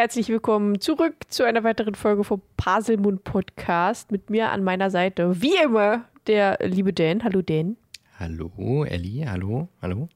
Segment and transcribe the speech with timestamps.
[0.00, 4.10] herzlich willkommen zurück zu einer weiteren Folge vom Paselmund Podcast.
[4.10, 7.22] Mit mir an meiner Seite, wie immer, der liebe Dan.
[7.22, 7.76] Hallo Dan.
[8.18, 10.08] Hallo, Ellie, hallo, hallo.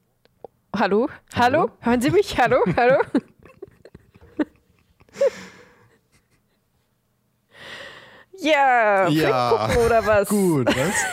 [0.75, 1.71] Hallo, hallo, hallo?
[1.81, 2.35] hören Sie mich?
[2.35, 2.95] Hallo, hallo.
[8.39, 10.29] ja, ja, Film gucken oder was?
[10.29, 11.05] Gut, was?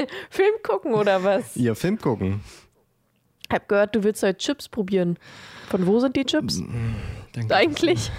[0.30, 1.54] Film gucken oder was?
[1.54, 2.40] Ja, Film gucken.
[3.46, 5.18] Ich hab gehört, du willst heute Chips probieren.
[5.68, 6.62] Von wo sind die Chips?
[7.32, 7.54] Danke.
[7.54, 8.10] Eigentlich?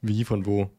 [0.00, 0.70] Wie, von wo?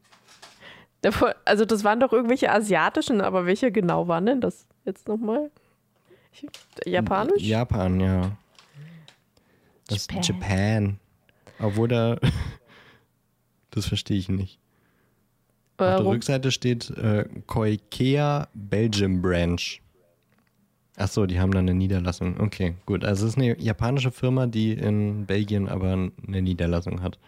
[1.46, 5.52] Also das waren doch irgendwelche asiatischen, aber welche genau waren denn das jetzt nochmal?
[6.86, 7.42] Japanisch?
[7.42, 8.38] Japan, ja.
[9.88, 10.24] Das Japan.
[10.24, 11.00] Japan.
[11.60, 12.18] Obwohl da.
[13.72, 14.60] Das verstehe ich nicht.
[15.74, 16.08] Auf der Warum?
[16.08, 19.60] Rückseite steht äh, Koikea Belgium Branch.
[20.98, 22.40] Achso, die haben da eine Niederlassung.
[22.40, 23.06] Okay, gut.
[23.06, 27.20] Also es ist eine japanische Firma, die in Belgien aber eine Niederlassung hat.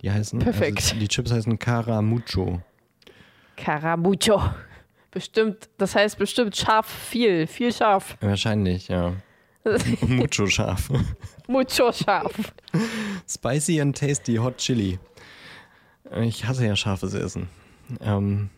[0.00, 0.38] Die heißen.
[0.38, 0.78] Perfekt.
[0.78, 2.62] Also die Chips heißen Caramucho.
[3.56, 4.40] Caramucho.
[5.10, 8.16] Bestimmt, das heißt bestimmt scharf viel, viel scharf.
[8.20, 9.14] Wahrscheinlich, ja.
[10.06, 10.90] Mucho scharf.
[11.48, 12.52] Mucho scharf.
[13.28, 14.98] Spicy and tasty hot chili.
[16.20, 17.48] Ich hasse ja scharfes Essen.
[18.00, 18.50] Ähm,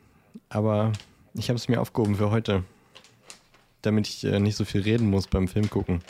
[0.51, 0.93] aber
[1.35, 2.65] ich habe es mir aufgehoben für heute.
[3.87, 6.03] Damit ich äh, nicht so viel reden muss beim Film gucken.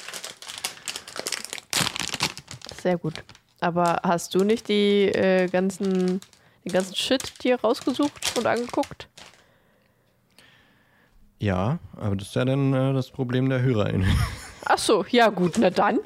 [2.81, 3.23] Sehr gut.
[3.61, 6.23] Aber hast du nicht die äh, ganzen,
[6.65, 9.09] den ganzen Shit dir rausgesucht und angeguckt?
[11.39, 14.09] Ja, aber das ist ja dann äh, das Problem der HörerInnen.
[14.65, 15.99] Ach so, ja gut, na dann.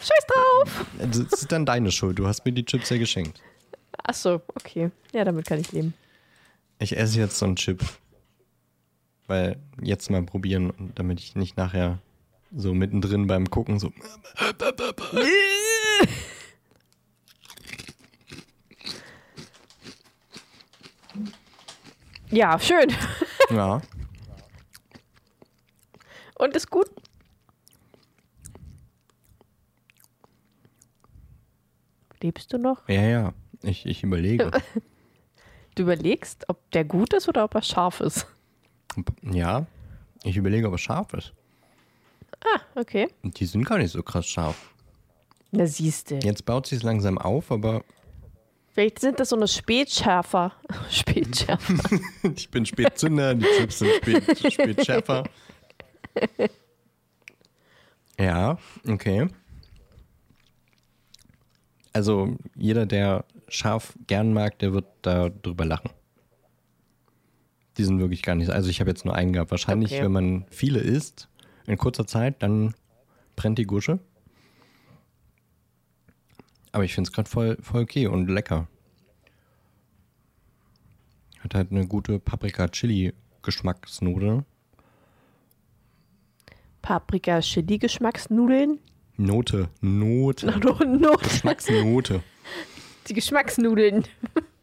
[0.00, 0.86] Scheiß drauf.
[0.98, 2.18] Das ist dann deine Schuld.
[2.18, 3.40] Du hast mir die Chips ja geschenkt.
[4.02, 4.90] Ach so, okay.
[5.12, 5.94] Ja, damit kann ich leben.
[6.80, 7.84] Ich esse jetzt so einen Chip.
[9.26, 11.98] Weil jetzt mal probieren, damit ich nicht nachher
[12.54, 13.90] so mittendrin beim Gucken so.
[22.30, 22.92] Ja, schön.
[23.50, 23.80] Ja.
[26.36, 26.90] Und ist gut?
[32.20, 32.88] Lebst du noch?
[32.88, 33.34] Ja, ja.
[33.62, 34.50] Ich, ich überlege.
[35.76, 38.28] Du überlegst, ob der gut ist oder ob er scharf ist.
[39.22, 39.66] Ja,
[40.22, 41.32] ich überlege, ob es scharf ist.
[42.40, 43.08] Ah, okay.
[43.22, 44.74] Und die sind gar nicht so krass scharf.
[45.50, 46.16] Na siehst du.
[46.16, 47.84] Jetzt baut sie es langsam auf, aber
[48.72, 50.52] Vielleicht sind das so eine Spätschärfer.
[50.90, 52.00] Spätschärfer.
[52.36, 55.24] ich bin Spätzünder, die Chips sind spät, Spätschärfer.
[58.18, 59.26] Ja, okay.
[61.92, 65.90] Also jeder, der scharf gern mag, der wird da drüber lachen.
[67.76, 68.50] Die sind wirklich gar nicht.
[68.50, 69.50] Also ich habe jetzt nur einen gehabt.
[69.50, 70.04] Wahrscheinlich, Okay.
[70.04, 71.28] wenn man viele isst
[71.66, 72.74] in kurzer Zeit, dann
[73.36, 73.98] brennt die Gusche.
[76.72, 78.68] Aber ich finde es gerade voll, voll okay und lecker.
[81.40, 84.44] Hat halt eine gute Paprika-Chili-Geschmacksnote.
[86.82, 88.78] Paprika-Chili-Geschmacksnudeln.
[89.16, 92.22] Note, Note, Not, Not, Geschmacksnote.
[93.08, 94.04] die Geschmacksnudeln.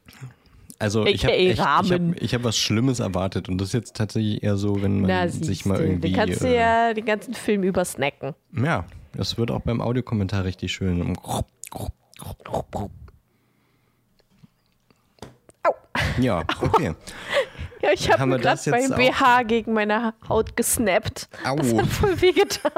[0.81, 1.85] Also ich habe ich, hab,
[2.19, 5.27] ich hab was Schlimmes erwartet und das ist jetzt tatsächlich eher so, wenn man Na,
[5.27, 6.11] sich mal irgendwie.
[6.11, 8.33] Dann kannst du äh, ja den ganzen Film über snacken.
[8.51, 11.15] ja, das wird auch beim Audiokommentar richtig schön.
[11.19, 11.45] Au.
[16.19, 16.95] Ja, okay.
[17.83, 18.89] Ja, ich habe gerade mein?
[18.89, 21.29] BH gegen meine Haut gesnappt.
[21.45, 21.57] Au.
[21.57, 22.71] Das hat voll wehgetan.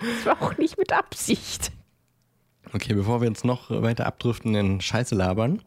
[0.00, 1.72] Das war auch nicht mit Absicht.
[2.72, 5.60] Okay, bevor wir jetzt noch weiter abdriften in Scheiße labern,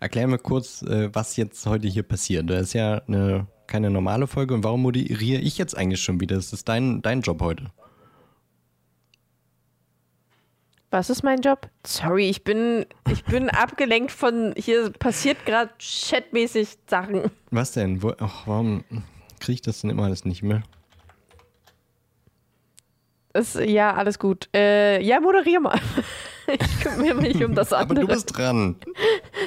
[0.00, 2.50] erklären wir kurz, äh, was jetzt heute hier passiert.
[2.50, 6.36] Das ist ja eine, keine normale Folge und warum moderiere ich jetzt eigentlich schon wieder?
[6.36, 7.66] Das ist dein, dein Job heute.
[10.90, 11.68] Was ist mein Job?
[11.86, 17.30] Sorry, ich bin, ich bin abgelenkt von, hier passiert gerade chatmäßig Sachen.
[17.52, 18.02] Was denn?
[18.02, 18.82] Wo, ach, warum
[19.38, 20.62] kriege ich das denn immer alles nicht mehr?
[23.32, 24.48] Ist, ja, alles gut.
[24.54, 25.78] Äh, ja, moderier mal.
[26.52, 28.06] Ich kümmere mich um das Aber andere.
[28.06, 28.74] du bist dran.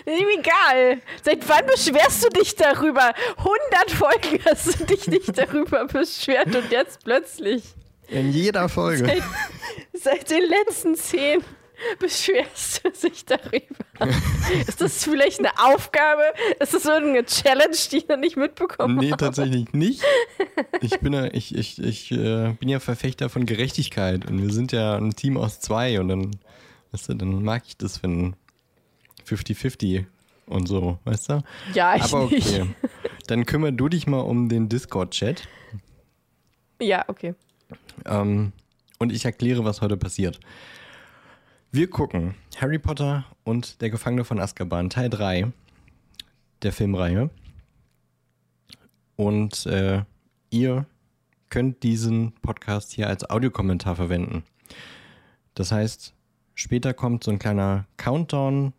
[0.06, 1.01] Ist egal.
[1.21, 3.12] Seit wann beschwerst du dich darüber?
[3.39, 7.63] 100 Folgen hast du dich nicht darüber beschwert und jetzt plötzlich.
[8.07, 9.06] In jeder Folge.
[9.06, 11.44] Seit, seit den letzten zehn
[12.00, 13.59] beschwerst du dich darüber.
[14.68, 16.24] Ist das vielleicht eine Aufgabe?
[16.59, 19.18] Ist das irgendeine Challenge, die ich noch nicht mitbekommen Nee, habe?
[19.24, 20.01] tatsächlich nicht.
[20.81, 24.71] Ich bin ja, ich, ich, ich äh, bin ja Verfechter von Gerechtigkeit und wir sind
[24.74, 26.31] ja ein Team aus zwei und dann,
[26.91, 28.35] weißt du, dann mag ich das, wenn
[29.25, 30.06] 50-50
[30.47, 31.44] und so, weißt du?
[31.74, 32.47] Ja, ich Aber nicht.
[32.47, 32.68] okay.
[33.27, 35.47] Dann kümmer du dich mal um den Discord-Chat
[36.81, 37.33] Ja, okay.
[38.06, 38.51] ähm,
[39.00, 40.39] und ich erkläre, was heute passiert.
[41.75, 45.52] Wir gucken Harry Potter und der Gefangene von Azkaban, Teil 3
[46.62, 47.31] der Filmreihe.
[49.16, 50.04] Und äh,
[50.52, 50.86] ihr
[51.50, 54.44] könnt diesen Podcast hier als Audiokommentar verwenden.
[55.56, 56.14] Das heißt,
[56.54, 58.74] später kommt so ein kleiner Countdown,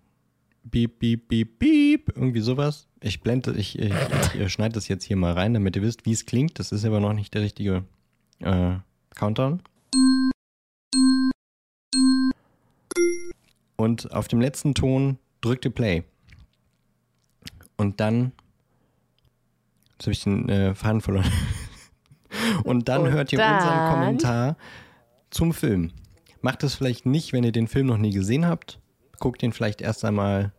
[0.62, 2.86] beep, beep, beep, beep, irgendwie sowas.
[3.00, 3.92] Ich blende, ich, ich,
[4.38, 6.60] ich schneide das jetzt hier mal rein, damit ihr wisst, wie es klingt.
[6.60, 7.82] Das ist aber noch nicht der richtige
[8.38, 8.76] äh,
[9.16, 9.62] Countdown.
[13.84, 16.04] Und auf dem letzten Ton drückt ihr Play.
[17.76, 18.32] Und dann.
[19.92, 21.30] Jetzt habe ich den äh, Faden verloren.
[22.64, 24.56] Und dann Und hört ihr dann- unseren Kommentar
[25.30, 25.92] zum Film.
[26.40, 28.80] Macht es vielleicht nicht, wenn ihr den Film noch nie gesehen habt.
[29.20, 30.52] Guckt ihn vielleicht erst einmal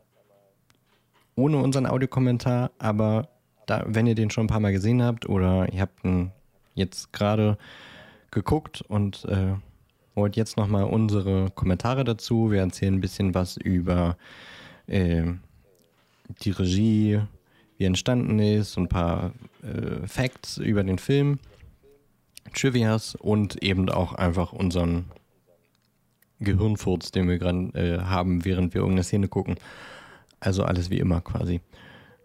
[1.36, 3.28] ohne unseren Audiokommentar, aber
[3.66, 6.31] da, wenn ihr den schon ein paar Mal gesehen habt oder ihr habt ihn
[6.75, 7.57] jetzt gerade
[8.31, 9.56] geguckt und äh,
[10.16, 12.52] wollt jetzt nochmal unsere Kommentare dazu.
[12.52, 14.18] Wir erzählen ein bisschen was über
[14.88, 15.24] äh,
[16.42, 17.22] die Regie,
[17.78, 21.40] wie entstanden ist, ein paar äh, Facts über den Film,
[22.54, 25.06] Trivias und eben auch einfach unseren
[26.40, 29.56] Gehirnfurz, den wir gerade äh, haben, während wir irgendeine Szene gucken.
[30.40, 31.62] Also alles wie immer quasi.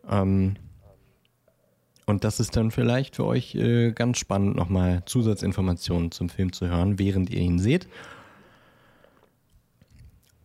[0.08, 0.56] Ähm,
[2.10, 6.68] und das ist dann vielleicht für euch äh, ganz spannend, nochmal Zusatzinformationen zum Film zu
[6.68, 7.88] hören, während ihr ihn seht.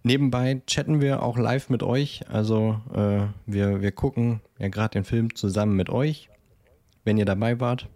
[0.03, 2.29] Nebenbei chatten wir auch live mit euch.
[2.29, 6.29] Also äh, wir, wir gucken ja gerade den Film zusammen mit euch,
[7.03, 7.89] wenn ihr dabei wart.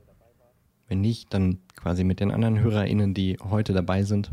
[0.87, 4.31] Wenn nicht, dann quasi mit den anderen HörerInnen, die heute dabei sind.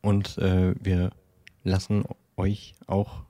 [0.00, 1.10] Und äh, wir
[1.62, 2.04] lassen
[2.38, 3.24] euch auch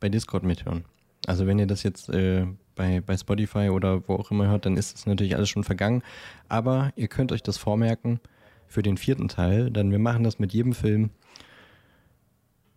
[0.00, 0.86] bei Discord mithören.
[1.26, 4.76] Also wenn ihr das jetzt äh, bei, bei Spotify oder wo auch immer hört, dann
[4.76, 6.02] ist das natürlich alles schon vergangen.
[6.48, 8.20] Aber ihr könnt euch das vormerken
[8.68, 11.10] für den vierten Teil, denn wir machen das mit jedem Film.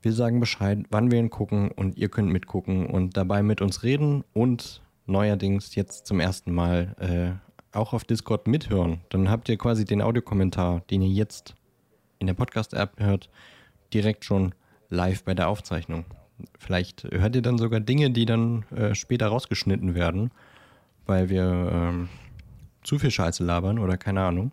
[0.01, 3.83] Wir sagen Bescheid, wann wir ihn gucken und ihr könnt mitgucken und dabei mit uns
[3.83, 9.01] reden und neuerdings jetzt zum ersten Mal äh, auch auf Discord mithören.
[9.09, 11.55] Dann habt ihr quasi den Audiokommentar, den ihr jetzt
[12.19, 13.29] in der Podcast-App hört,
[13.93, 14.53] direkt schon
[14.89, 16.05] live bei der Aufzeichnung.
[16.57, 20.31] Vielleicht hört ihr dann sogar Dinge, die dann äh, später rausgeschnitten werden,
[21.05, 22.09] weil wir ähm,
[22.83, 24.51] zu viel Scheiße labern oder keine Ahnung.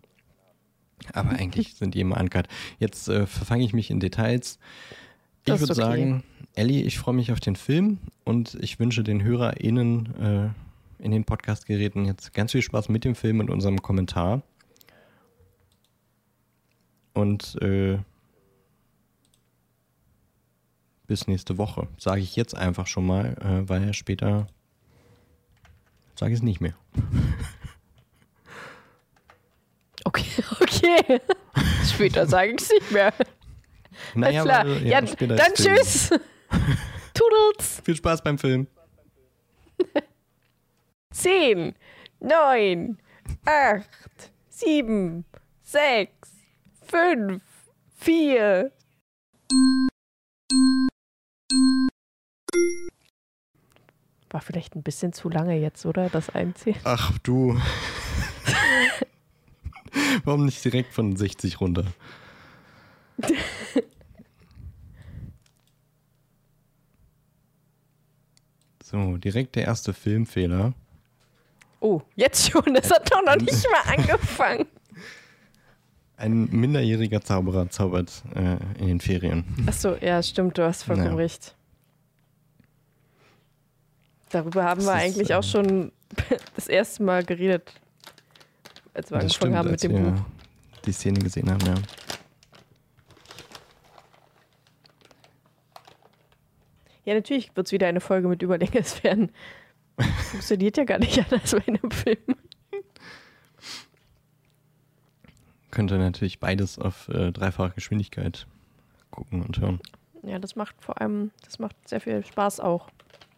[1.13, 2.47] Aber eigentlich sind die immer uncut.
[2.79, 4.59] Jetzt äh, verfange ich mich in Details.
[5.45, 5.73] Ich würde okay.
[5.73, 6.23] sagen,
[6.55, 10.53] Ellie, ich freue mich auf den Film und ich wünsche den HörerInnen
[10.99, 14.41] äh, in den Podcast-Geräten jetzt ganz viel Spaß mit dem Film und unserem Kommentar.
[17.13, 17.99] Und äh,
[21.07, 21.87] bis nächste Woche.
[21.97, 24.47] Sage ich jetzt einfach schon mal, äh, weil später
[26.15, 26.73] sage ich es nicht mehr.
[30.03, 30.25] Okay,
[30.61, 31.19] okay.
[31.93, 33.13] Später sage ich es nicht mehr.
[34.15, 34.65] Alles klar.
[34.65, 36.09] weil, Ja, später dann tschüss.
[37.13, 37.81] Toodles.
[37.83, 38.67] Viel Spaß beim Film.
[41.11, 41.75] 10,
[42.21, 42.97] 9,
[43.45, 43.85] 8,
[44.49, 45.25] 7,
[45.63, 46.09] 6,
[46.85, 47.43] 5,
[47.97, 48.71] 4.
[54.29, 56.09] War vielleicht ein bisschen zu lange jetzt, oder?
[56.09, 56.75] Das Einziehen.
[56.83, 57.57] Ach du.
[60.25, 61.85] Warum nicht direkt von 60 runter?
[68.83, 70.73] So, direkt der erste Filmfehler.
[71.79, 72.73] Oh, jetzt schon.
[72.73, 74.65] Das hat doch noch nicht mal angefangen.
[76.17, 79.43] Ein minderjähriger Zauberer zaubert äh, in den Ferien.
[79.67, 80.57] Achso, ja, stimmt.
[80.57, 81.15] Du hast vollkommen Ja.
[81.15, 81.53] recht.
[84.29, 85.91] Darüber haben Das wir eigentlich auch schon
[86.55, 87.73] das erste Mal geredet,
[88.93, 90.21] als wir angefangen haben mit dem wir Buch.
[90.85, 91.75] die Szene gesehen haben, ja.
[97.05, 98.79] Ja, natürlich wird es wieder eine Folge mit Überlänge.
[98.79, 99.31] Es werden.
[100.31, 102.17] Funktioniert ja gar nicht anders bei einem Film.
[105.71, 108.45] Könnte natürlich beides auf äh, dreifache Geschwindigkeit
[109.11, 109.79] gucken und hören.
[110.23, 112.89] Ja, das macht vor allem, das macht sehr viel Spaß auch.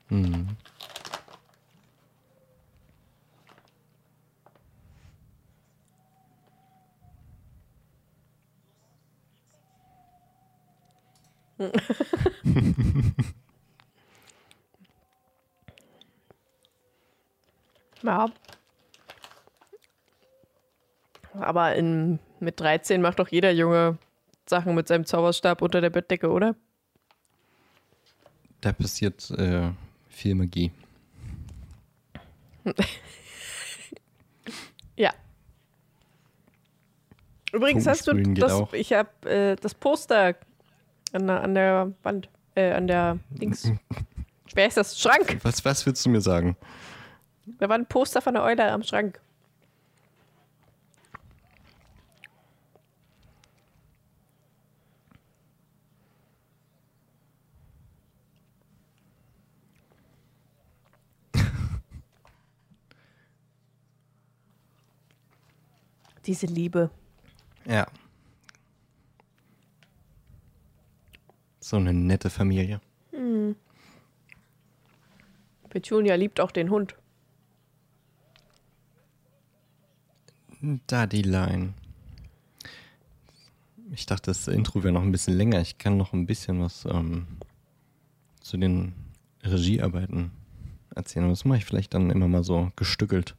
[0.09, 0.47] Mhm.
[18.01, 18.29] Ja.
[21.33, 23.97] Aber in, mit 13 macht doch jeder Junge
[24.47, 26.55] Sachen mit seinem Zauberstab unter der Bettdecke, oder?
[28.61, 29.69] Da passiert äh,
[30.19, 30.71] viel Magie.
[34.95, 35.13] Ja.
[37.53, 38.73] Übrigens hast du das, auch.
[38.73, 40.35] ich habe äh, das Poster
[41.13, 42.27] An der, an der Wand.
[42.53, 43.71] Äh, an der Dings.
[44.53, 44.99] Wer ist das?
[44.99, 45.39] Schrank.
[45.43, 46.57] Was, was willst du mir sagen?
[47.45, 49.21] Da war ein Poster von der Eule am Schrank.
[66.29, 66.91] Diese Liebe.
[67.65, 67.87] Ja.
[71.59, 72.81] So eine nette Familie.
[75.69, 76.95] Petunia liebt auch den Hund.
[80.85, 81.73] Da die Line.
[83.91, 85.59] Ich dachte, das Intro wäre noch ein bisschen länger.
[85.61, 87.25] Ich kann noch ein bisschen was ähm,
[88.39, 88.93] zu den
[89.43, 90.29] Regiearbeiten
[90.95, 91.25] erzählen.
[91.25, 93.35] Aber das mache ich vielleicht dann immer mal so gestückelt.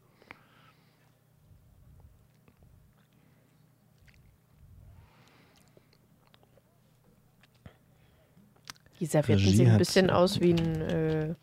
[9.00, 11.34] Die Servietten Regie sehen ein bisschen aus wie eine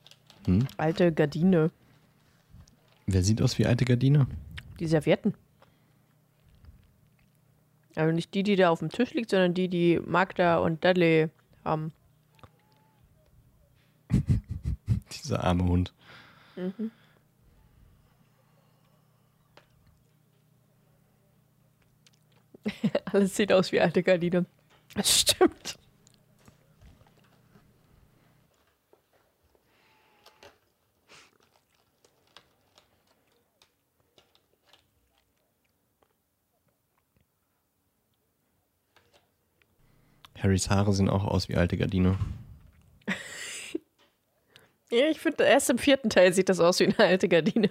[0.45, 0.67] äh, Hm?
[0.77, 1.71] alte Gardine.
[3.07, 4.27] Wer sieht aus wie alte Gardine?
[4.79, 5.33] Die Servietten.
[7.95, 11.29] Also nicht die, die da auf dem Tisch liegt, sondern die, die Magda und Dudley
[11.65, 11.91] haben.
[15.11, 15.93] Dieser arme Hund.
[23.11, 24.45] Alles sieht aus wie alte Gardine.
[24.95, 25.77] Das stimmt.
[40.47, 42.17] Harrys Haare sehen auch aus wie alte Gardine.
[44.89, 47.69] Ja, ich finde, erst im vierten Teil sieht das aus wie eine alte Gardine.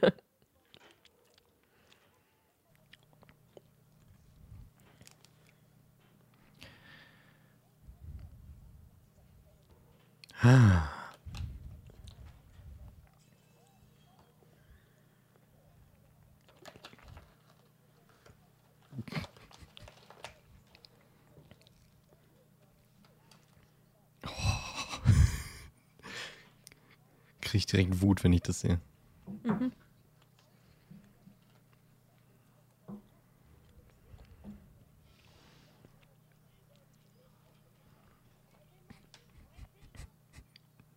[10.38, 10.95] Kriege
[27.66, 28.80] ich direkt Wut, wenn ich das sehe.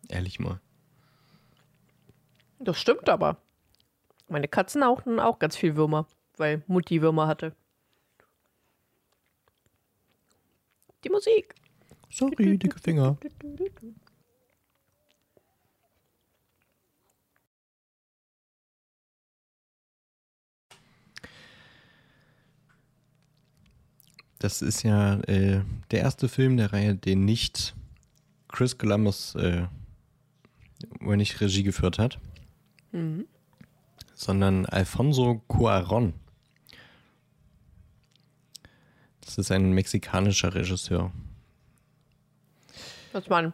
[0.07, 0.59] Ehrlich mal.
[2.59, 3.37] Das stimmt aber.
[4.27, 6.07] Meine Katzen hatten auch ganz viel Würmer,
[6.37, 7.55] weil Mutti Würmer hatte.
[11.03, 11.55] Die Musik.
[12.09, 13.17] Sorry, dicke Finger.
[24.39, 27.75] Das ist ja äh, der erste Film der Reihe, den nicht
[28.47, 29.67] Chris Columbus, äh,
[31.01, 32.19] wo er nicht Regie geführt hat,
[34.13, 36.13] sondern Alfonso Cuaron.
[39.21, 41.11] Das ist ein mexikanischer Regisseur.
[43.11, 43.53] Was man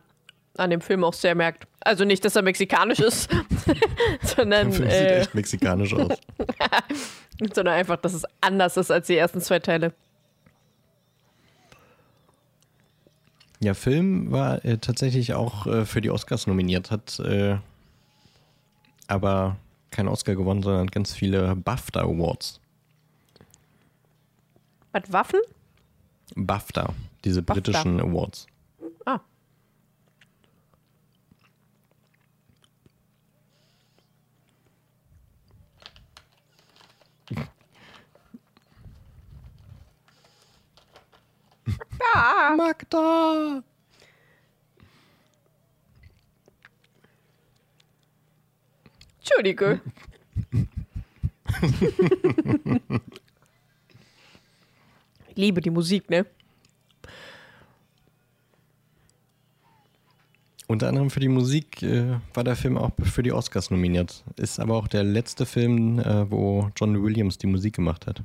[0.58, 1.68] an dem Film auch sehr merkt.
[1.82, 3.30] Also nicht, dass er mexikanisch ist,
[4.22, 6.18] sondern, Der Film sieht äh, echt mexikanisch aus.
[7.54, 9.94] sondern einfach, dass es anders ist als die ersten zwei Teile.
[13.66, 17.58] Ja, Film war äh, tatsächlich auch äh, für die Oscars nominiert, hat äh,
[19.08, 19.56] aber
[19.90, 22.62] keinen Oscar gewonnen, sondern ganz viele BAFTA Awards.
[24.92, 25.40] Was, Waffen?
[26.36, 26.94] BAFTA,
[27.24, 27.72] diese BAFTA.
[27.72, 28.46] britischen Awards.
[29.04, 29.22] Ah.
[42.86, 43.64] Magda!
[49.20, 49.82] Entschuldige.
[55.28, 56.26] Ich liebe die Musik, ne?
[60.68, 64.24] Unter anderem für die Musik äh, war der Film auch für die Oscars nominiert.
[64.36, 68.24] Ist aber auch der letzte Film, äh, wo John Williams die Musik gemacht hat.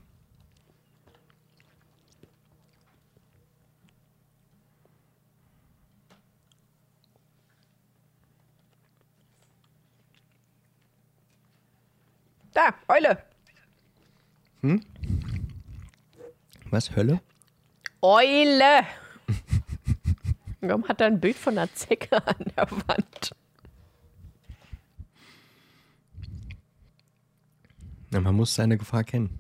[12.90, 13.22] Eule.
[16.70, 17.20] Was, Hölle?
[18.02, 18.84] Eule.
[20.60, 23.36] Warum hat er ein Bild von einer Zecke an der Wand?
[28.10, 29.38] Na, man muss seine Gefahr kennen.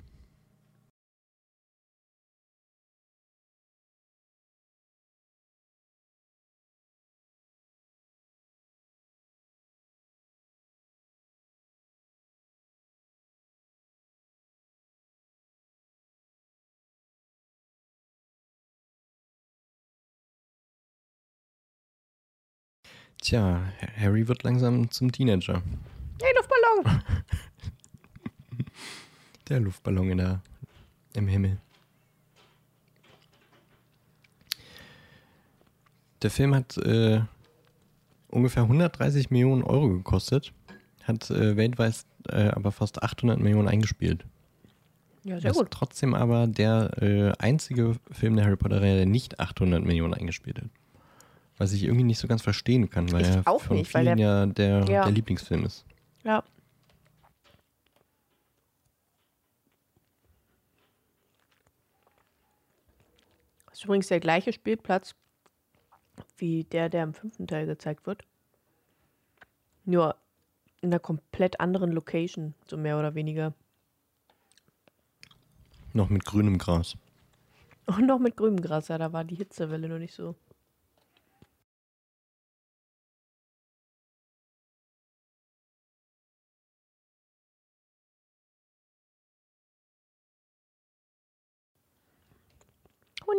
[23.20, 23.60] Tja,
[23.96, 25.62] Harry wird langsam zum Teenager.
[26.22, 27.02] Hey, Luftballon!
[29.48, 30.42] Der Luftballon in der,
[31.14, 31.58] im Himmel.
[36.22, 37.20] Der Film hat äh,
[38.28, 40.52] ungefähr 130 Millionen Euro gekostet,
[41.02, 44.24] hat äh, weltweit äh, aber fast 800 Millionen eingespielt.
[45.24, 45.66] Ja, sehr Das gut.
[45.66, 50.58] ist trotzdem aber der äh, einzige Film der Harry Potter-Reihe, der nicht 800 Millionen eingespielt
[50.58, 50.70] hat.
[51.60, 54.06] Was ich irgendwie nicht so ganz verstehen kann, weil Ich er auch von nicht, weil
[54.06, 55.02] vielen ja der, Ja.
[55.04, 55.84] der Lieblingsfilm ist.
[56.24, 56.42] Ja.
[63.66, 65.14] Das ist übrigens der gleiche Spielplatz
[66.38, 68.24] wie der, der im fünften Teil gezeigt wird.
[69.84, 70.16] Nur
[70.80, 73.52] in einer komplett anderen Location, so mehr oder weniger.
[75.92, 76.96] Noch mit grünem Gras.
[77.86, 80.34] Und noch mit grünem Gras, ja, da war die Hitzewelle noch nicht so.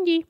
[0.02, 0.26] Hundi.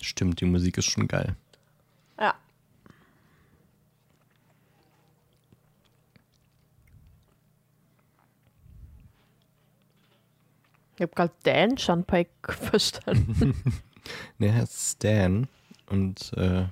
[0.00, 1.36] Stimmt, die Musik ist schon geil.
[2.18, 2.34] Ja.
[11.02, 13.56] Ich habe gerade Dan Shunpike verstanden.
[14.38, 15.46] Ne, er heißt Stan
[15.88, 16.64] und äh,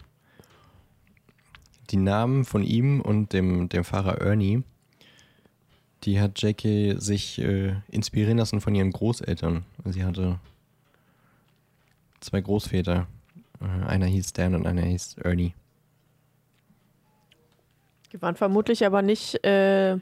[1.91, 4.65] die Namen von ihm und dem, dem Fahrer Ernie,
[6.03, 9.65] die hat Jackie sich äh, inspirieren lassen von ihren Großeltern.
[9.85, 10.41] Sie hatte
[12.19, 13.07] zwei Großväter.
[13.61, 15.55] Äh, einer hieß Stan und einer hieß Ernie.
[18.13, 19.99] Die waren vermutlich aber nicht äh,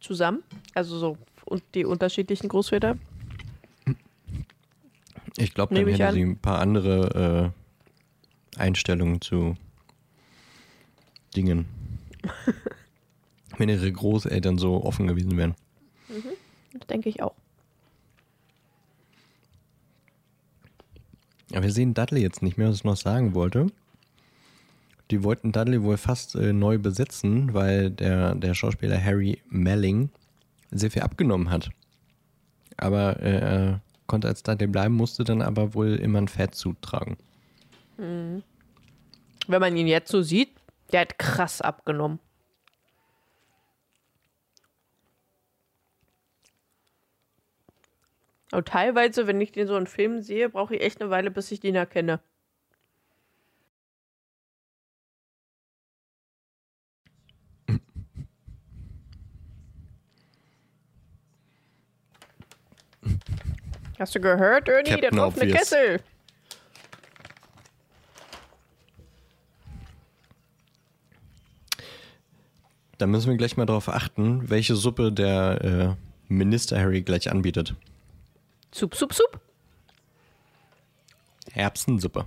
[0.00, 0.44] zusammen.
[0.72, 2.96] Also so und die unterschiedlichen Großväter.
[5.38, 7.52] Ich glaube, dann hätte sie ein paar andere
[8.56, 9.56] äh, Einstellungen zu
[11.34, 11.66] Dingen.
[13.58, 15.54] Wenn ihre Großeltern so offen gewesen wären.
[16.72, 17.34] Das denke ich auch.
[21.52, 23.68] Aber wir sehen Dudley jetzt nicht mehr, was ich noch sagen wollte.
[25.10, 30.10] Die wollten Dudley wohl fast äh, neu besetzen, weil der, der Schauspieler Harry Melling
[30.70, 31.70] sehr viel abgenommen hat.
[32.76, 37.16] Aber äh, er konnte als Dudley bleiben, musste dann aber wohl immer ein Fettsuit tragen.
[37.96, 38.42] Wenn
[39.46, 40.50] man ihn jetzt so sieht,
[40.90, 42.18] der hat krass abgenommen.
[48.50, 51.52] Aber teilweise, wenn ich den so in Filmen sehe, brauche ich echt eine Weile, bis
[51.52, 52.20] ich den erkenne.
[63.98, 65.00] Hast du gehört, Ernie?
[65.00, 65.52] Der offene.
[65.52, 66.00] Kessel.
[72.98, 75.96] Da müssen wir gleich mal darauf achten, welche Suppe der
[76.28, 77.74] äh, Minister Harry gleich anbietet.
[78.72, 79.40] Sup, sup, sup.
[81.54, 82.26] Erbsensuppe.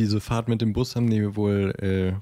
[0.00, 2.14] Diese Fahrt mit dem Bus haben die wohl äh,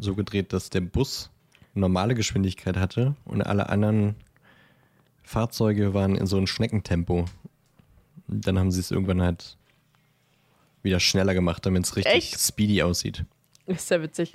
[0.00, 1.30] so gedreht, dass der Bus
[1.72, 4.16] normale Geschwindigkeit hatte und alle anderen
[5.22, 7.26] Fahrzeuge waren in so einem Schneckentempo.
[8.26, 9.56] Dann haben sie es irgendwann halt
[10.82, 12.40] wieder schneller gemacht, damit es richtig Echt?
[12.40, 13.24] speedy aussieht.
[13.66, 14.34] Ist ja witzig.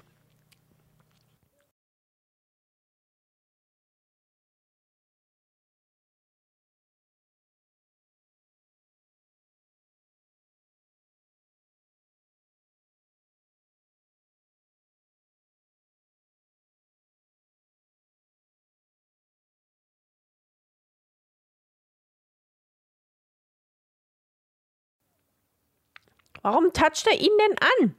[26.49, 27.95] Warum toucht er ihn denn an?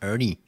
[0.00, 0.38] Ernie.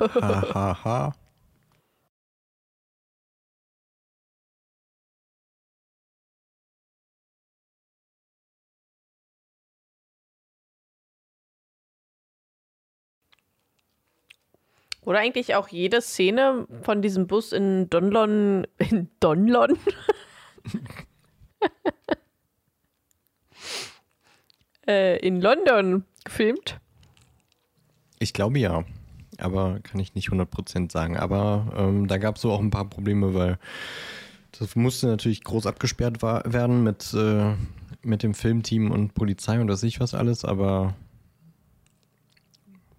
[0.00, 1.14] ha, ha, ha.
[15.06, 18.66] Oder eigentlich auch jede Szene von diesem Bus in Donlon.
[18.78, 19.78] In Donlon?
[24.88, 26.80] äh, in London gefilmt?
[28.18, 28.84] Ich glaube ja.
[29.38, 31.16] Aber kann ich nicht 100% sagen.
[31.16, 33.58] Aber ähm, da gab es so auch ein paar Probleme, weil
[34.58, 37.54] das musste natürlich groß abgesperrt war, werden mit, äh,
[38.02, 40.44] mit dem Filmteam und Polizei und weiß ich was alles.
[40.44, 40.94] Aber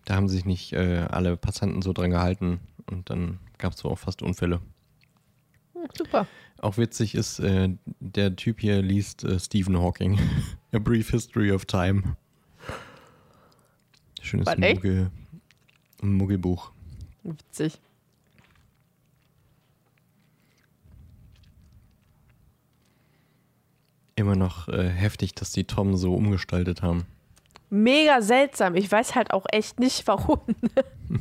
[0.05, 3.89] da haben sich nicht äh, alle Passanten so dran gehalten und dann gab es so
[3.89, 4.61] auch fast Unfälle.
[5.73, 6.27] Hm, super.
[6.59, 7.69] Auch witzig ist, äh,
[7.99, 10.19] der Typ hier liest äh, Stephen Hawking.
[10.71, 12.15] A Brief History of Time.
[14.21, 14.57] Schönes Was,
[16.01, 16.71] Muggel, Muggelbuch.
[17.23, 17.79] Witzig.
[24.15, 27.05] Immer noch äh, heftig, dass die Tom so umgestaltet haben.
[27.69, 28.75] Mega seltsam.
[28.75, 30.39] Ich weiß halt auch echt nicht, warum.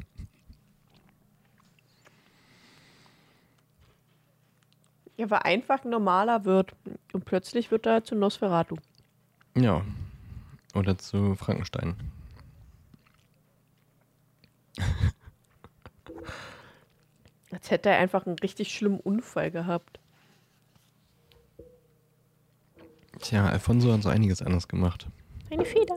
[5.17, 6.75] er war einfach ein normaler Wirt.
[7.13, 8.77] Und plötzlich wird er zu Nosferatu.
[9.57, 9.83] Ja.
[10.75, 11.97] Oder zu Frankenstein.
[17.51, 20.01] Als hätte er einfach einen richtig schlimmen Unfall gehabt.
[23.21, 25.09] Tja, Alfonso hat so einiges anders gemacht.
[25.51, 25.97] Eine Feder.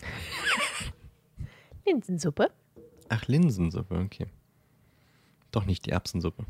[1.86, 2.50] Linsensuppe.
[3.08, 4.26] Ach, Linsensuppe, okay.
[5.50, 6.46] Doch nicht die Erbsensuppe.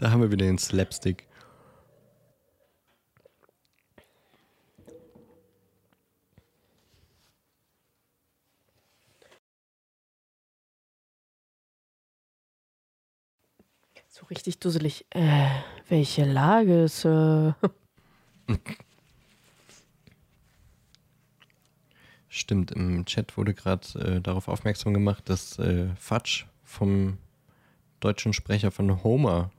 [0.00, 1.26] Da haben wir wieder den Slapstick.
[14.08, 15.04] So richtig dusselig.
[15.10, 15.48] Äh,
[15.88, 17.04] welche Lage ist.
[17.04, 17.52] Äh?
[22.28, 27.18] Stimmt, im Chat wurde gerade äh, darauf aufmerksam gemacht, dass äh, Fatsch vom
[28.00, 29.50] deutschen Sprecher von Homer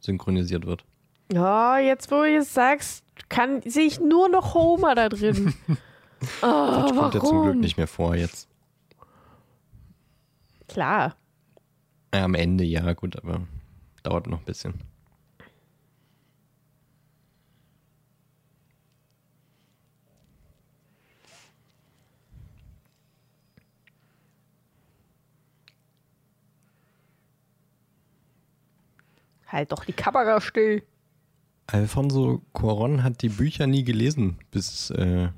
[0.00, 0.84] synchronisiert wird.
[1.32, 5.54] Ja, jetzt wo du es sagst, kann, sehe ich nur noch Homer da drin.
[6.42, 8.48] oh, Fatsch kommt ja zum Glück nicht mehr vor jetzt.
[10.68, 11.16] Klar.
[12.14, 13.46] Ja, am Ende ja, gut, aber
[14.02, 14.74] dauert noch ein bisschen.
[29.50, 30.82] Halt doch die Kamera still.
[31.66, 35.28] Alfonso Cuaron hat die Bücher nie gelesen, bis äh,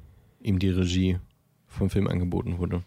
[0.42, 1.18] ihm die Regie
[1.66, 2.82] vom Film angeboten wurde.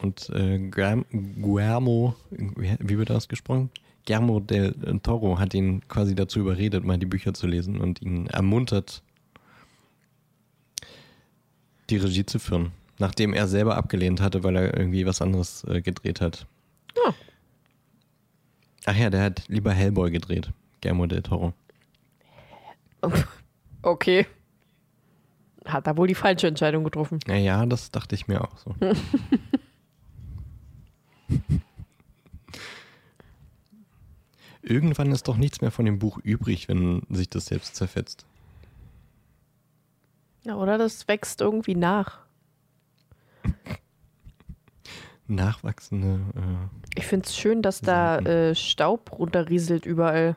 [0.00, 3.70] Und äh, Guillermo, wie wird das gesprochen?
[4.06, 8.26] Guillermo del Toro hat ihn quasi dazu überredet, mal die Bücher zu lesen und ihn
[8.26, 9.02] ermuntert,
[11.88, 12.72] die Regie zu führen.
[12.98, 16.46] Nachdem er selber abgelehnt hatte, weil er irgendwie was anderes äh, gedreht hat.
[16.96, 17.14] Ja.
[18.86, 21.52] Ach ja, der hat lieber Hellboy gedreht, Guillermo del Toro.
[23.82, 24.26] Okay.
[25.66, 27.18] Hat er wohl die falsche Entscheidung getroffen.
[27.26, 28.74] Naja, das dachte ich mir auch so.
[34.62, 38.24] Irgendwann ist doch nichts mehr von dem Buch übrig, wenn sich das selbst zerfetzt.
[40.44, 42.20] Ja, oder das wächst irgendwie nach.
[45.26, 46.20] Nachwachsende.
[46.36, 50.36] Äh, Ich finde es schön, dass da äh, Staub runterrieselt überall.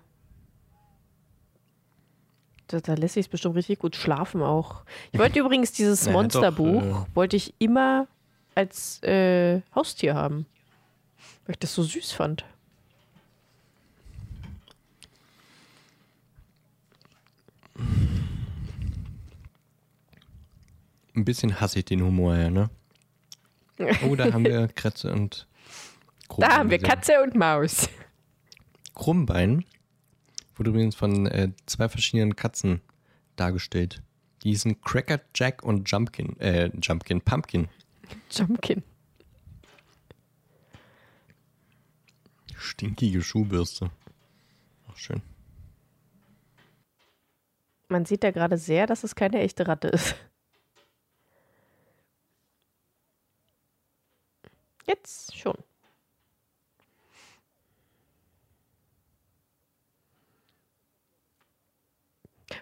[2.67, 4.84] Da, da lässt sich bestimmt richtig gut schlafen auch.
[5.12, 8.08] Ich wollte übrigens dieses Na, hat Monsterbuch, doch, wollte ich immer
[8.56, 10.45] als äh, Haustier haben.
[11.45, 12.45] Weil ich das so süß fand.
[21.17, 22.69] ein bisschen hasse ich den Humor, ja, ne?
[24.08, 25.48] Oh, da haben wir Kretze und
[26.28, 26.80] Krummbein Da haben wir.
[26.80, 27.90] Katze und Maus.
[28.96, 29.66] Krummbein
[30.56, 32.82] wurde übrigens von äh, zwei verschiedenen Katzen
[33.36, 34.02] dargestellt.
[34.44, 37.68] Die hießen Cracker Jack und Jumpkin, äh, Jumpkin, Pumpkin.
[38.32, 38.84] Jumpkin.
[42.56, 43.92] Stinkige Schuhbürste.
[44.90, 45.22] Ach, schön.
[47.90, 50.16] Man sieht da gerade sehr, dass es keine echte Ratte ist.
[54.88, 55.56] Jetzt schon.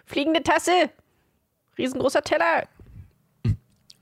[0.04, 0.90] Fliegende Tasse.
[1.78, 2.68] Riesengroßer Teller.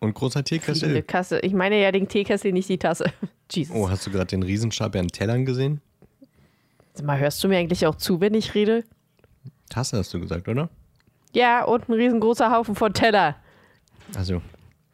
[0.00, 1.02] Und großer Fliegende Teekessel.
[1.02, 1.40] Kasse.
[1.40, 3.12] Ich meine ja den Teekessel, nicht die Tasse.
[3.50, 3.74] Jesus.
[3.74, 5.80] Oh, hast du gerade den Riesenstapel an Tellern gesehen?
[6.94, 8.84] Sag Mal hörst du mir eigentlich auch zu, wenn ich rede?
[9.68, 10.68] Tasse hast du gesagt, oder?
[11.32, 13.36] Ja, und ein riesengroßer Haufen von Teller.
[14.14, 14.40] Also.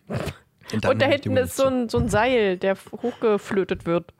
[0.72, 4.12] Und da hinten ist so ein, so ein Seil, der hochgeflötet wird.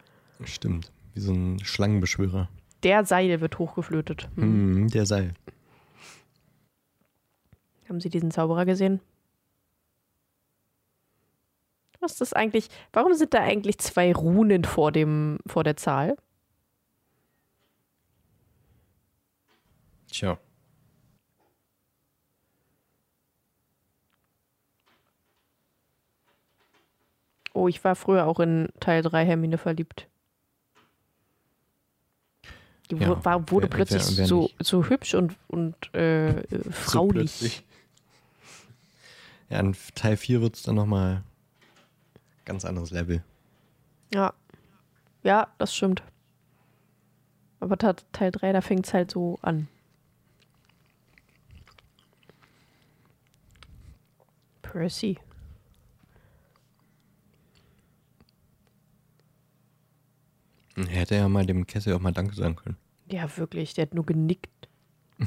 [0.44, 0.90] Stimmt.
[1.14, 2.48] Wie so ein Schlangenbeschwörer.
[2.82, 4.28] Der Seil wird hochgeflötet.
[4.36, 4.42] Hm.
[4.42, 5.34] Hm, der Seil.
[7.88, 9.00] Haben Sie diesen Zauberer gesehen?
[12.00, 12.68] Was ist das eigentlich?
[12.92, 16.16] Warum sind da eigentlich zwei Runen vor, dem, vor der Zahl?
[20.10, 20.38] Tja.
[27.52, 30.06] Oh, ich war früher auch in Teil 3 Hermine verliebt.
[32.90, 36.70] Die Ja, war, wurde wer- plötzlich wer- wer so, so hübsch und, und äh, So
[36.70, 37.12] fraulich.
[37.12, 37.64] plötzlich.
[39.48, 41.22] Ja, in Teil 4 wird es dann nochmal
[42.44, 43.22] ganz anderes Level.
[44.12, 44.32] ja.
[45.22, 46.02] Ja, das stimmt.
[47.60, 49.68] Aber Teil 3, da fängt es halt so an.
[54.62, 55.18] Percy.
[60.88, 62.76] Hätte ja mal dem Kessel auch mal Danke sagen können.
[63.10, 64.68] Ja, wirklich, der hat nur genickt.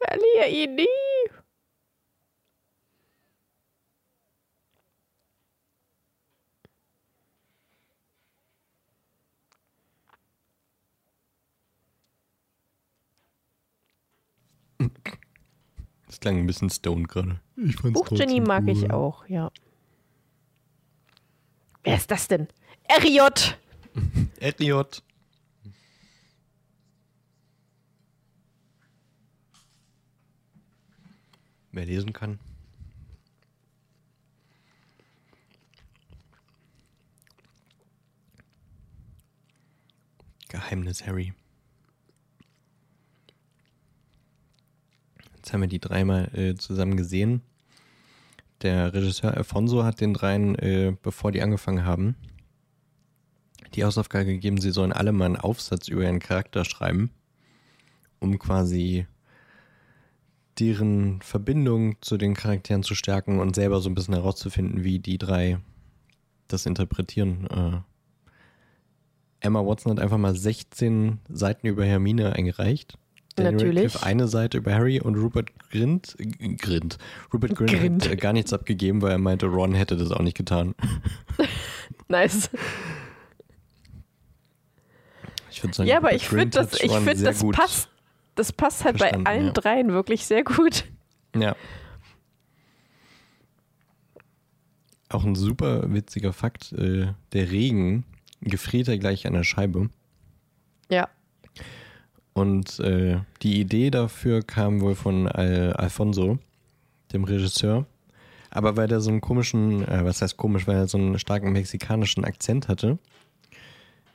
[0.00, 0.86] Verlier ihn nie.
[16.06, 17.40] Das klang ein bisschen stoned gerade.
[17.56, 19.52] Ich fand's Buchgenie mag ich auch, ja.
[21.84, 22.48] Wer ist das denn?
[22.84, 23.58] Eriot!
[24.40, 25.02] Elliot.
[31.72, 32.38] Wer lesen kann.
[40.48, 41.32] Geheimnis Harry.
[45.36, 47.42] Jetzt haben wir die dreimal äh, zusammen gesehen.
[48.62, 52.16] Der Regisseur Alfonso hat den dreien, äh, bevor die angefangen haben,
[53.74, 57.10] die Hausaufgabe gegeben, sie sollen alle mal einen Aufsatz über ihren Charakter schreiben,
[58.18, 59.06] um quasi
[60.58, 65.18] deren Verbindung zu den Charakteren zu stärken und selber so ein bisschen herauszufinden, wie die
[65.18, 65.58] drei
[66.48, 67.46] das interpretieren.
[67.46, 67.80] Äh,
[69.40, 72.98] Emma Watson hat einfach mal 16 Seiten über Hermine eingereicht.
[73.36, 73.84] Daniel Natürlich.
[73.84, 76.98] Radcliffe eine Seite über Harry und Rupert Grint, äh, Grint,
[77.32, 78.04] Rupert Grint, Grint.
[78.04, 80.74] hat äh, gar nichts abgegeben, weil er meinte, Ron hätte das auch nicht getan.
[82.08, 82.50] Nice.
[85.48, 87.89] Ich sagen, Ja, aber Rupert ich finde, das, ich find, das passt.
[88.40, 89.52] Das passt halt verstanden, bei allen ja.
[89.52, 90.86] dreien wirklich sehr gut.
[91.36, 91.54] Ja.
[95.10, 98.06] Auch ein super witziger Fakt: äh, Der Regen
[98.40, 99.90] gefriert ja gleich an der Scheibe.
[100.90, 101.10] Ja.
[102.32, 106.38] Und äh, die Idee dafür kam wohl von Al Alfonso,
[107.12, 107.84] dem Regisseur.
[108.48, 111.52] Aber weil der so einen komischen, äh, was heißt komisch, weil er so einen starken
[111.52, 112.98] mexikanischen Akzent hatte,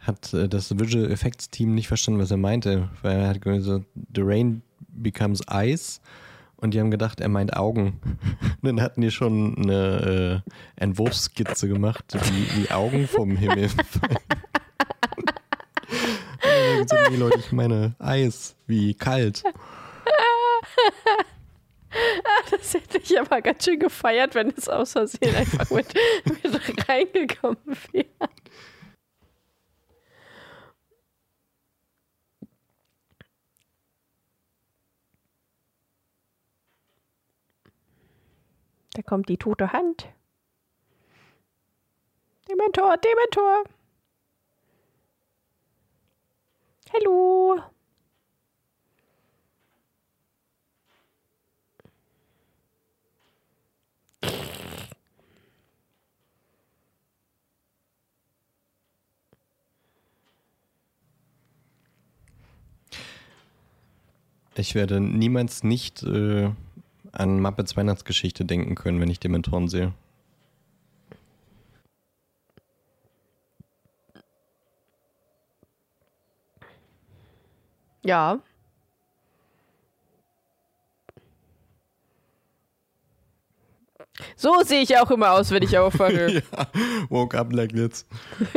[0.06, 2.90] hat äh, das Visual Effects Team nicht verstanden, was er meinte.
[3.02, 6.00] Weil er hat gesagt, the rain becomes ice.
[6.58, 8.00] Und die haben gedacht, er meint Augen.
[8.04, 10.44] Und dann hatten die schon eine
[10.78, 14.18] äh, Entwurfsskizze gemacht, wie, wie Augen vom Himmel fallen.
[16.80, 19.44] Und dann nee, Leute, ich meine Eis, wie kalt.
[22.52, 25.94] Das hätte ich aber ganz schön gefeiert, wenn es aus Versehen einfach mit,
[26.26, 27.58] mit reingekommen
[27.94, 28.06] wäre.
[38.96, 40.08] Da kommt die tote Hand.
[42.48, 43.66] Dementor, Dementor.
[46.94, 47.60] Hallo.
[64.58, 66.52] Ich werde niemals nicht äh,
[67.16, 69.94] an Muppets Weihnachtsgeschichte denken können, wenn ich Dementoren sehe.
[78.04, 78.40] Ja.
[84.36, 86.32] So sehe ich auch immer aus, wenn ich aufwache.
[86.52, 86.68] ja,
[87.10, 88.06] woke up like this.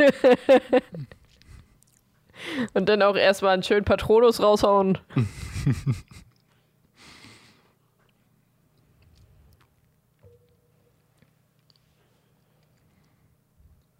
[2.73, 4.97] Und dann auch erstmal einen schönen Patronus raushauen.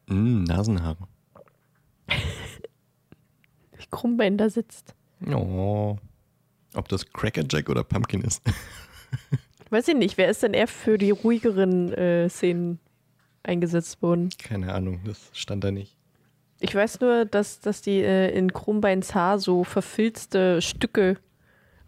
[0.09, 1.07] Mm, Nasenhaare.
[3.77, 4.93] Wie Krummbein da sitzt.
[5.27, 5.97] Oh.
[6.73, 8.41] Ob das Cracker Jack oder Pumpkin ist.
[9.69, 12.79] Weiß ich nicht, wer ist denn eher für die ruhigeren äh, Szenen
[13.43, 14.29] eingesetzt worden?
[14.39, 15.95] Keine Ahnung, das stand da nicht.
[16.59, 21.17] Ich weiß nur, dass, dass die äh, in Krummbeins Haar so verfilzte Stücke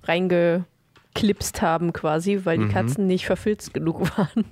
[0.04, 2.72] reingeklipst haben quasi, weil die Mhm.
[2.72, 4.46] Katzen nicht verfilzt genug waren.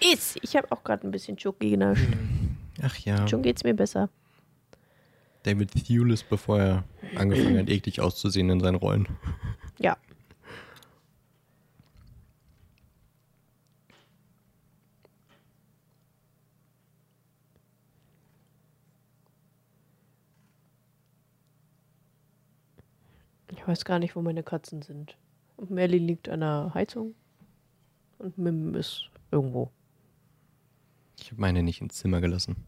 [0.00, 0.38] Ist.
[0.42, 2.06] Ich habe auch gerade ein bisschen Schoki genascht.
[2.82, 4.08] Ach ja, Schon geht's mir besser.
[5.42, 6.84] David Thewlis, bevor er
[7.16, 9.08] angefangen hat, eklig auszusehen in seinen Rollen.
[9.78, 9.96] Ja.
[23.52, 25.16] Ich weiß gar nicht, wo meine Katzen sind.
[25.56, 27.14] Und Merlin liegt an der Heizung.
[28.18, 29.70] Und Mim ist irgendwo.
[31.22, 32.66] Ich habe meine nicht ins Zimmer gelassen.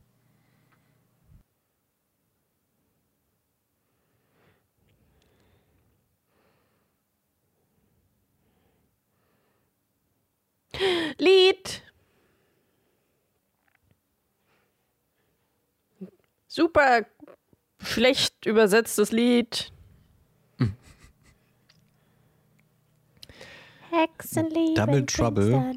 [11.19, 11.83] Lied!
[16.47, 17.07] Super
[17.81, 19.73] schlecht übersetztes Lied.
[23.91, 24.75] Hexenliebe.
[24.75, 25.77] Double Trouble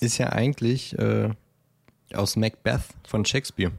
[0.00, 1.30] ist ja eigentlich äh,
[2.14, 3.72] aus Macbeth von Shakespeare.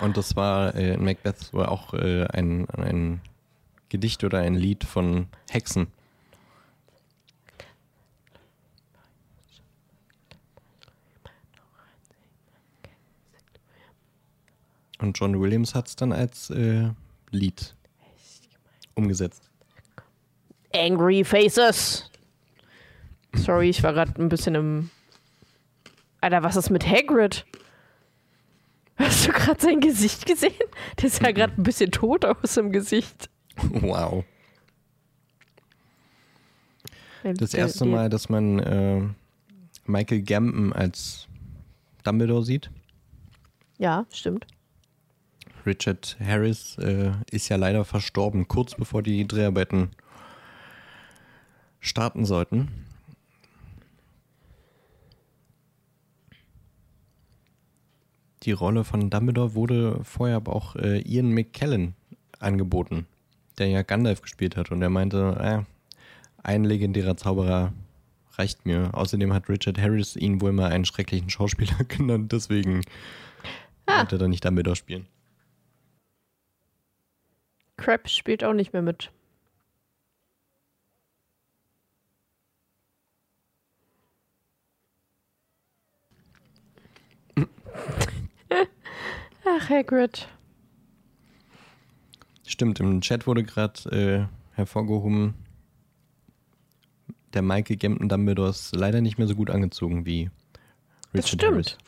[0.00, 3.20] Und das war äh, Macbeth war auch äh, ein, ein
[3.88, 5.86] Gedicht oder ein Lied von Hexen.
[14.98, 16.90] Und John Williams hat es dann als äh,
[17.30, 17.74] Lied
[18.94, 19.50] umgesetzt.
[20.74, 22.10] Angry Faces.
[23.36, 24.90] Sorry, ich war gerade ein bisschen im.
[26.20, 27.46] Alter, was ist mit Hagrid?
[28.96, 30.52] Hast du gerade sein Gesicht gesehen?
[31.00, 33.28] Der sah gerade ein bisschen tot aus im Gesicht.
[33.70, 34.24] Wow.
[37.22, 39.02] Das erste Mal, dass man äh,
[39.84, 41.26] Michael Gambon als
[42.04, 42.70] Dumbledore sieht.
[43.78, 44.46] Ja, stimmt.
[45.66, 49.90] Richard Harris äh, ist ja leider verstorben, kurz bevor die Dreharbeiten
[51.80, 52.85] starten sollten.
[58.46, 61.94] Die Rolle von Dumbledore wurde vorher aber auch äh, Ian McKellen
[62.38, 63.06] angeboten,
[63.58, 64.70] der ja Gandalf gespielt hat.
[64.70, 65.64] Und er meinte, äh,
[66.44, 67.72] ein legendärer Zauberer
[68.34, 68.90] reicht mir.
[68.94, 72.82] Außerdem hat Richard Harris ihn wohl mal einen schrecklichen Schauspieler genannt, deswegen
[73.86, 74.00] Ah.
[74.00, 75.06] wollte er dann nicht Dumbledore spielen.
[77.76, 79.10] Crab spielt auch nicht mehr mit.
[89.48, 90.28] Ach, Hagrid.
[92.46, 95.34] Stimmt, im Chat wurde gerade äh, hervorgehoben,
[97.32, 100.30] der Michael Gambon Dumbledore ist leider nicht mehr so gut angezogen wie
[101.12, 101.52] Richard Das stimmt.
[101.52, 101.78] Harris.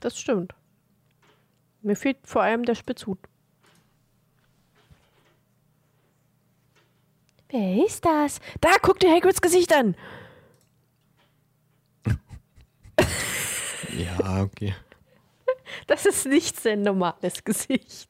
[0.00, 0.54] Das stimmt.
[1.82, 3.18] Mir fehlt vor allem der Spitzhut.
[7.48, 8.40] Wer ist das?
[8.60, 9.94] Da, guck dir Hagrids Gesicht an.
[13.96, 14.74] Ja, okay.
[15.86, 18.08] Das ist nicht sein normales Gesicht.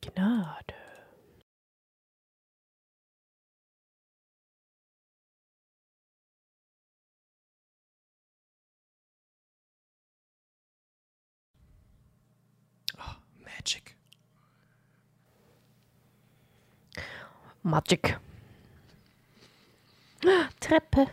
[0.00, 0.87] Gnade.
[13.58, 13.96] Magic.
[17.64, 18.20] Magic.
[20.60, 21.06] Treppe.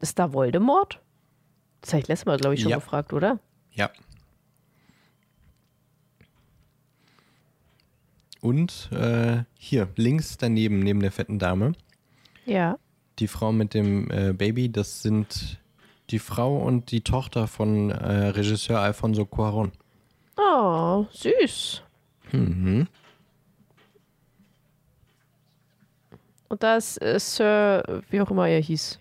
[0.00, 1.00] Ist da Voldemort?
[1.82, 2.78] Das habe ich letztes Mal, glaube ich, schon ja.
[2.78, 3.38] gefragt, oder?
[3.72, 3.90] Ja.
[8.40, 11.72] Und äh, hier, links daneben, neben der fetten Dame.
[12.46, 12.78] Ja.
[13.18, 15.60] Die Frau mit dem äh, Baby, das sind
[16.10, 19.72] die Frau und die Tochter von äh, Regisseur Alfonso Cuaron.
[20.36, 21.82] Oh, süß.
[22.32, 22.86] Mhm.
[26.48, 28.98] Und da ist äh, Sir, wie auch immer er hieß.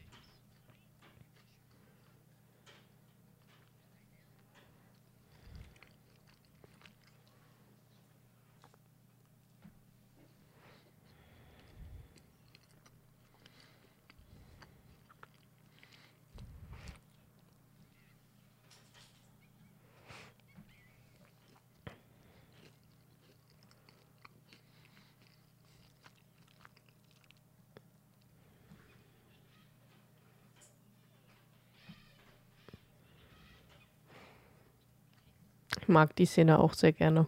[35.83, 37.27] Ich mag die Szene auch sehr gerne.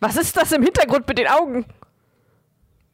[0.00, 1.64] Was ist das im Hintergrund mit den Augen?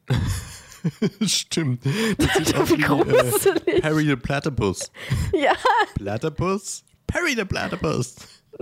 [1.27, 1.85] Stimmt.
[1.85, 3.83] Das sieht aus Wie äh, gruselig.
[3.83, 4.89] Harry the Platypus.
[5.33, 5.51] Ja.
[5.95, 6.85] Platypus?
[7.05, 8.15] Perry the Platypus.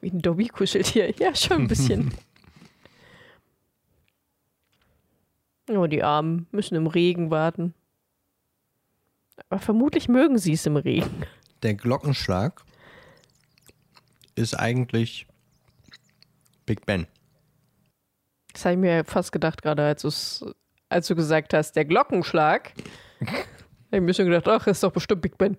[0.00, 1.14] Wie ein Dobby-Kuscheltier.
[1.20, 2.12] Ja, schon ein bisschen.
[5.68, 7.74] Oh, die Armen müssen im Regen warten.
[9.48, 11.24] Aber vermutlich mögen sie es im Regen.
[11.62, 12.62] Der Glockenschlag
[14.34, 15.26] ist eigentlich
[16.66, 17.06] Big Ben.
[18.52, 20.44] Das habe ich mir fast gedacht, gerade als,
[20.88, 22.72] als du gesagt hast, der Glockenschlag.
[23.20, 23.36] habe
[23.92, 25.56] ich mir schon gedacht, ach, ist doch bestimmt Big Ben.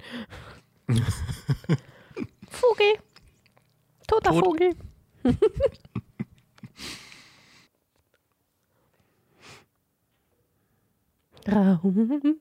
[2.50, 2.94] Vogel.
[4.08, 4.46] Toter Tot.
[4.46, 4.76] Vogel.
[11.56, 12.38] Raum.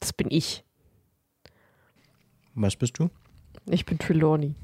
[0.00, 0.64] Das bin ich.
[2.54, 3.10] Was bist du?
[3.66, 4.54] Ich bin Trelawney.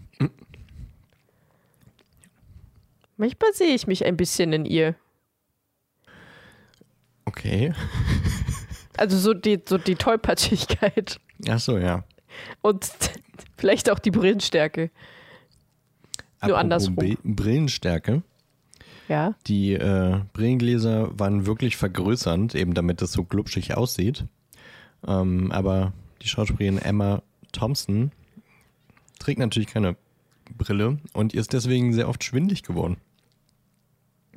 [3.17, 4.95] Manchmal sehe ich mich ein bisschen in ihr.
[7.25, 7.73] Okay.
[8.97, 11.19] Also so die, so die Tollpatschigkeit
[11.49, 12.05] Ach so, ja.
[12.63, 12.91] und
[13.59, 14.91] vielleicht auch die Brillenstärke.
[14.91, 16.97] Nur Apropos andersrum.
[16.97, 18.23] Bri- Brillenstärke.
[19.09, 19.35] Ja.
[19.47, 24.25] Die äh, Brillengläser waren wirklich vergrößernd, eben damit es so glubschig aussieht.
[25.07, 25.93] Ähm, aber
[26.23, 28.11] die Schauspielerin Emma Thompson
[29.19, 29.97] trägt natürlich keine
[30.57, 32.97] Brille und ist deswegen sehr oft schwindig geworden.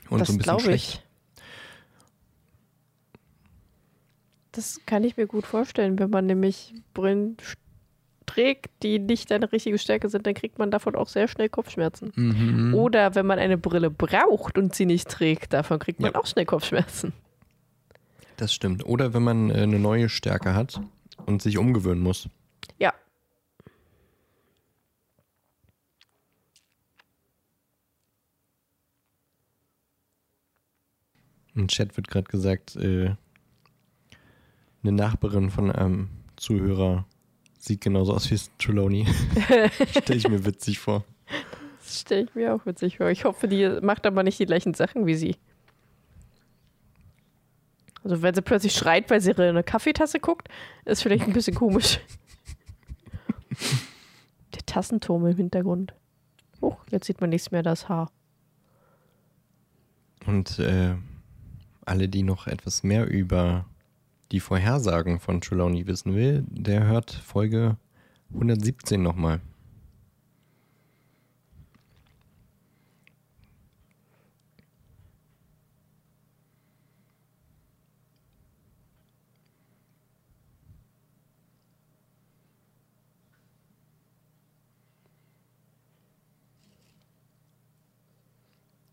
[0.10, 0.94] Und das so ein bisschen schlecht.
[0.94, 1.10] ich.
[4.52, 7.38] Das kann ich mir gut vorstellen, wenn man nämlich Brillen
[8.30, 12.12] trägt, die nicht deine richtige Stärke sind, dann kriegt man davon auch sehr schnell Kopfschmerzen.
[12.16, 12.74] Mhm.
[12.76, 16.20] Oder wenn man eine Brille braucht und sie nicht trägt, davon kriegt man Ja.
[16.20, 17.14] auch schnell Kopfschmerzen.
[18.38, 18.86] Das stimmt.
[18.86, 20.80] Oder wenn man äh, eine neue Stärke hat
[21.26, 22.30] und sich umgewöhnen muss.
[22.78, 22.94] Ja.
[31.56, 33.16] Im Chat wird gerade gesagt, äh,
[34.84, 37.06] eine Nachbarin von einem Zuhörer
[37.60, 39.06] sieht genauso aus wie Trelawney.
[40.02, 41.04] Stelle ich mir witzig vor.
[41.80, 43.10] Das stelle ich mir auch witzig vor.
[43.10, 45.38] Ich hoffe, die macht aber nicht die gleichen Sachen wie sie.
[48.04, 50.48] Also wenn sie plötzlich schreit, weil sie in eine Kaffeetasse guckt,
[50.86, 52.00] ist vielleicht ein bisschen komisch.
[54.54, 55.94] Der Tassenturm im Hintergrund.
[56.62, 58.12] Oh, jetzt sieht man nichts mehr das Haar.
[60.26, 60.96] Und äh,
[61.86, 63.66] alle, die noch etwas mehr über
[64.32, 67.78] die Vorhersagen von Trelawney wissen will, der hört Folge
[68.34, 69.42] 117 nochmal.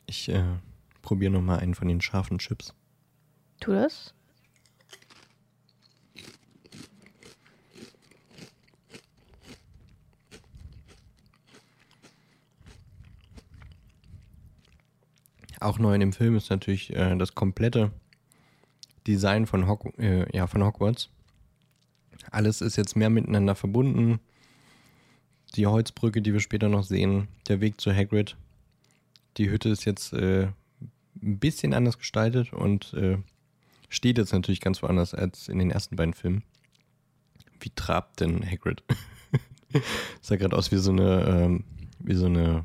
[0.08, 0.42] Ich äh,
[1.02, 2.74] probiere nochmal einen von den scharfen Chips.
[3.60, 4.15] Tu das?
[15.60, 17.92] Auch neu in dem Film ist natürlich äh, das komplette
[19.06, 21.10] Design von, Hock äh, ja, von Hogwarts.
[22.30, 24.20] Alles ist jetzt mehr miteinander verbunden.
[25.54, 28.36] Die Holzbrücke, die wir später noch sehen, der Weg zu Hagrid.
[29.36, 30.48] Die Hütte ist jetzt äh,
[31.22, 33.18] ein bisschen anders gestaltet und äh,
[33.88, 36.42] steht jetzt natürlich ganz woanders als in den ersten beiden Filmen.
[37.60, 38.82] Wie trabt denn Hagrid?
[40.20, 41.64] Sah gerade aus wie so eine, ähm,
[42.00, 42.64] wie so eine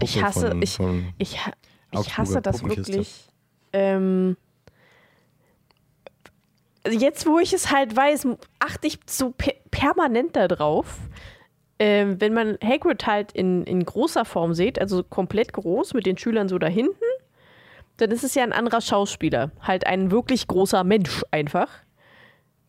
[0.00, 1.52] Ich hasse- von, ich- von Ich, ha-
[1.92, 3.24] Ich hasse das wirklich.
[3.72, 4.36] Ähm,
[6.84, 8.26] also jetzt, wo ich es halt weiß,
[8.58, 10.98] achte ich so per permanent darauf.
[11.78, 16.18] Ähm, wenn man Hagrid halt in, in großer Form sieht, also komplett groß mit den
[16.18, 16.92] Schülern so da hinten,
[17.96, 19.50] dann ist es ja ein anderer Schauspieler.
[19.60, 21.68] Halt ein wirklich großer Mensch einfach,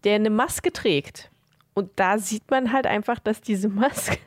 [0.04, 1.30] der eine Maske trägt.
[1.74, 4.18] Und da sieht man halt einfach, dass diese Maske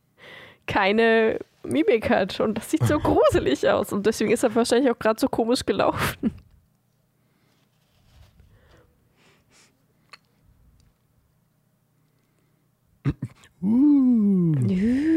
[0.66, 2.40] keine Mimik hat.
[2.40, 3.92] Und das sieht so gruselig aus.
[3.92, 6.32] Und deswegen ist er wahrscheinlich auch gerade so komisch gelaufen.
[13.62, 14.54] Uh.
[14.68, 15.12] Uh.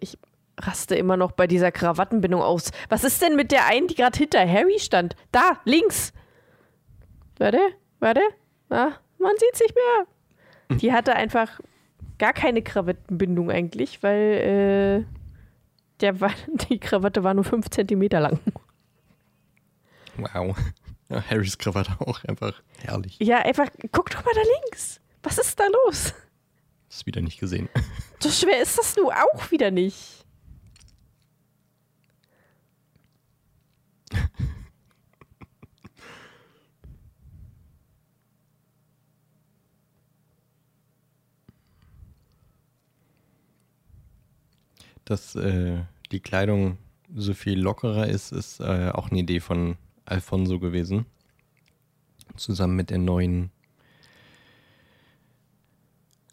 [0.00, 0.18] Ich
[0.58, 2.70] raste immer noch bei dieser Krawattenbindung aus.
[2.88, 5.16] Was ist denn mit der einen, die gerade hinter Harry stand?
[5.30, 6.12] Da, links.
[7.42, 7.58] Warte,
[7.98, 8.20] warte.
[8.70, 10.78] Ah, man sieht's nicht mehr.
[10.78, 11.60] Die hatte einfach
[12.18, 16.12] gar keine Krawattenbindung eigentlich, weil äh, der
[16.70, 18.38] die Krawatte war nur 5 Zentimeter lang.
[20.18, 20.56] Wow.
[21.08, 23.18] Ja, Harrys Krawatte auch einfach herrlich.
[23.18, 25.00] Ja, einfach, guck doch mal da links.
[25.24, 26.14] Was ist da los?
[26.86, 27.68] Das ist wieder nicht gesehen.
[28.20, 30.24] So schwer ist das nun auch wieder nicht.
[45.12, 46.78] Dass äh, die Kleidung
[47.14, 51.04] so viel lockerer ist, ist äh, auch eine Idee von Alfonso gewesen.
[52.34, 53.50] Zusammen mit der neuen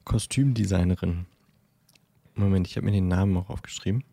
[0.06, 1.26] Kostümdesignerin.
[2.36, 4.06] Moment, ich habe mir den Namen auch aufgeschrieben.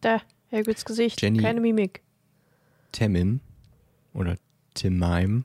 [0.00, 1.22] Da, Hagrids Gesicht.
[1.22, 1.38] Jenny.
[1.38, 2.02] Keine Mimik.
[2.90, 3.38] Temim
[4.12, 4.36] oder
[4.74, 5.44] Timime.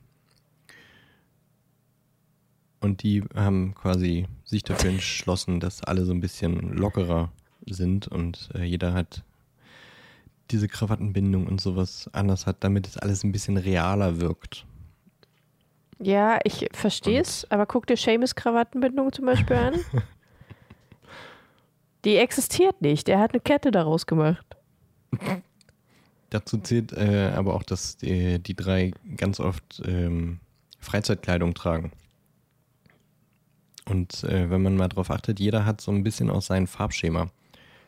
[2.80, 7.30] Und die haben quasi sich dafür entschlossen, dass alle so ein bisschen lockerer
[7.66, 9.22] sind und äh, jeder hat
[10.50, 14.66] diese Krawattenbindung und sowas anders hat, damit es alles ein bisschen realer wirkt.
[15.98, 19.74] Ja, ich verstehe es, aber guck dir Seamus Krawattenbindung zum Beispiel an.
[22.04, 23.10] Die existiert nicht.
[23.10, 24.56] Er hat eine Kette daraus gemacht.
[26.30, 30.38] Dazu zählt äh, aber auch, dass die, die drei ganz oft ähm,
[30.78, 31.92] Freizeitkleidung tragen.
[33.90, 37.28] Und äh, wenn man mal drauf achtet, jeder hat so ein bisschen aus seinem Farbschema.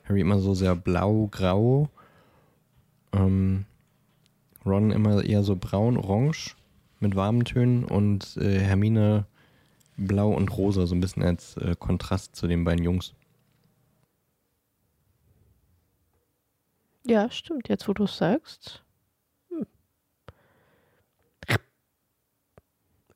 [0.03, 1.88] Harry immer so sehr blau-grau.
[3.12, 3.66] Ähm,
[4.66, 6.57] Ron immer eher so braun-orange
[6.98, 9.26] mit warmen Tönen und äh, Hermine
[9.96, 13.14] blau und rosa, so ein bisschen als äh, Kontrast zu den beiden Jungs.
[17.05, 18.82] Ja, stimmt, jetzt wo du es sagst.
[19.50, 19.66] Hm.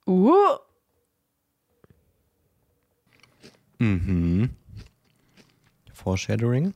[0.06, 0.58] Uh,
[3.80, 4.50] Mhm.
[5.92, 6.72] Foreshadowing.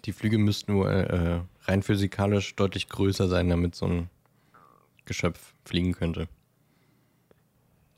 [0.04, 4.10] Die Flüge müssten nur äh, rein physikalisch deutlich größer sein, damit so ein
[5.04, 6.28] Geschöpf fliegen könnte.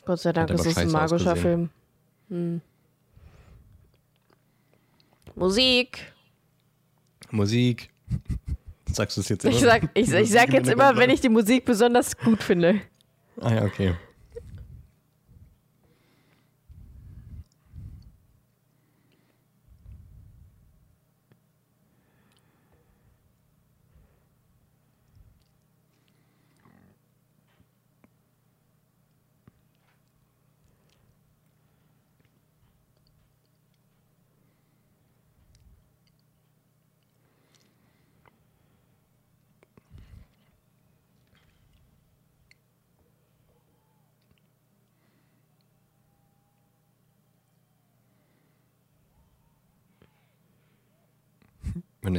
[0.05, 1.70] Gott sei Dank ist es ein magischer ausgesehen.
[2.28, 2.61] Film.
[2.61, 2.61] Hm.
[5.34, 6.12] Musik.
[7.30, 7.90] Musik.
[8.86, 9.70] Sagst du es jetzt Ich immer?
[9.70, 12.80] sag, ich, ich sag jetzt immer, wenn ich die Musik besonders gut finde.
[13.40, 13.94] Ah ja, okay.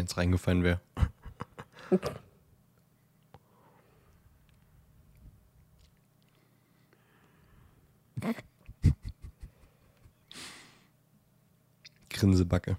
[0.04, 0.80] jetzt reingefallen wäre.
[12.10, 12.78] Grinsebacke.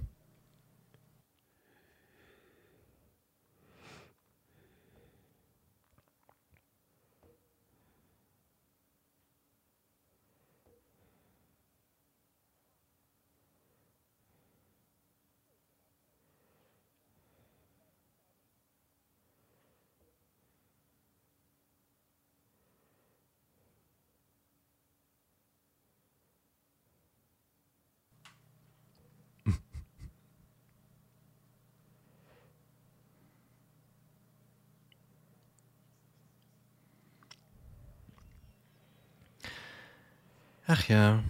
[40.77, 41.23] Ach ja,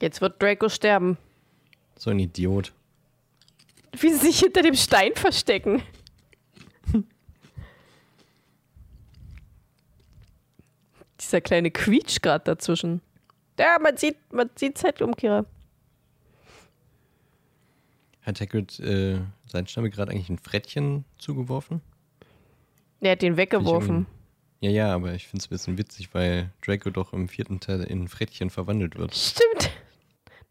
[0.00, 1.18] Jetzt wird Draco sterben.
[1.96, 2.72] so ein Idiot.
[3.98, 5.82] Wie sie sich hinter dem Stein verstecken.
[11.20, 13.00] Dieser kleine Quietsch gerade dazwischen.
[13.58, 15.46] Ja, man sieht, man sieht Zeitumkehrer.
[18.22, 21.80] Hat Hagrid äh, sein Stamme gerade eigentlich ein Frettchen zugeworfen?
[23.00, 24.06] Er hat den weggeworfen.
[24.60, 27.82] Ja, ja, aber ich finde es ein bisschen witzig, weil Draco doch im vierten Teil
[27.82, 29.14] in Frettchen verwandelt wird.
[29.14, 29.70] Stimmt.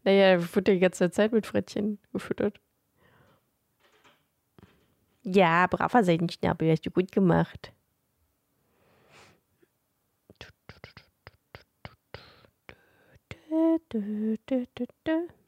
[0.02, 2.58] Naja, er wird die ganze Zeit mit Frettchen gefüttert.
[5.22, 7.70] Ja, braver Seidenschnabel, hast du gut gemacht.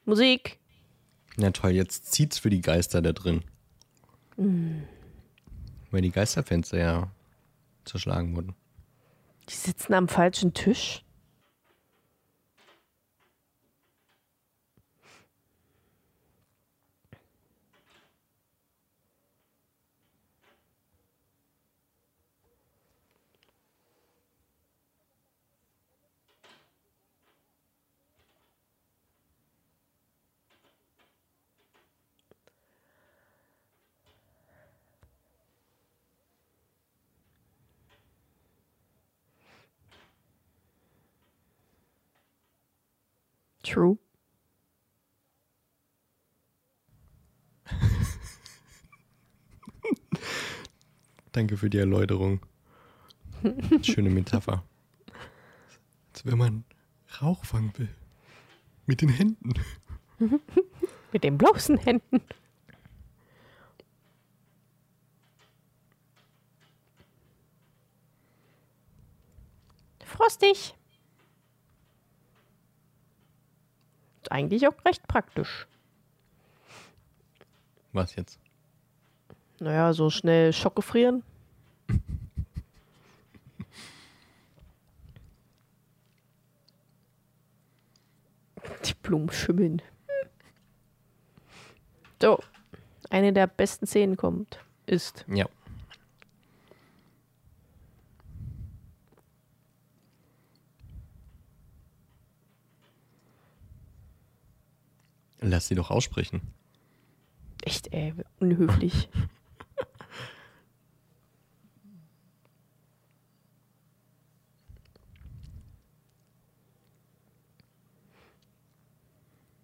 [0.05, 0.59] Musik.
[1.37, 3.43] Na toll, jetzt zieht's für die Geister da drin.
[5.89, 7.11] Weil die Geisterfenster ja
[7.85, 8.55] zerschlagen wurden.
[9.49, 11.03] Die sitzen am falschen Tisch.
[43.73, 43.97] True.
[51.31, 52.45] Danke für die Erläuterung.
[53.81, 54.63] Schöne Metapher.
[56.11, 56.65] Als wenn man
[57.19, 57.89] Rauch fangen will.
[58.85, 59.53] Mit den Händen.
[61.11, 62.21] Mit den bloßen Händen.
[70.05, 70.75] Frostig.
[70.75, 70.75] Ist
[74.31, 75.67] eigentlich auch recht praktisch.
[77.91, 78.39] Was jetzt?
[79.59, 81.23] Naja, so schnell schockgefrieren.
[88.85, 89.81] Die Blumen schimmeln.
[92.21, 92.39] So,
[93.09, 95.45] eine der besten Szenen kommt, ist Ja.
[105.45, 106.39] Lass sie doch aussprechen.
[107.65, 109.09] echt, ey, unhöflich.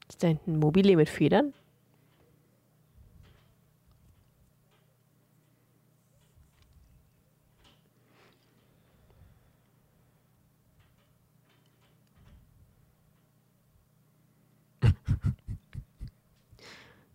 [0.09, 1.53] Ist da hinten ein Mobile mit Federn?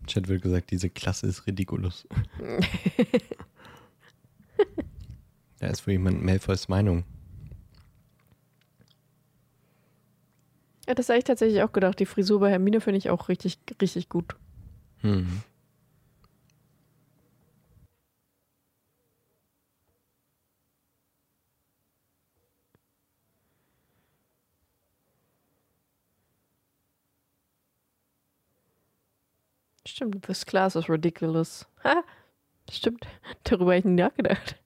[0.05, 2.07] Chat wird gesagt, diese Klasse ist ridiculous.
[5.59, 7.03] da ist wohl jemand Malfoys Meinung.
[10.87, 11.99] Ja, das habe ich tatsächlich auch gedacht.
[11.99, 14.35] Die Frisur bei Hermine finde ich auch richtig, richtig gut.
[15.01, 15.41] Hm.
[29.95, 31.65] Stimmt, this class is ridiculous.
[31.85, 32.03] Ha,
[32.69, 33.07] stimmt,
[33.45, 34.57] darüber habe ich nie nachgedacht.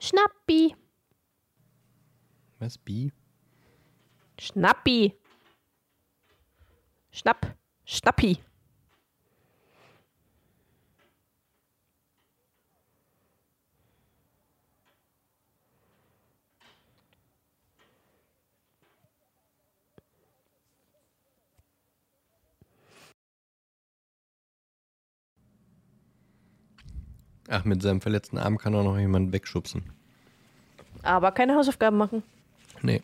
[0.00, 0.74] Schnappi.
[2.68, 2.76] Was?
[2.76, 3.10] Bi?
[4.38, 5.14] Schnappi.
[7.10, 7.56] Schnapp.
[7.86, 8.36] Schnappi.
[27.48, 29.90] Ach, mit seinem verletzten Arm kann er noch jemanden wegschubsen.
[31.02, 32.22] Aber keine Hausaufgaben machen.
[32.82, 33.02] Nee.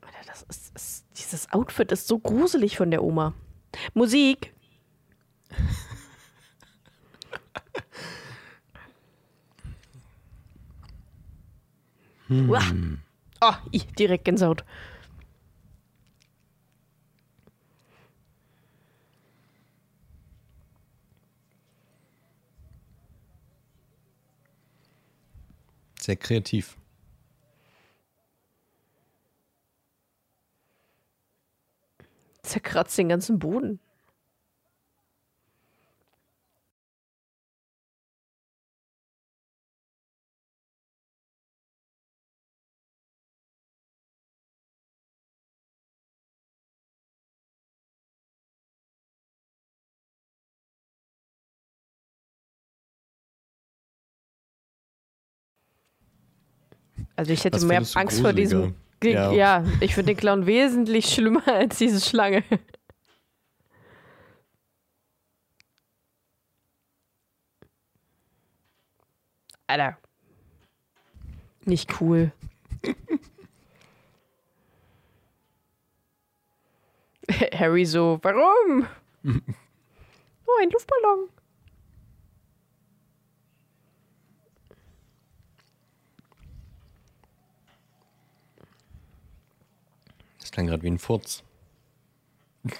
[0.00, 3.34] Alter, das ist, ist, dieses Outfit ist so gruselig von der Oma.
[3.94, 4.52] Musik.
[12.28, 12.62] Uah.
[13.40, 14.64] Oh, ih, direkt Gänsehaut.
[26.02, 26.76] Sehr kreativ.
[32.42, 33.78] Zerkratzt den ganzen Boden.
[57.16, 58.74] Also ich hätte Was mehr Angst vor diesem.
[59.00, 59.32] gruseliger?
[59.32, 59.32] Ja.
[59.32, 62.44] Ja, ich finde den Clown wesentlich schlimmer als diese Schlange.
[69.66, 69.96] Alter.
[71.64, 72.32] Nicht cool.
[77.54, 78.86] Harry so, warum?
[79.24, 81.28] oh, ein Luftballon.
[90.52, 91.42] Das klang gerade wie ein Furz.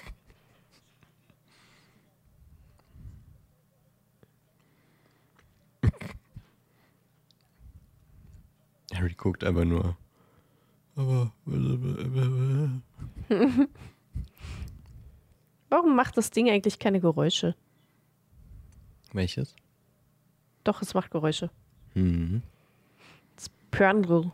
[8.93, 9.97] Harry guckt einfach nur.
[10.95, 11.31] Aber.
[15.69, 17.55] Warum macht das Ding eigentlich keine Geräusche?
[19.13, 19.55] Welches?
[20.63, 21.49] Doch, es macht Geräusche.
[21.95, 22.43] Mhm.
[23.71, 24.31] Pörndl.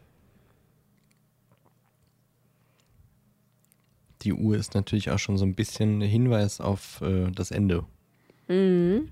[4.22, 7.86] Die Uhr ist natürlich auch schon so ein bisschen ein Hinweis auf äh, das Ende.
[8.48, 9.10] Mhm.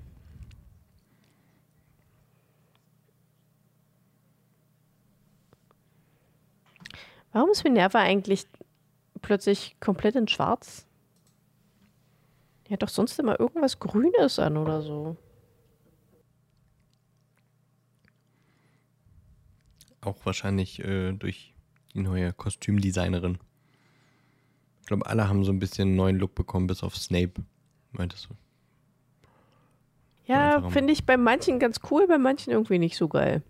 [7.32, 8.46] Warum ist Minerva eigentlich
[9.22, 10.88] plötzlich komplett in Schwarz?
[12.68, 15.16] Die hat doch sonst immer irgendwas Grünes an oder so.
[20.02, 21.54] Auch wahrscheinlich äh, durch
[21.94, 23.38] die neue Kostümdesignerin.
[24.88, 27.34] Ich glaube, alle haben so ein bisschen einen neuen Look bekommen, bis auf Snape.
[27.92, 28.36] Meintest du?
[30.24, 33.44] Ja, finde ich bei manchen ganz cool, bei manchen irgendwie nicht so geil.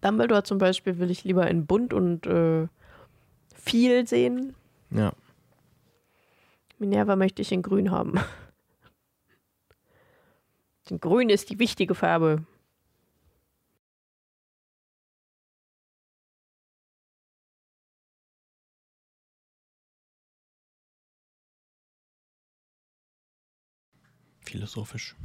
[0.00, 2.66] Dumbledore zum Beispiel will ich lieber in bunt und äh,
[3.54, 4.56] viel sehen.
[4.90, 5.12] Ja.
[6.80, 8.14] Minerva möchte ich in grün haben.
[10.90, 12.42] Denn grün ist die wichtige Farbe.
[24.52, 25.16] Philosophisch.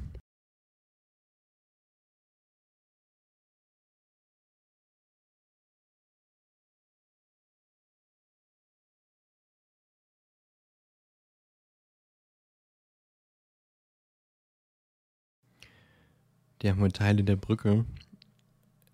[16.61, 17.85] Die haben wohl Teile der Brücke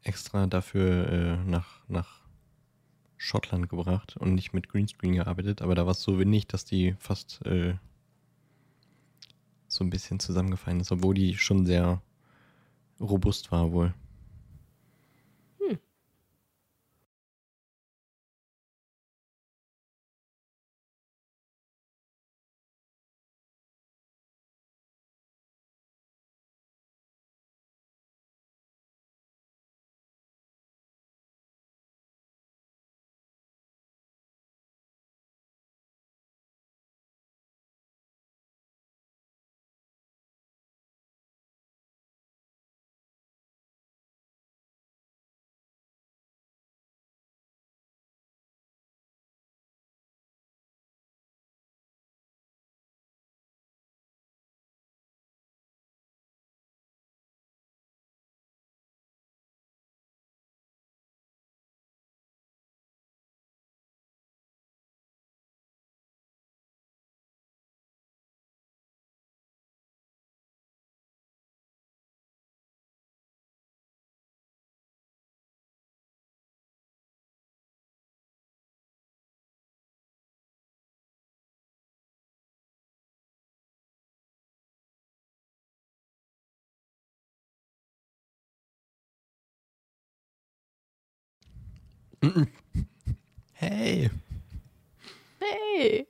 [0.02, 2.22] extra dafür äh, nach, nach
[3.18, 6.96] Schottland gebracht und nicht mit Greenscreen gearbeitet, aber da war es so windig, dass die
[6.98, 7.76] fast äh,
[9.74, 12.02] so ein bisschen zusammengefallen ist, obwohl die schon sehr
[13.00, 13.94] robust war wohl.
[93.54, 94.10] Hey.
[95.40, 96.08] Hey.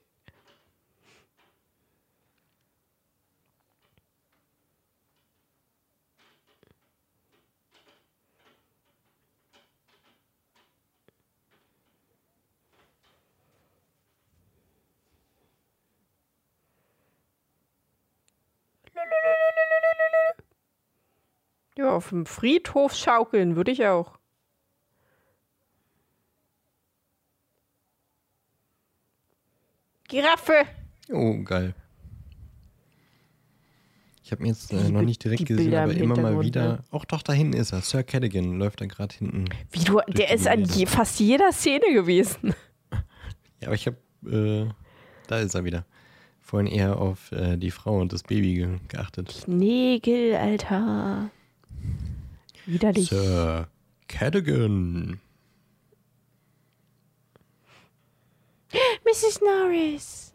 [21.78, 24.18] Ja, auf dem Friedhof schaukeln würde ich auch.
[30.14, 30.68] Giraffe!
[31.11, 31.74] Oh, geil.
[34.24, 36.68] Ich habe ihn jetzt äh, noch nicht direkt gesehen, Bilder aber im immer mal wieder.
[36.74, 36.84] ne?
[36.91, 37.82] Auch doch, da hinten ist er.
[37.82, 39.45] Sir Cadogan läuft da gerade hinten.
[39.72, 42.53] Wie du, der ist an je, fast jeder Szene gewesen.
[43.59, 43.97] Ja, aber ich habe,
[44.30, 44.70] äh,
[45.28, 45.86] da ist er wieder.
[46.41, 49.45] Vorhin eher auf äh, die Frau und das Baby ge geachtet.
[49.47, 51.30] Nägel, Alter.
[52.66, 53.07] Widerlich.
[53.07, 53.70] Sir
[54.09, 55.22] Cadogan.
[59.14, 59.41] Mrs.
[59.41, 60.34] Norris.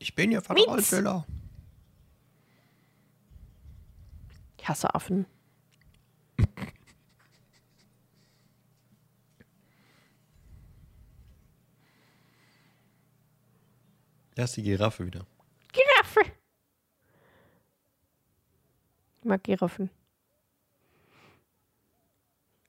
[0.00, 1.24] Ich bin ja Vertrauensschüler.
[4.58, 5.26] Ich hasse Affen.
[14.34, 15.26] Da ist die Giraffe wieder.
[15.72, 16.20] Giraffe.
[19.18, 19.90] Ich mag Giraffen.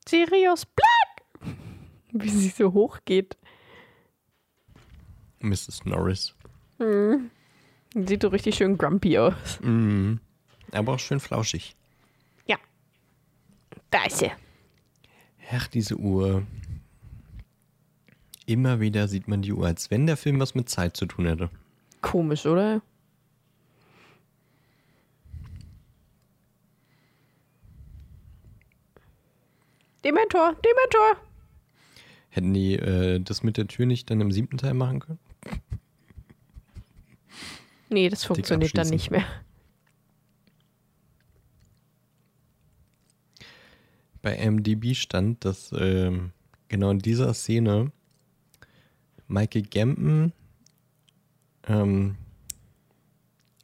[0.08, 1.58] Sirius Black.
[2.12, 3.38] Wie sie so hoch geht.
[5.40, 5.86] Mrs.
[5.86, 6.36] Norris.
[7.96, 9.60] Sieht so richtig schön grumpy aus.
[9.62, 10.20] Mhm.
[10.72, 11.76] Aber auch schön flauschig.
[12.46, 12.58] Ja.
[13.90, 14.32] Da ist sie.
[15.52, 16.46] Ach, diese Uhr.
[18.46, 21.26] Immer wieder sieht man die Uhr, als wenn der Film was mit Zeit zu tun
[21.26, 21.50] hätte.
[22.02, 22.82] Komisch, oder?
[30.04, 31.24] Dementor, Dementor.
[32.30, 35.20] Hätten die äh, das mit der Tür nicht dann im siebten Teil machen können?
[37.90, 39.24] Nee, das funktioniert dann nicht mehr.
[44.22, 46.32] Bei MDB stand, dass ähm,
[46.70, 47.92] genau in dieser Szene
[49.28, 50.34] Michael Gambon,
[51.68, 52.16] ähm,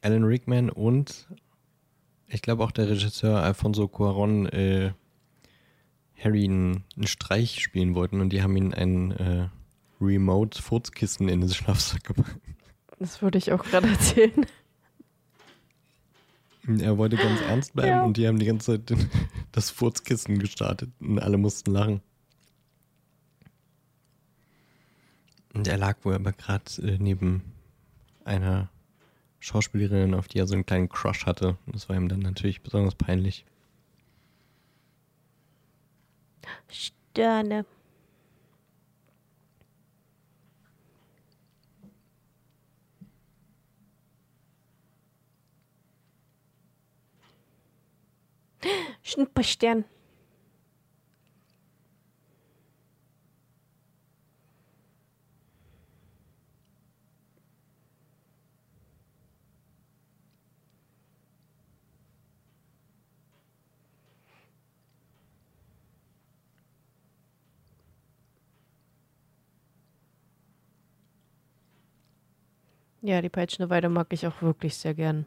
[0.02, 1.28] Alan Rickman und
[2.28, 4.92] ich glaube auch der Regisseur Alfonso Cuaron äh,
[6.24, 9.48] Harry einen, einen Streich spielen wollten und die haben ihn ein äh,
[10.02, 12.36] Remote-Furzkissen in das Schlafsack gebracht.
[13.00, 14.46] Das würde ich auch gerade erzählen.
[16.68, 18.04] Er wollte ganz ernst bleiben Ja.
[18.04, 19.10] und die haben die ganze Zeit den,
[19.52, 22.02] das Furzkissen gestartet und alle mussten lachen.
[25.54, 27.42] Und er lag wohl aber gerade äh, neben
[28.24, 28.70] einer
[29.40, 31.58] Schauspielerin, auf die er so einen kleinen Crush hatte.
[31.66, 33.46] Und das war ihm dann natürlich besonders peinlich.
[36.70, 37.66] Sterne.
[49.04, 49.86] Schnupperstern.
[73.02, 75.26] Ja, die peitschende Weide mag ich auch wirklich sehr gern.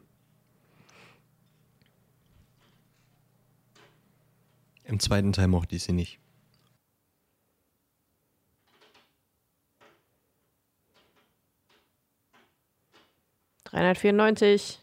[4.83, 6.19] Im zweiten Teil mochte ich sie nicht.
[13.63, 14.82] Dreihundertvierundneunzig.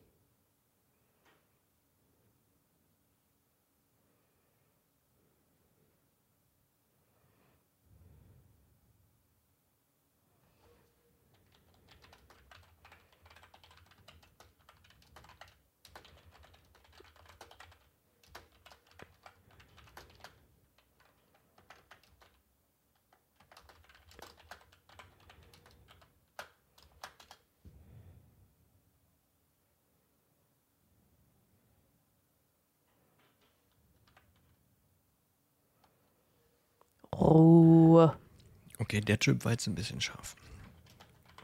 [38.81, 40.35] Okay, der Chip war jetzt ein bisschen scharf.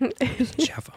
[0.01, 0.95] Ein bisschen schärfer.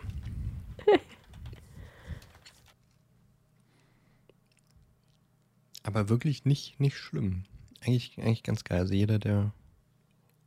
[5.83, 7.43] Aber wirklich nicht, nicht schlimm.
[7.81, 8.79] Eigentlich, eigentlich ganz geil.
[8.79, 9.51] Also jeder, der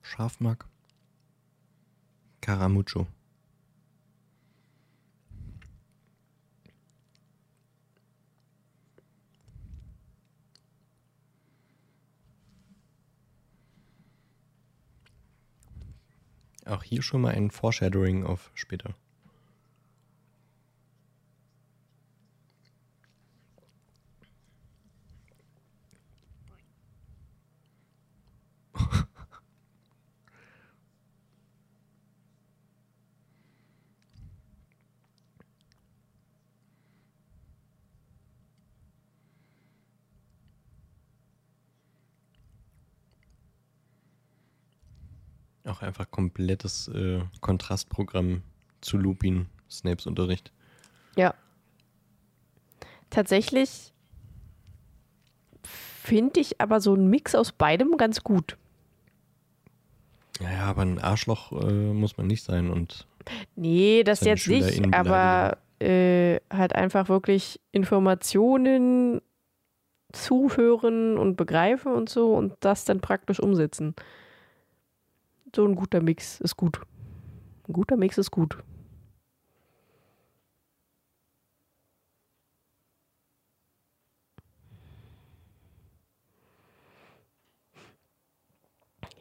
[0.01, 0.67] scharf mag.
[2.41, 3.07] Caramucho.
[16.67, 18.95] Auch hier schon mal ein Foreshadowing auf später.
[45.73, 48.43] Auch einfach komplettes äh, Kontrastprogramm
[48.83, 50.53] zu Lupin, Snapes Unterricht.
[51.17, 51.35] Ja.
[53.09, 53.93] Tatsächlich
[55.63, 58.59] finde ich aber so einen Mix aus beidem ganz gut.
[60.41, 63.07] Ja, aber ein Arschloch äh, muss man nicht sein und.
[63.57, 69.23] Nee, das jetzt nicht, SchülerInnen aber äh, halt einfach wirklich Informationen
[70.13, 73.95] zuhören und begreifen und so und das dann praktisch umsetzen.
[75.55, 76.81] So ein guter Mix ist gut.
[77.69, 78.57] Ein guter Mix ist gut.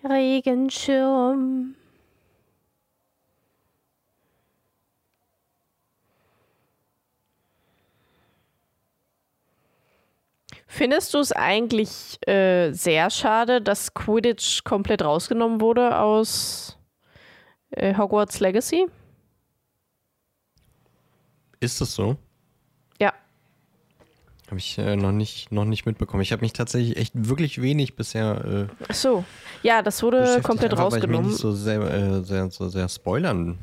[0.04, 1.76] Regenschirm.
[10.74, 16.78] Findest du es eigentlich äh, sehr schade, dass Quidditch komplett rausgenommen wurde aus
[17.72, 18.88] äh, Hogwarts Legacy?
[21.60, 22.16] Ist das so?
[23.02, 23.14] Ja.
[24.48, 26.24] Habe ich äh, noch, nicht, noch nicht mitbekommen.
[26.24, 29.26] Ich habe mich tatsächlich echt wirklich wenig bisher äh, Ach so.
[29.64, 31.26] Ja, das wurde komplett einfach, Weil ich rausgenommen.
[31.26, 33.58] mich nicht so sehr, äh, sehr, so sehr spoilern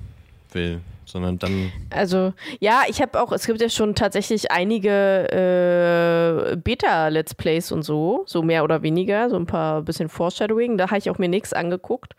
[0.52, 1.72] will, sondern dann.
[1.90, 7.82] Also, ja, ich habe auch, es gibt ja schon tatsächlich einige äh, Beta-Let's Plays und
[7.82, 10.78] so, so mehr oder weniger, so ein paar bisschen Foreshadowing.
[10.78, 12.14] Da habe ich auch mir nichts angeguckt.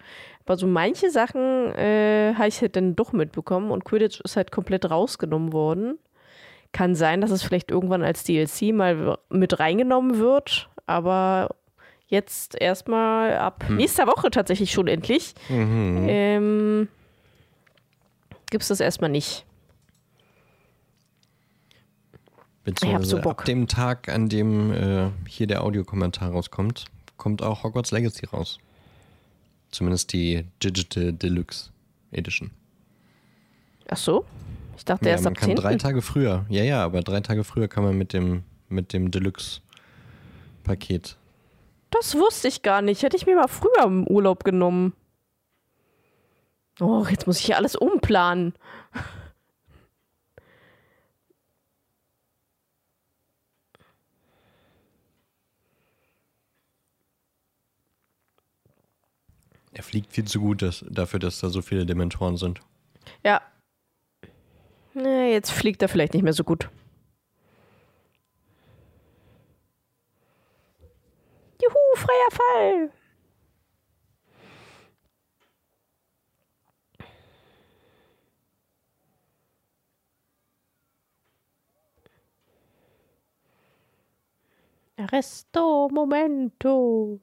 [0.46, 4.52] Aber so manche Sachen äh, habe ich halt dann doch mitbekommen und Quidditch ist halt
[4.52, 6.00] komplett rausgenommen worden.
[6.72, 11.56] Kann sein, dass es vielleicht irgendwann als DLC mal mit reingenommen wird, aber
[12.08, 15.36] jetzt erstmal ab nächster Woche tatsächlich schon endlich.
[15.50, 16.06] Mhm.
[16.10, 16.88] Ähm,
[18.50, 19.46] Gibt es das erstmal nicht.
[22.64, 23.42] Beziehungsweise so Bock.
[23.42, 26.86] ab dem Tag, an dem äh, hier der Audiokommentar rauskommt,
[27.18, 28.60] kommt auch Hogwarts Legacy raus.
[29.72, 31.70] Zumindest die Digital Deluxe
[32.12, 32.52] Edition.
[33.88, 34.26] Ach so?
[34.78, 35.56] Ich dachte Ja, erst man ab kann 10.
[35.56, 36.46] drei Tage früher.
[36.50, 41.18] Ja, ja, aber drei Tage früher kann man mit dem, mit dem Deluxe-Paket.
[41.92, 43.04] Das wusste ich gar nicht.
[43.04, 44.94] Hätte ich mir mal früher im Urlaub genommen.
[46.82, 48.54] Oh, jetzt muss ich hier alles umplanen.
[59.74, 62.60] Er fliegt viel zu gut dass, dafür, dass da so viele Dementoren sind.
[63.24, 63.42] Ja.
[64.94, 66.70] Na, jetzt fliegt er vielleicht nicht mehr so gut.
[71.62, 72.99] Juhu, freier Fall.
[85.00, 87.20] Arresto momento.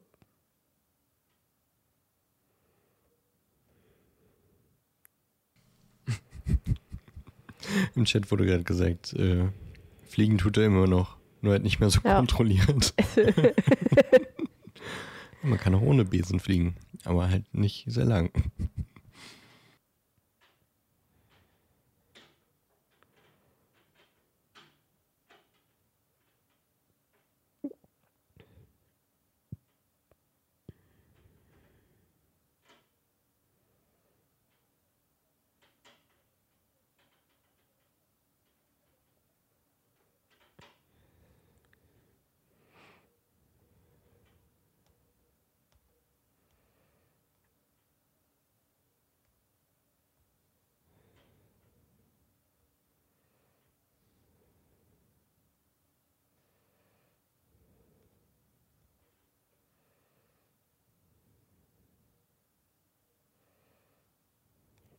[7.95, 9.49] Im Chat wurde gerade gesagt, äh,
[10.09, 12.17] fliegen tut er immer noch, nur halt nicht mehr so Ja.
[12.17, 12.95] kontrolliert.
[15.43, 18.31] Man kann auch ohne Besen fliegen, aber halt nicht sehr lang.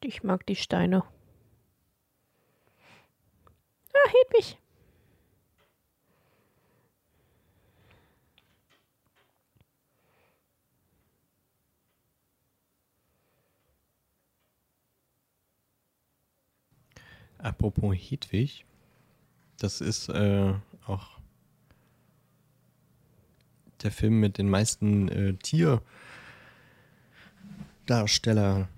[0.07, 1.03] Ich mag die Steine.
[3.93, 4.57] Ah, Hedwig.
[17.39, 18.65] Apropos Hedwig,
[19.57, 20.53] das ist äh,
[20.85, 21.19] auch
[23.83, 25.33] der Film mit den meisten äh,
[27.85, 28.69] Tierdarsteller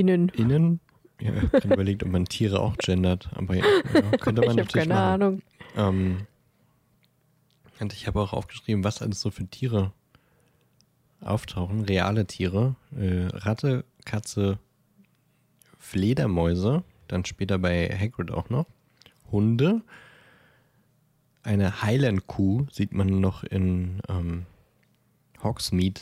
[0.00, 0.28] Innen.
[0.30, 0.80] Innen.
[1.20, 3.64] Ja, ich habe überlegt, ob man Tiere auch gendert, aber ja,
[4.20, 5.22] könnte man ich natürlich keine machen.
[5.22, 5.42] Ahnung.
[5.76, 6.26] Ähm,
[7.80, 9.92] und ich habe auch aufgeschrieben, was alles so für Tiere
[11.20, 11.82] auftauchen.
[11.82, 12.76] Reale Tiere.
[12.96, 14.58] Äh, Ratte, Katze,
[15.78, 16.82] Fledermäuse.
[17.08, 18.66] Dann später bei Hagrid auch noch.
[19.30, 19.82] Hunde.
[21.42, 24.46] Eine Highland-Kuh sieht man noch in ähm,
[25.42, 26.00] Hogsmeade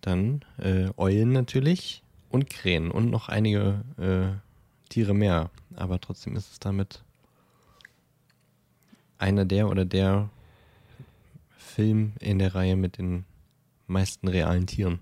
[0.00, 0.44] dann.
[0.58, 2.02] Äh, Eulen natürlich.
[2.30, 2.90] Und Krähen.
[2.90, 5.50] Und noch einige äh, Tiere mehr.
[5.76, 7.02] Aber trotzdem ist es damit
[9.18, 10.30] einer der oder der
[11.50, 13.24] Film in der Reihe mit den
[13.86, 15.00] meisten realen Tieren.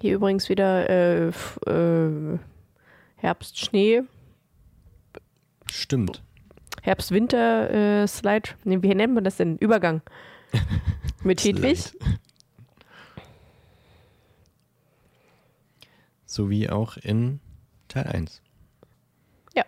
[0.00, 1.28] Hier übrigens wieder äh,
[1.66, 2.38] äh,
[3.16, 4.04] Herbst, Schnee,
[5.74, 6.22] Stimmt.
[6.82, 8.40] Herbst, Winter, äh.
[8.64, 9.58] Nee, wie nennt man das denn?
[9.58, 10.02] Übergang.
[11.24, 11.92] Mit Hedwig.
[16.34, 17.38] So wie auch in
[17.86, 18.42] Teil 1.
[19.54, 19.64] Ja.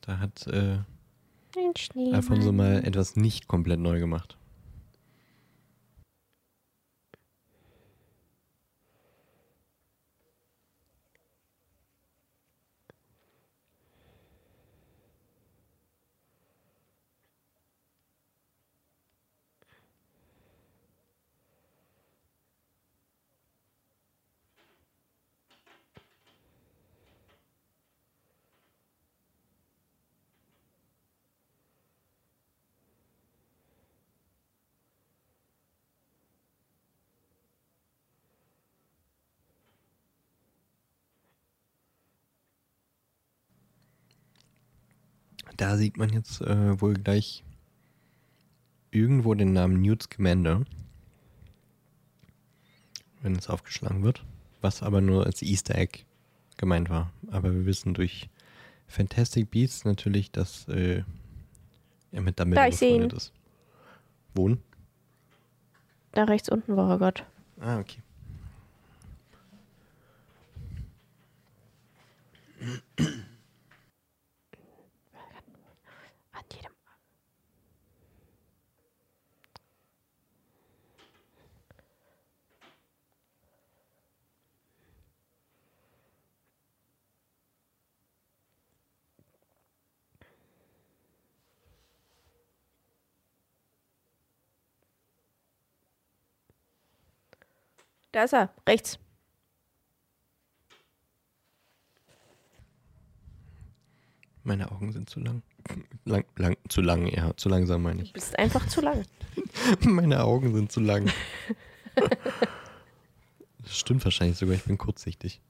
[0.00, 0.78] Da hat äh.
[2.14, 4.38] Alfonso mal etwas nicht komplett neu gemacht.
[45.62, 47.44] Da sieht man jetzt äh, wohl gleich
[48.90, 50.64] irgendwo den Namen Newt Scamander,
[53.20, 54.24] wenn es aufgeschlagen wird,
[54.60, 56.00] was aber nur als Easter Egg
[56.56, 57.12] gemeint war.
[57.30, 58.28] Aber wir wissen durch
[58.88, 61.04] Fantastic Beasts natürlich, dass äh,
[62.10, 63.32] er mit damit Da, befreundet ist.
[64.34, 64.60] Wohnen?
[66.10, 67.24] Da rechts unten war er Gott.
[67.60, 68.02] Ah, okay.
[98.12, 98.98] Da ist er, rechts.
[104.44, 105.42] Meine Augen sind zu lang.
[106.04, 108.12] lang, lang zu lang, ja, zu langsam meine Du ich.
[108.12, 109.04] bist einfach zu lang.
[109.84, 111.10] Meine Augen sind zu lang.
[113.62, 115.40] das stimmt wahrscheinlich sogar, ich bin kurzsichtig.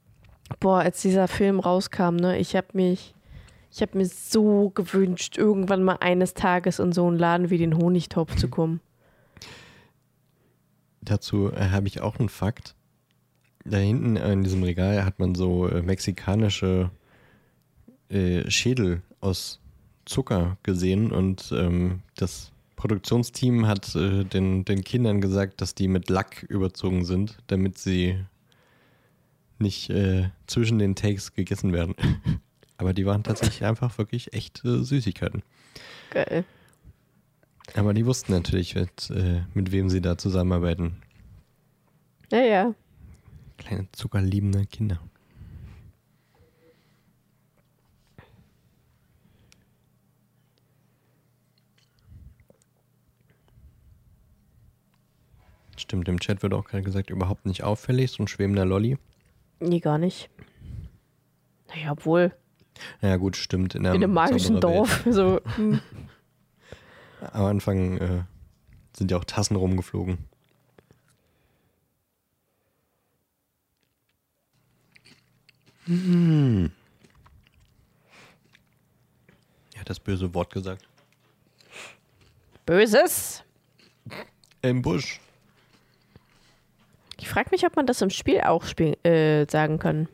[0.59, 3.13] Boah, als dieser Film rauskam, ne, ich habe mich,
[3.71, 7.75] ich habe mir so gewünscht, irgendwann mal eines Tages in so einen Laden wie den
[7.75, 8.79] Honigtopf zu kommen.
[11.05, 12.75] Dazu äh, habe ich auch einen Fakt.
[13.65, 16.91] Da hinten in diesem Regal hat man so äh, mexikanische
[18.09, 19.59] äh, Schädel aus
[20.05, 26.09] Zucker gesehen und ähm, das Produktionsteam hat äh, den, den Kindern gesagt, dass die mit
[26.09, 28.17] Lack überzogen sind, damit sie
[29.59, 31.95] nicht äh, zwischen den Takes gegessen werden.
[32.77, 35.43] Aber die waren tatsächlich einfach wirklich echt äh, Süßigkeiten.
[36.09, 36.43] Geil.
[37.75, 41.01] Aber die wussten natürlich, mit, äh, mit wem sie da zusammenarbeiten.
[42.31, 42.75] Ja, ja.
[43.57, 44.99] Kleine zuckerliebende Kinder.
[55.77, 58.97] Stimmt, im Chat wird auch gerade gesagt, überhaupt nicht auffällig, so ein schwebender Lolli.
[59.59, 60.29] Nee, gar nicht.
[61.67, 62.33] Naja, obwohl,
[63.01, 63.75] Ja gut, stimmt.
[63.75, 65.05] In, in einem magischen Dorf.
[65.09, 65.79] So, hm.
[67.33, 68.23] Am Anfang äh,
[68.95, 70.19] sind ja auch Tassen rumgeflogen.
[75.85, 76.71] Hm.
[79.73, 80.87] Er hat das böse Wort gesagt.
[82.67, 83.43] Böses.
[84.61, 85.19] Im Busch.
[87.17, 90.07] Ich frage mich, ob man das im Spiel auch spiel äh, sagen kann.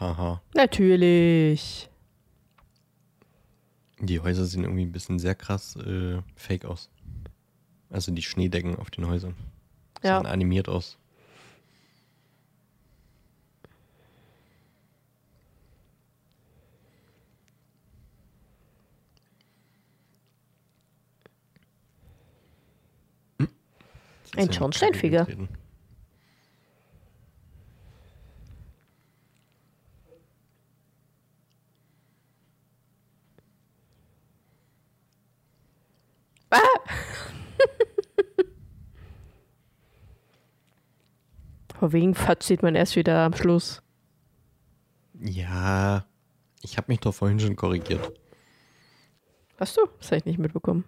[0.00, 0.40] Haha.
[0.54, 1.90] Natürlich.
[3.98, 6.88] Die Häuser sehen irgendwie ein bisschen sehr krass äh, fake aus.
[7.90, 9.34] Also die Schneedecken auf den Häusern.
[10.02, 10.16] Ja.
[10.16, 10.96] Sahen animiert aus.
[24.36, 25.26] Ein Schornsteinfeger.
[25.26, 25.48] getreten.
[41.78, 43.82] Vor wegen Fatsch sieht man erst wieder am Schluss.
[45.18, 46.04] Ja,
[46.62, 48.12] ich habe mich doch vorhin schon korrigiert.
[49.58, 49.86] Hast du?
[49.98, 50.84] Das habe ich nicht mitbekommen.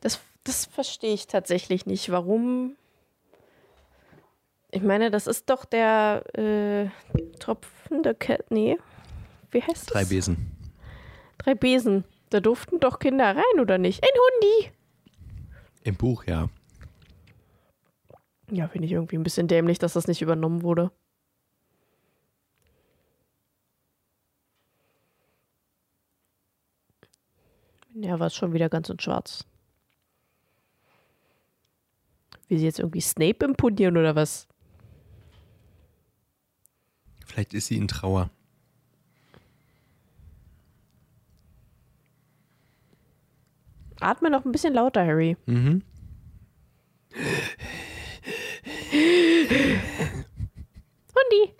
[0.00, 2.10] Das, das verstehe ich tatsächlich nicht.
[2.10, 2.76] Warum?
[4.74, 6.88] Ich meine, das ist doch der äh,
[7.38, 8.50] tropfende Cat.
[8.50, 8.78] Nee.
[9.50, 10.08] Wie heißt Drei das?
[10.08, 10.50] Besen.
[11.36, 12.04] Drei Besen.
[12.30, 14.02] Da durften doch Kinder rein, oder nicht?
[14.02, 14.72] Ein Hundi!
[15.84, 16.48] Im Buch, ja.
[18.50, 20.90] Ja, finde ich irgendwie ein bisschen dämlich, dass das nicht übernommen wurde.
[27.94, 29.44] Ja, war es schon wieder ganz in schwarz.
[32.48, 34.48] Wie sie jetzt irgendwie Snape imponieren oder was?
[37.32, 38.28] Vielleicht ist sie in Trauer.
[44.00, 45.38] Atme noch ein bisschen lauter, Harry.
[45.46, 45.82] Mhm.
[51.14, 51.54] Hundi!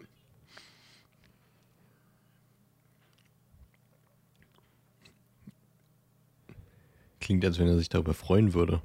[7.20, 8.82] Klingt, als wenn er sich darüber freuen würde.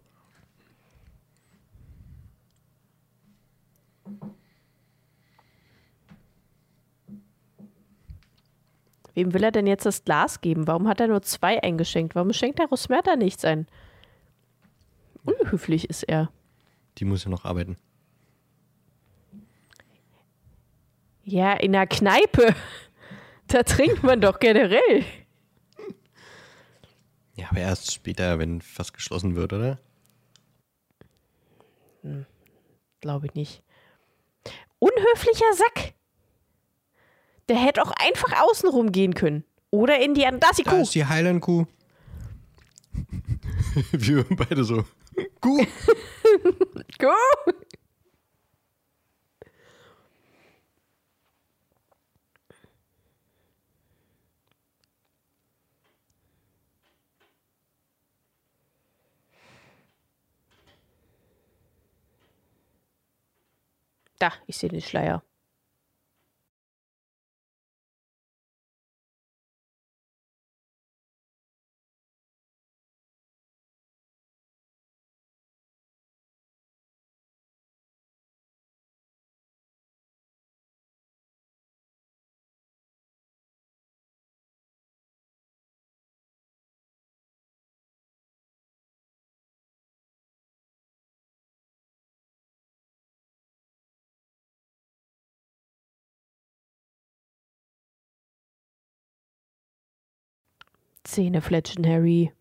[9.17, 10.67] Wem will er denn jetzt das Glas geben?
[10.67, 12.13] Warum hat er nur zwei eingeschenkt?
[12.13, 13.65] Warum schenkt er Rosmerta nichts ein?
[15.23, 16.31] Unhöflich ist er.
[16.99, 17.77] Die muss ja noch arbeiten.
[21.23, 22.53] Ja, in der Kneipe.
[23.47, 25.05] Da trinkt man doch generell.
[27.35, 29.79] Ja, aber erst später, wenn fast geschlossen wird, oder?
[32.99, 33.63] Glaube ich nicht.
[34.79, 35.93] Unhöflicher Sack.
[37.49, 39.43] Der hätte auch einfach außenrum gehen können.
[39.71, 40.81] Oder in die Da Andassi-Kuh.
[40.81, 41.65] ist die Highland-Kuh.
[43.91, 44.83] Wir beide so.
[45.41, 45.65] Kuh.
[46.99, 47.53] Kuh.
[64.19, 65.23] Da, ich sehe den Schleier.
[101.07, 102.33] Zähnefletschen, Harry.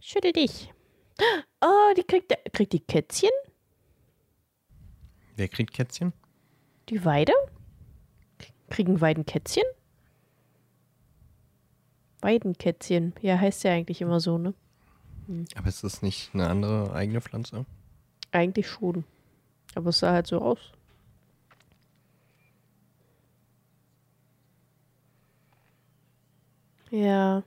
[0.00, 0.72] Schüttel dich.
[1.60, 3.30] Oh, die kriegt, kriegt die Kätzchen?
[5.36, 6.12] Wer kriegt Kätzchen?
[6.88, 7.32] Die Weide?
[8.70, 9.62] Kriegen Weiden Kätzchen?
[12.20, 13.14] Weidenkätzchen.
[13.20, 14.52] Ja, heißt ja eigentlich immer so, ne?
[15.54, 17.66] Aber ist das nicht eine andere eigene Pflanze?
[18.32, 19.04] Eigentlich schon.
[19.76, 20.72] Aber es sah halt so aus.
[26.92, 27.42] Ja.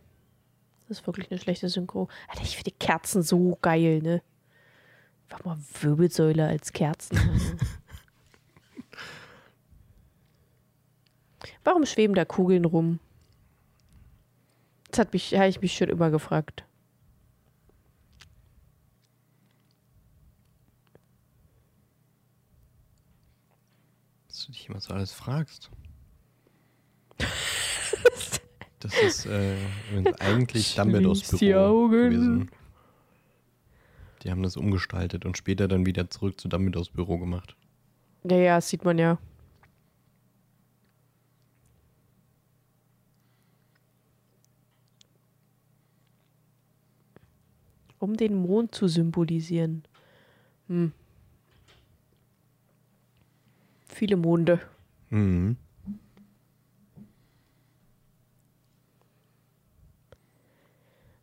[0.88, 2.09] Das ist wirklich eine schlechte Synchro.
[2.27, 4.22] Alter, ich finde die Kerzen so geil, ne?
[5.30, 7.17] Einfach mal Wirbelsäule als Kerzen.
[11.63, 12.99] Warum schweben da Kugeln rum?
[14.89, 16.65] Das hat mich, habe ich mich schon immer gefragt.
[24.27, 25.69] Dass du dich immer so alles fragst.
[28.85, 29.55] Das ist äh,
[30.19, 31.91] eigentlich Dumbledores Schließ die Büro Augen.
[31.91, 32.51] gewesen.
[34.21, 37.55] Die haben das umgestaltet und später dann wieder zurück zu Dumbledores Büro gemacht.
[38.23, 39.17] Ja, ja, das sieht man ja.
[47.97, 49.83] Um den Mond zu symbolisieren.
[50.67, 50.91] Hm.
[53.87, 54.59] Viele Monde.
[55.09, 55.57] Mhm.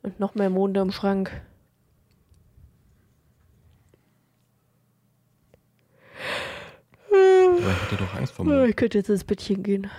[0.03, 1.31] Und noch mehr Monde im Schrank.
[7.11, 8.65] Aber ich hatte doch Angst vor mir.
[8.66, 9.91] ich könnte jetzt ins Bettchen gehen.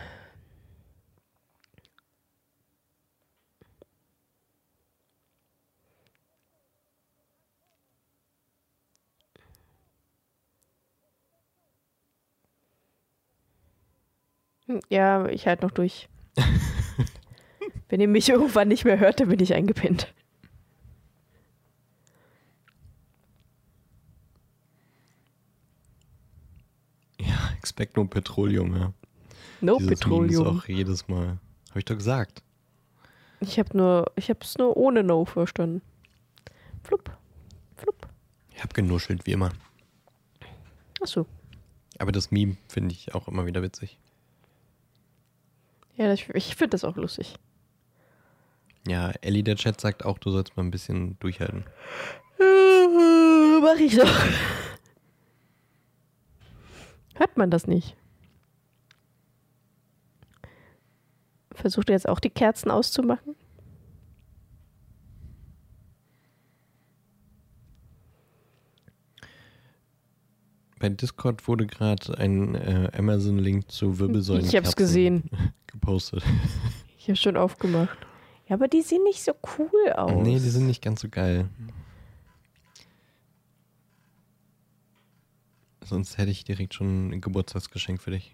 [14.68, 16.10] Hm, Ja, ich halt noch durch.
[17.94, 20.12] Wenn ihr mich irgendwann nicht mehr hört, dann bin ich eingepennt.
[27.22, 28.94] Ja, Expecto Petroleum, ja.
[29.62, 30.58] No Dieses Meme Petroleum.
[30.58, 31.38] ist auch jedes Mal.
[31.70, 32.42] Habe ich doch gesagt.
[33.42, 35.84] Ich habe nur, ich habe es nur ohne No verstanden.
[36.84, 37.16] Flup,
[37.76, 38.08] flup.
[38.56, 39.52] Ich habe genuschelt, wie immer.
[41.00, 41.28] Achso.
[42.00, 44.00] Aber das Meme finde ich auch immer wieder witzig.
[45.96, 47.36] Ja, ich, ich finde das auch lustig.
[48.88, 51.64] Ja, Ellie, der Chat, sagt auch, du sollst mal ein bisschen durchhalten.
[53.62, 54.26] Mach ich doch.
[57.16, 57.96] Hört man das nicht?
[61.54, 63.36] Versucht ihr jetzt auch die Kerzen auszumachen?
[70.80, 75.30] Bei Discord wurde gerade ein äh, Amazon-Link zu Wirbelsäulen Ich hab's gesehen.
[75.68, 76.24] gepostet.
[76.98, 77.98] Ich habe schon aufgemacht.
[78.48, 80.24] Ja, aber die sehen nicht so cool aus.
[80.24, 81.50] Nee, die sind nicht ganz so geil.
[85.84, 88.34] Sonst hätte ich direkt schon ein Geburtstagsgeschenk für dich.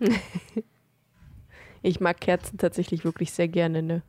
[1.84, 4.02] Ich mag Kerzen tatsächlich wirklich sehr gerne, ne?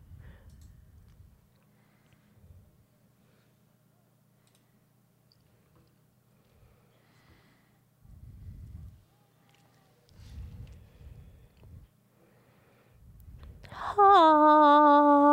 [13.98, 15.33] Ha.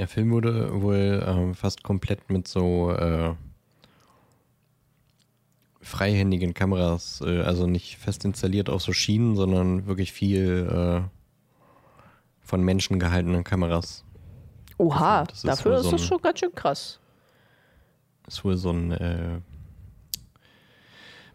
[0.00, 3.34] Der Film wurde wohl ähm, fast komplett mit so äh,
[5.82, 11.02] freihändigen Kameras, äh, also nicht fest installiert auf so Schienen, sondern wirklich viel äh,
[12.40, 14.02] von Menschen gehaltenen Kameras.
[14.78, 16.98] Oha, Das dafür ist so das ein- schon ganz schön krass.
[18.26, 19.40] Ist wohl so ein äh,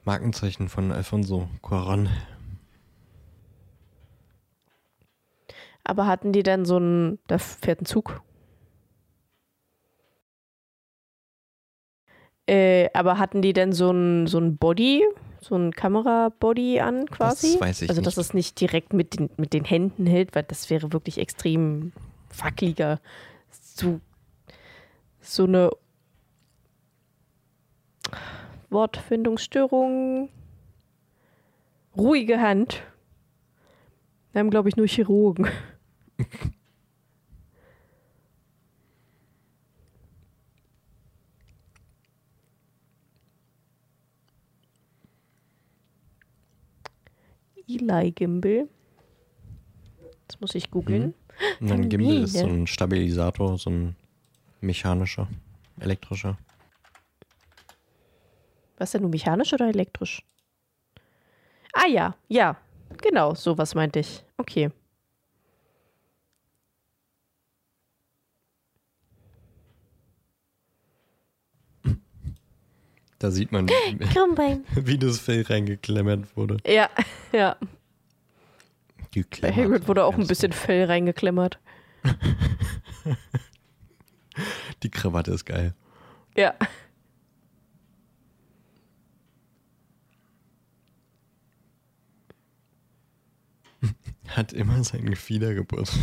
[0.06, 2.10] Markenzeichen von Alfonso Cuarón.
[5.84, 8.24] Aber hatten die dann so ein, da fährt ein Zug.
[12.48, 15.04] Äh, aber hatten die denn so ein, so ein Body,
[15.42, 17.54] so ein Kamerabody an quasi?
[17.54, 18.28] Das weiß ich also, dass nicht.
[18.28, 21.92] es nicht direkt mit den, mit den Händen hält, weil das wäre wirklich extrem
[22.38, 23.00] wackeliger.
[23.50, 24.00] So,
[25.22, 25.72] so eine
[28.70, 30.30] Wortfindungsstörung.
[31.98, 32.84] Ruhige Hand.
[34.34, 35.48] Wir haben, glaube ich, nur Chirurgen.
[47.68, 48.68] Eli Gimbal.
[50.28, 51.14] Das muss ich googeln.
[51.60, 52.62] Dann Ein Gimbal ist so Mine.
[52.62, 53.96] ein Stabilisator, so ein
[54.62, 55.28] mechanischer,
[55.80, 56.38] elektrischer.
[58.78, 60.22] Was denn, nur mechanisch oder elektrisch?
[61.74, 62.58] Ah ja, ja.
[63.02, 64.24] Genau, sowas meinte ich.
[64.38, 64.70] Okay.
[73.26, 73.68] Da sieht man,
[74.76, 76.58] wie das Fell reingeklemmert wurde.
[76.64, 76.92] Ja,
[77.32, 77.58] ja.
[79.42, 79.52] Bei.
[79.52, 81.58] Hagrid wurde auch ein bisschen Fell reingeklemmert.
[84.84, 85.74] Die Krawatte ist geil.
[86.38, 86.54] Ja.
[94.28, 95.98] Hat immer sein Gefieder geputzt.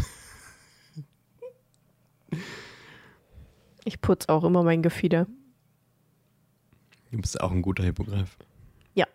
[3.84, 5.28] Ich putze auch immer mein Gefieder.
[7.12, 8.38] Du bist auch ein guter Hippogreif.
[8.94, 9.06] Ja.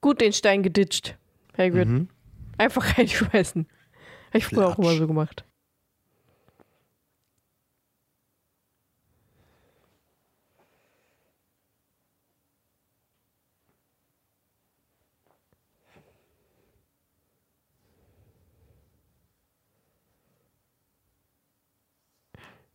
[0.00, 1.18] Gut den Stein geditscht.
[1.58, 1.86] Hagrid.
[1.86, 2.08] Mhm.
[2.56, 3.68] Einfach reinschmeißen.
[4.28, 5.44] Hab ich früher auch immer so gemacht.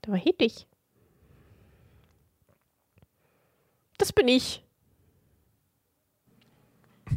[0.07, 0.65] Da war Hedwig.
[3.97, 4.63] Das bin ich.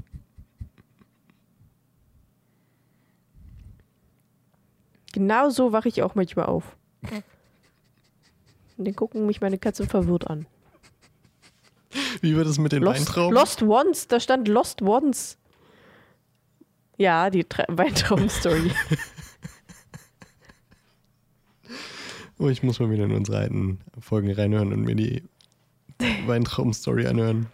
[5.13, 6.77] Genau so wache ich auch manchmal auf.
[8.77, 10.47] Und dann gucken mich meine Katzen verwirrt an.
[12.21, 13.35] Wie wird es mit den Lost, Weintrauben?
[13.35, 15.37] Lost Once, da stand Lost Once.
[16.97, 18.71] Ja, die Tra- Weintrauben-Story.
[22.41, 25.23] Oh, ich muss mal wieder in unsere alten Folgen reinhören und mir die
[26.27, 27.49] Weintrauben-Story anhören.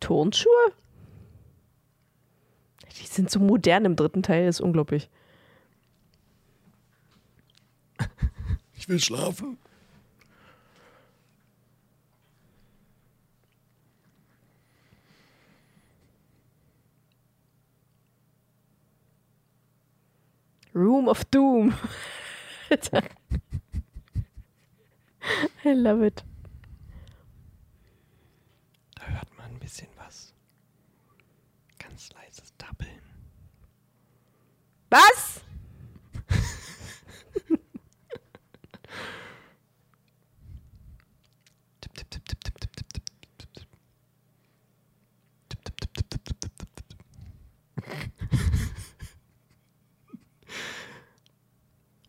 [0.00, 0.52] Turnschuhe?
[3.00, 5.08] Die sind so modern im dritten Teil, ist unglaublich.
[8.74, 9.56] Ich will schlafen.
[20.76, 21.74] Room of Doom.
[25.64, 26.22] I love it.
[28.94, 30.34] Da hört man ein bisschen was.
[31.78, 33.00] Ganz leises Tappeln.
[34.90, 35.40] Was?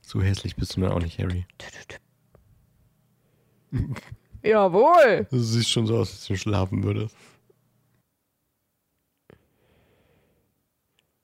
[0.07, 1.45] So hässlich bist du dann auch nicht, Harry.
[4.41, 5.27] Jawohl.
[5.29, 7.13] Du siehst schon so aus, als du schlafen würdest.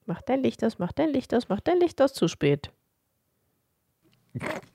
[0.06, 2.12] Mach dein Licht aus, mach dein Licht aus, mach dein Licht aus.
[2.12, 2.74] Zu spät.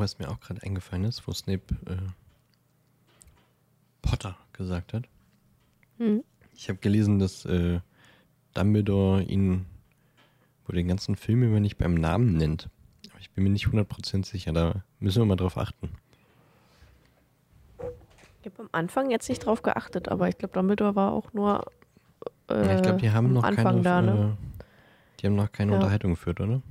[0.00, 1.96] was mir auch gerade eingefallen ist, wo Snape äh,
[4.02, 5.04] Potter gesagt hat.
[5.98, 6.24] Hm.
[6.54, 7.80] Ich habe gelesen, dass äh,
[8.54, 9.66] Dumbledore ihn
[10.66, 12.68] wohl den ganzen Film über nicht beim Namen nennt.
[13.10, 15.90] Aber ich bin mir nicht 100% sicher, da müssen wir mal drauf achten.
[18.42, 21.66] Ich habe am Anfang jetzt nicht drauf geachtet, aber ich glaube, Dumbledore war auch nur.
[22.48, 24.36] Äh, Ja, ich glaube, die haben am noch Anfang keine, da, ne?
[24.58, 24.62] äh,
[25.20, 25.76] die haben noch keine Ja.
[25.78, 26.62] Unterhaltung geführt, oder?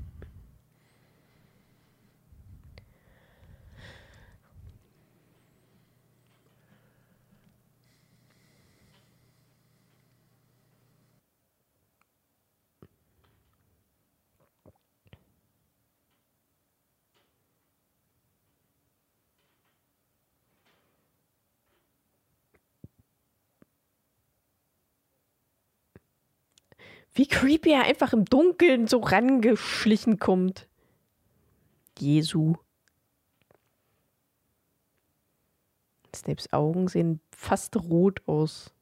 [27.14, 30.68] Wie creepy er einfach im Dunkeln so rangeschlichen kommt.
[31.98, 32.56] Jesu.
[36.16, 38.74] Snapes Augen sehen fast rot aus.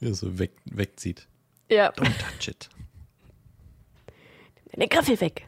[0.00, 1.28] Er so weg, wegzieht.
[1.68, 1.90] Ja.
[1.90, 2.68] Don't touch it.
[4.72, 5.46] Deine Griffel weg.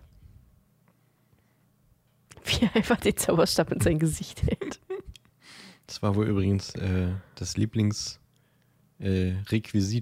[2.45, 4.81] Wie er einfach den Zauberstab in sein Gesicht hält.
[5.87, 8.20] Das war wohl übrigens äh, das Lieblingsrequisit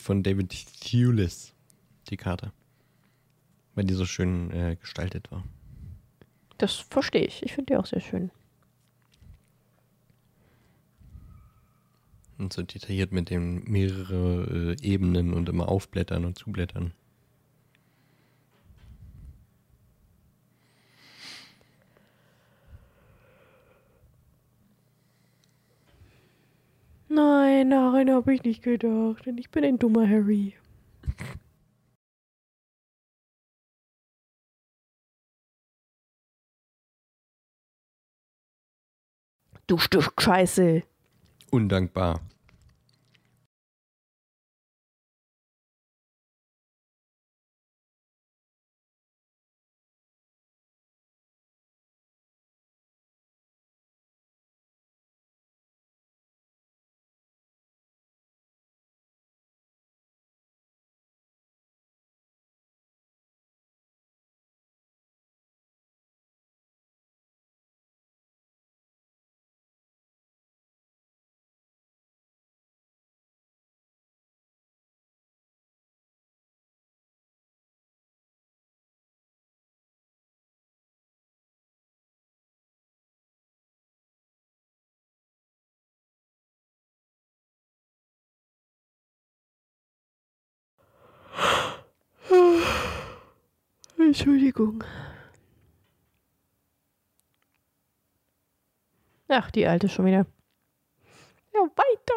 [0.01, 0.51] äh, von David
[0.81, 1.55] Thewlis,
[2.09, 2.53] die Karte.
[3.75, 5.45] Weil die so schön äh, gestaltet war.
[6.59, 7.43] Das verstehe ich.
[7.43, 8.31] Ich finde die auch sehr schön.
[12.41, 16.95] Und so detailliert mit den mehrere äh, Ebenen und immer aufblättern und zublättern.
[27.11, 29.27] Nein, daran habe ich nicht gedacht.
[29.27, 30.55] Denn ich bin ein dummer Harry.
[39.67, 40.85] Du Stück Scheiße.
[41.51, 42.21] Undankbar.
[94.11, 94.82] Entschuldigung.
[99.28, 100.27] Ach, die alte schon wieder.
[101.55, 102.15] Ja, weiter.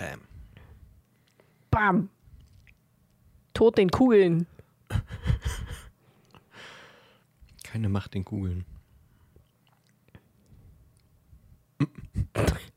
[0.00, 0.20] Bam.
[1.80, 2.10] Bam.
[3.54, 4.46] Tod den Kugeln.
[7.64, 8.66] Keine Macht den Kugeln.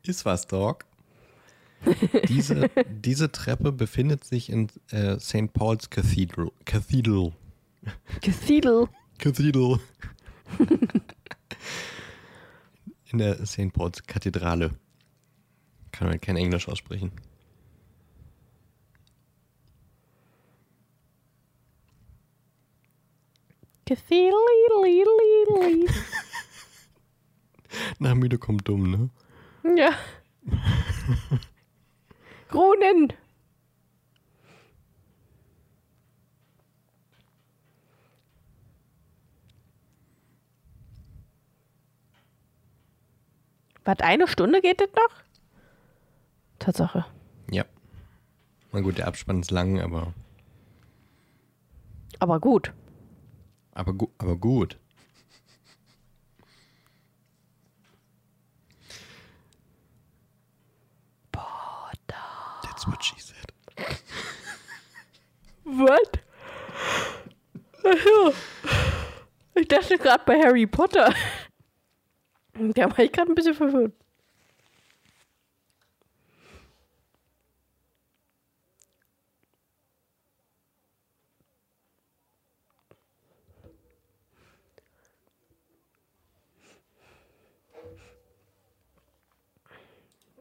[0.06, 0.86] Ist was, Dog?
[2.28, 5.52] diese, diese Treppe befindet sich in äh, St.
[5.52, 6.50] Paul's Cathedral.
[6.64, 7.34] Cathedral.
[8.22, 8.88] Cathedral.
[9.18, 9.80] Cathedral.
[13.12, 13.70] in der St.
[13.70, 14.70] Paul's Kathedrale.
[15.92, 17.12] Kann man kein Englisch aussprechen.
[23.86, 25.84] Cathedral.
[27.98, 29.10] Nach müde kommt dumm, ne?
[29.76, 29.90] Ja.
[32.48, 33.12] Kronen.
[43.84, 45.10] Was, eine Stunde geht das noch?
[46.58, 47.04] Tatsache.
[47.50, 47.64] Ja.
[48.72, 50.14] Na gut, der Abspann ist lang, aber,
[52.18, 52.72] Aber gut.
[53.74, 54.78] Aber, gu aber gut.
[62.62, 63.52] That's what she said.
[65.64, 66.08] Was?
[67.84, 68.34] Ach
[69.54, 71.14] Ich dachte gerade bei Harry Potter.
[72.56, 73.94] Da war ich gerade ein bisschen verwirrt.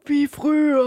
[0.06, 0.84] Wie früher.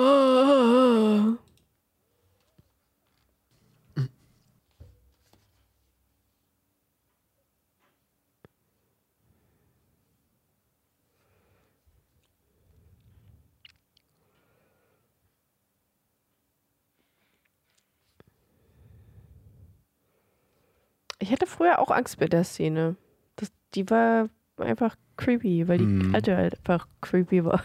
[21.19, 22.97] Ich hatte früher auch Angst bei der Szene.
[23.37, 24.29] Das, die war
[24.59, 26.15] einfach creepy, weil die Mhm.
[26.15, 27.63] alte halt einfach creepy war.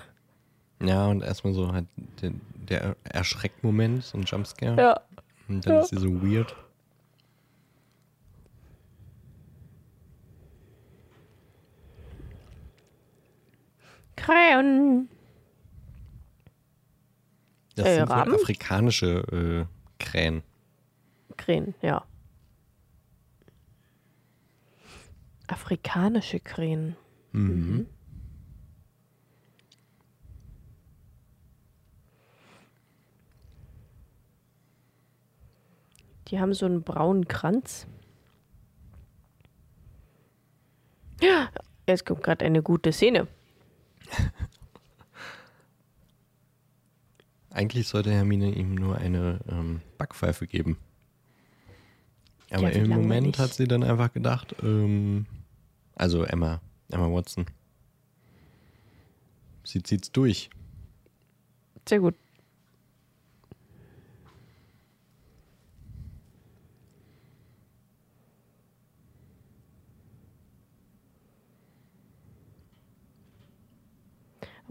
[0.84, 1.86] Ja, und erstmal so halt
[2.22, 2.32] der,
[2.70, 4.78] der Erschreckmoment, so ein Jumpscare.
[4.82, 5.02] Ja.
[5.48, 5.82] Und dann Ja.
[5.82, 6.56] ist sie so weird.
[14.16, 15.10] Krähen.
[17.76, 20.44] Das Äh, sind wohl afrikanische äh, Krähen.
[21.38, 22.04] Krähen, ja.
[25.48, 26.96] Afrikanische Krähen.
[27.32, 27.88] Mhm.
[36.32, 37.86] Die haben so einen braunen Kranz.
[41.22, 41.50] Ja,
[41.88, 43.28] Jetzt kommt gerade eine gute Szene.
[47.50, 50.78] Eigentlich sollte Hermine ihm nur eine ähm, Backpfeife geben.
[52.50, 53.40] Aber Ja, im Moment langweilig.
[53.40, 55.26] hat sie dann einfach gedacht, ähm,
[55.96, 57.46] also Emma, Emma Watson.
[59.64, 60.50] Sie zieht's durch.
[61.88, 62.16] Sehr gut.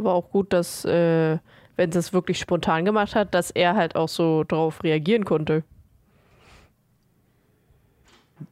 [0.00, 1.38] Aber auch gut, dass, äh,
[1.76, 5.62] wenn sie es wirklich spontan gemacht hat, dass er halt auch so drauf reagieren konnte.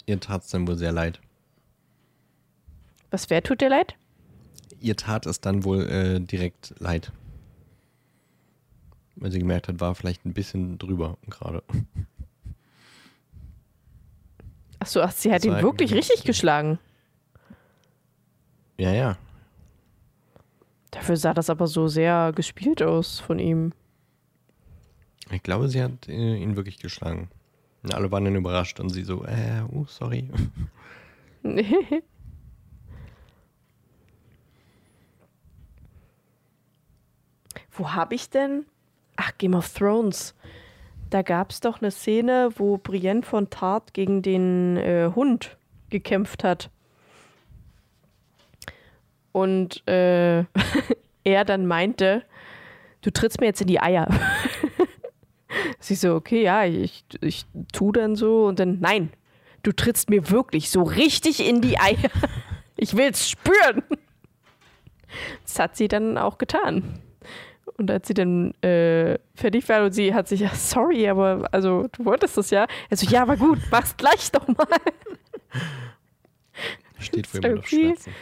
[0.04, 1.22] Ihr tat's dann wohl sehr leid.
[3.10, 3.96] Was, wer tut dir leid?
[4.78, 7.12] Ihr tat es dann wohl äh, direkt leid.
[9.16, 11.62] Weil sie gemerkt hat, war vielleicht ein bisschen drüber gerade.
[14.80, 16.78] Achso, ach, sie hat ihn wirklich richtig geschlagen.
[18.76, 19.16] Ja, ja.
[20.90, 23.72] Dafür sah das aber so sehr gespielt aus von ihm.
[25.30, 27.28] Ich glaube, sie hat äh, ihn wirklich geschlagen.
[27.82, 30.30] Und alle waren dann überrascht und sie so, äh, oh, sorry.
[37.70, 38.64] Wo habe ich denn?
[39.16, 40.34] Ach, Game of Thrones.
[41.10, 45.56] Da gab es doch eine Szene, wo Brienne von Tart gegen den äh, Hund
[45.88, 46.70] gekämpft hat.
[49.38, 50.40] Und äh,
[51.24, 52.24] er dann meinte,
[53.02, 54.08] du trittst mir jetzt in die Eier.
[55.78, 59.10] Sie so, okay, ja, ich, ich tu dann so und dann, nein,
[59.62, 61.96] du trittst mir wirklich so richtig in die Eier.
[62.80, 63.82] Ich will's spüren.
[65.42, 67.00] Das hat sie dann auch getan.
[67.76, 71.88] Und als sie dann äh, fertig war und sie hat sich, ja, sorry, aber also
[71.90, 72.68] du wolltest das ja.
[72.88, 74.64] Also ja, aber gut, mach's gleich doch mal.
[77.00, 78.12] Steht wohl immer noch Schmerzen.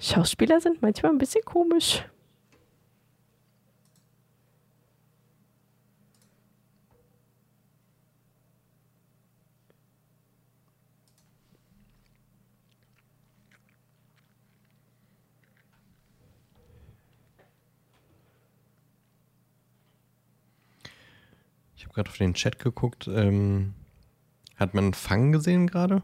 [0.00, 2.04] Sch Schauspieler sind manchmal ein bisschen komisch.
[21.76, 23.08] Ich habe gerade auf den Chat geguckt.
[23.08, 23.74] Ähm,
[24.56, 26.02] hat man Fang gesehen gerade?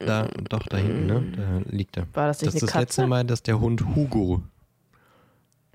[0.00, 1.22] Da, doch, da hinten, ne?
[1.36, 2.06] Da liegt er.
[2.14, 4.42] War das nicht das ist das letzte Mal, dass der Hund Hugo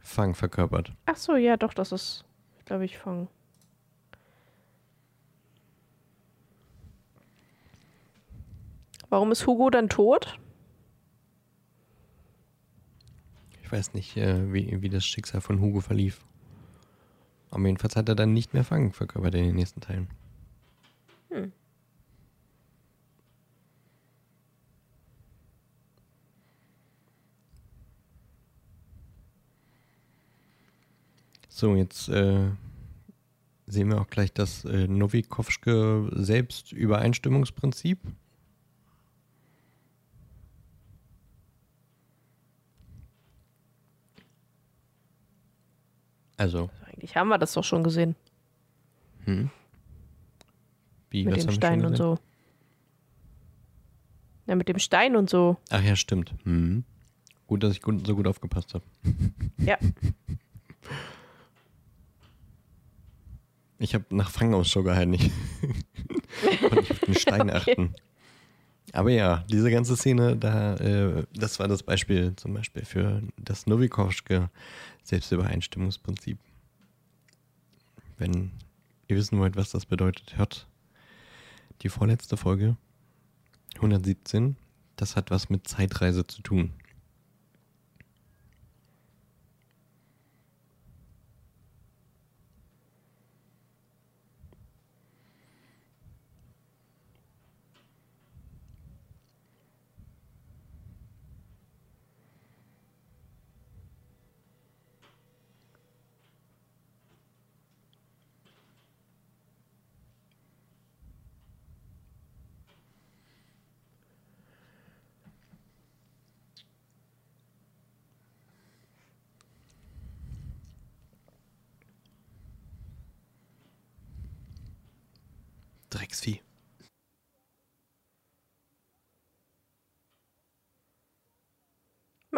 [0.02, 0.92] Fang verkörpert.
[1.06, 2.26] Ach so, ja, doch, das ist,
[2.66, 3.28] glaube ich, Fang.
[9.10, 10.40] Warum ist Hugo dann tot?
[13.64, 16.20] Ich weiß nicht, äh, wie, wie das Schicksal von Hugo verlief.
[17.52, 20.08] Aber jedenfalls hat er dann nicht mehr Fang verkörpert in den nächsten Teilen.
[21.30, 21.52] Hm.
[31.56, 32.50] So, jetzt äh,
[33.66, 37.98] sehen wir auch gleich das äh, Novikovsche Selbstübereinstimmungsprinzip.
[46.36, 48.18] Also, Eigentlich haben wir das doch schon gesehen.
[49.24, 49.50] hm?
[51.10, 52.20] Wie, mit dem Stein und so.
[54.46, 55.56] Ja, mit dem Stein und so.
[55.70, 56.36] Ach ja, stimmt.
[56.44, 56.84] Hm.
[57.48, 58.84] Gut, dass ich so gut aufgepasst habe.
[59.60, 59.78] Ja.
[63.86, 65.14] Ich habe nach Fangausschau gehalten.
[65.14, 65.30] Ich
[66.60, 67.52] konnte nicht auf den Stein Okay.
[67.52, 67.96] achten.
[68.94, 73.68] Aber ja, diese ganze Szene, da, äh, das war das Beispiel zum Beispiel für das
[73.68, 74.50] Novikovsche
[75.04, 76.40] Selbstübereinstimmungsprinzip.
[78.18, 78.50] Wenn
[79.08, 80.68] ihr wissen wollt, was das bedeutet, hört
[81.84, 82.78] die vorletzte Folge,
[83.76, 84.56] 117.
[84.96, 86.74] Das hat was mit Zeitreise zu tun.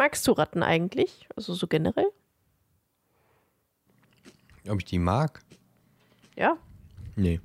[0.08, 1.28] Magst du Ratten eigentlich?
[1.36, 2.10] Also so generell?
[4.66, 5.42] Ob ich die mag?
[6.34, 6.56] Ja.
[7.14, 7.42] Nee.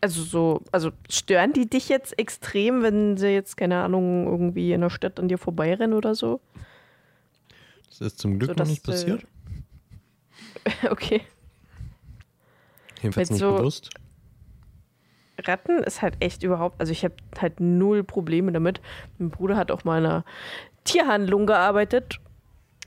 [0.00, 4.80] Also so, also stören die dich jetzt extrem, wenn sie jetzt, keine Ahnung, irgendwie in
[4.80, 6.40] der Stadt an dir vorbeirennen oder so?
[7.90, 9.26] Das ist zum Glück So, noch nicht passiert.
[10.90, 11.20] okay.
[13.02, 13.90] Jedenfalls nicht so- bewusst.
[15.38, 18.80] Ratten ist halt echt überhaupt, also ich habe halt null Probleme damit.
[19.18, 20.24] Mein Bruder hat auch mal in einer
[20.84, 22.20] Tierhandlung gearbeitet.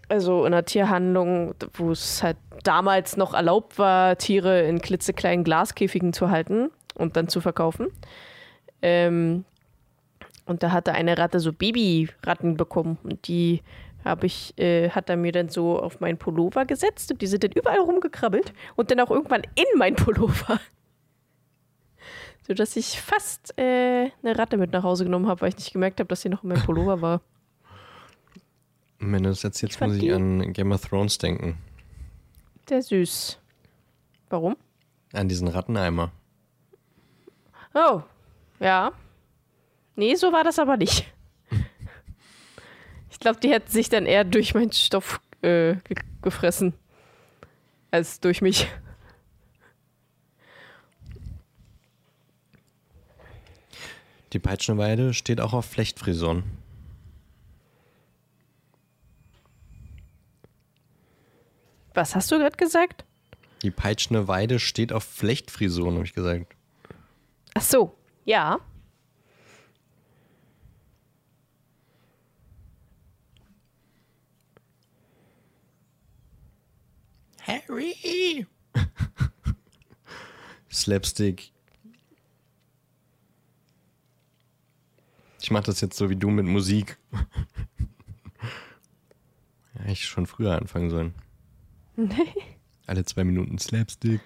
[0.07, 6.13] Also in einer Tierhandlung, wo es halt damals noch erlaubt war, Tiere in klitzekleinen Glaskäfigen
[6.13, 7.87] zu halten und dann zu verkaufen.
[8.83, 9.45] Ähm,
[10.45, 13.63] und da hatte eine Ratte so Babyratten bekommen und die
[14.03, 17.43] habe ich, äh, hat er mir dann so auf meinen Pullover gesetzt und die sind
[17.43, 20.59] dann überall rumgekrabbelt und dann auch irgendwann in mein Pullover.
[22.47, 25.99] Sodass ich fast äh, eine Ratte mit nach Hause genommen habe, weil ich nicht gemerkt
[25.99, 27.21] habe, dass sie noch in meinem Pullover war.
[28.99, 31.57] Wenn du das jetzt jetzt muss ich an Game of Thrones denken.
[32.69, 33.39] Sehr süß.
[34.29, 34.55] Warum?
[35.13, 36.11] An diesen Ratteneimer.
[37.73, 38.01] Oh,
[38.59, 38.91] ja.
[39.95, 41.11] Nee, so war das aber nicht.
[43.09, 46.73] Ich glaube, die hätten sich dann eher durch meinen Stoff äh, ge gefressen
[47.89, 48.67] als durch mich.
[54.35, 56.43] Die Peitschenweide steht auch auf Flechtfrisuren.
[61.93, 63.05] Was hast du gerade gesagt?
[63.61, 66.53] Die Peitschende Weide steht auf Flechtfrisuren, habe ich gesagt.
[67.53, 68.59] Ach so, ja.
[77.47, 78.45] Harry!
[80.69, 81.54] Slapstick.
[85.45, 86.97] Ich mache das jetzt so wie du mit Musik.
[89.75, 91.13] ja, ich schon früher anfangen sollen.
[91.95, 92.33] Nee.
[92.87, 94.21] Alle zwei Minuten Slapstick.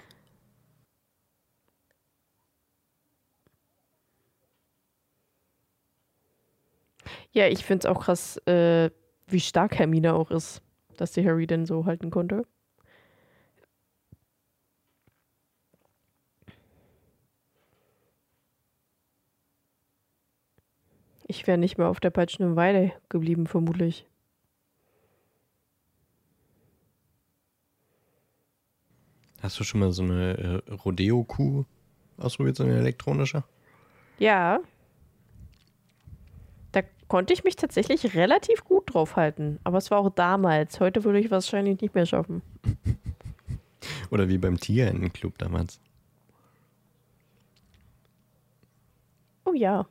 [7.33, 8.89] Ja, ich finde es auch krass, äh,
[9.27, 10.61] wie stark Hermine auch ist,
[10.95, 12.45] dass sie Harry denn so halten konnte.
[21.31, 24.07] Ich wäre nicht mehr auf der peitschenden Weide geblieben, vermutlich.
[29.39, 31.65] Hast du schon mal so eine äh, Rodeo-Kuh
[32.18, 33.43] ausprobiert, so eine elektronische?
[34.18, 34.60] Ja.
[36.72, 39.60] Da konnte ich mich tatsächlich relativ gut drauf halten.
[39.64, 40.80] Aber es war auch damals.
[40.80, 42.41] Heute würde ich wahrscheinlich nicht mehr schaffen.
[44.10, 45.80] Oder wie beim Tierentenclub damals.
[49.45, 49.85] Oh ja.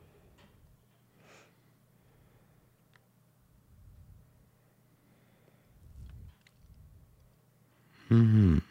[8.09, 8.61] Mhm.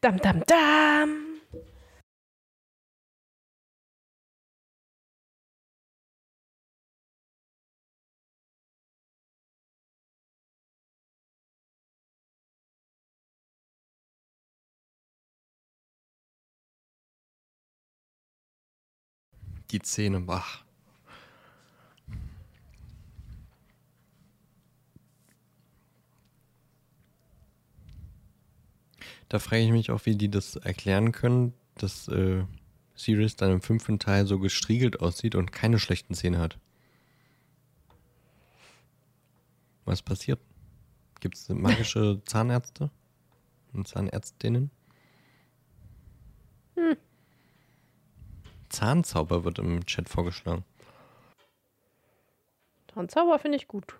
[0.00, 1.40] Dam, dam, dam.
[19.70, 20.65] Die Zähne, wach.
[29.28, 32.44] Da frage ich mich auch, wie die das erklären können, dass äh,
[32.94, 36.58] Sirius dann im fünften Teil so gestriegelt aussieht und keine schlechten Zähne hat.
[39.84, 40.40] Was passiert?
[41.20, 42.90] Gibt es magische Zahnärzte
[43.72, 44.70] und Zahnärztinnen?
[46.76, 46.96] Hm.
[48.68, 50.64] Zahnzauber wird im Chat vorgeschlagen.
[52.88, 53.96] Tanzauber finde ich gut.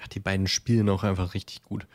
[0.00, 1.86] Ach, die beiden spielen auch einfach richtig gut.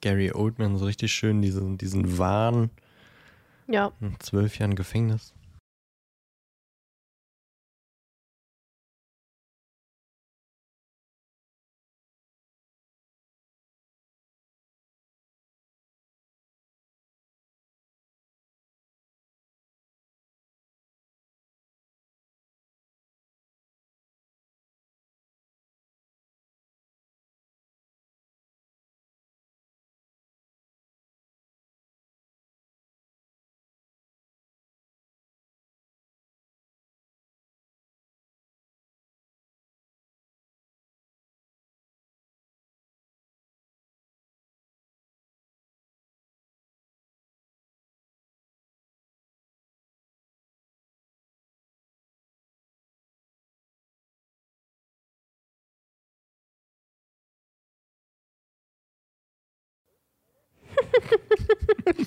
[0.00, 2.70] Gary Oldman so richtig schön diesen, diesen Wahn
[3.68, 3.92] Ja.
[4.00, 5.32] in zwölf Jahren Gefängnis.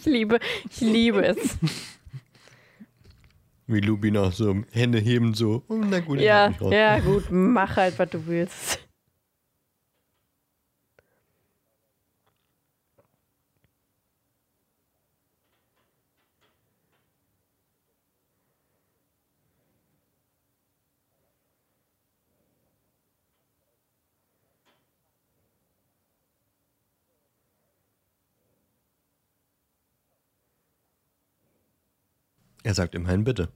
[0.08, 0.40] Liebe,
[0.70, 1.58] ich liebe es.
[3.68, 5.64] Wie Lubina so Hände heben so.
[5.68, 6.74] Oh, na gut, ich ja, hab mich raus.
[6.74, 8.80] ja, gut, mach halt, was du willst.
[32.68, 33.48] Er sagt immerhin bitte.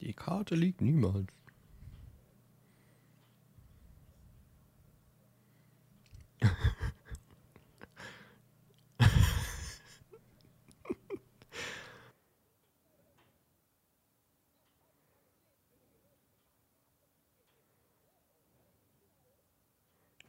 [0.00, 1.26] Die Karte liegt niemals.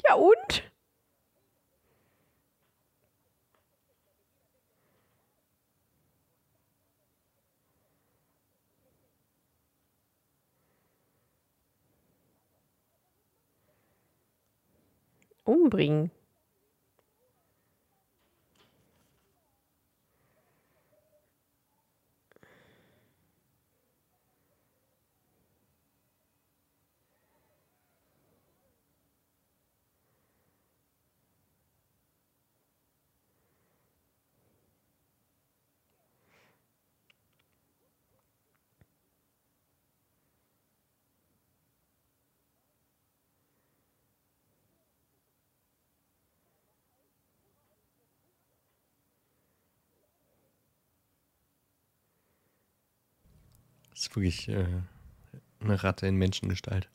[0.09, 0.63] Ja und?
[15.49, 16.11] Umbringen.
[53.99, 54.65] Das ist wirklich äh,
[55.59, 56.87] eine Ratte in Menschengestalt.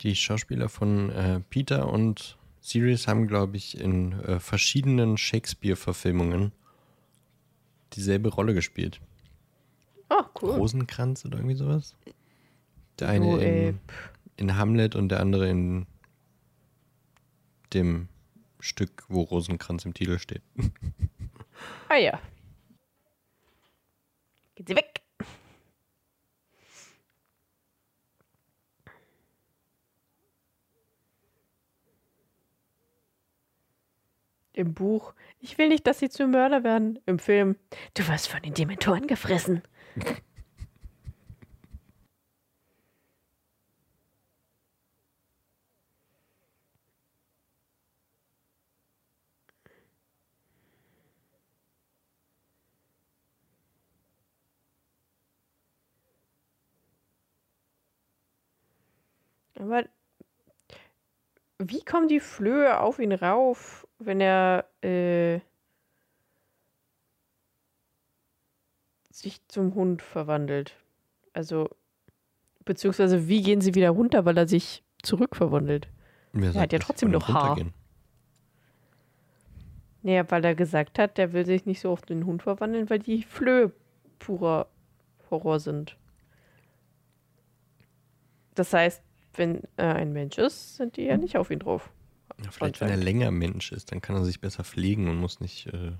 [0.00, 6.52] Die Schauspieler von äh, Peter und Sirius haben, glaube ich, in äh, verschiedenen Shakespeare-Verfilmungen
[7.94, 9.00] dieselbe Rolle gespielt.
[10.10, 10.54] Oh, cool.
[10.54, 11.94] Rosenkranz oder irgendwie sowas.
[12.98, 13.78] Der eine Oh, in,
[14.36, 15.86] in Hamlet und der andere in
[17.74, 18.08] dem
[18.60, 20.42] Stück, wo Rosenkranz im Titel steht.
[21.88, 22.20] Ah ja.
[24.54, 24.97] Geht sie weg.
[34.58, 35.14] Im Buch.
[35.38, 36.98] Ich will nicht, dass sie zu Mörder werden.
[37.06, 37.54] Im Film.
[37.94, 39.62] Du wirst von den Dementoren gefressen.
[59.54, 59.84] Aber
[61.58, 65.40] wie kommen die Flöhe auf ihn rauf, wenn er äh,
[69.10, 70.76] sich zum Hund verwandelt?
[71.32, 71.68] Also,
[72.64, 75.88] beziehungsweise wie gehen sie wieder runter, weil er sich zurückverwandelt?
[76.32, 77.58] Wer hat ja trotzdem noch Haar.
[80.02, 83.00] Naja, weil er gesagt hat, der will sich nicht so auf den Hund verwandeln, weil
[83.00, 83.72] die Flöhe
[84.18, 84.68] purer
[85.30, 85.96] Horror sind.
[88.54, 89.02] Das heißt,
[89.38, 91.90] wenn er ein Mensch ist, sind die ja nicht auf ihn drauf.
[92.44, 95.40] Ja, vielleicht, wenn er länger Mensch ist, dann kann er sich besser pflegen und muss
[95.40, 95.92] nicht äh,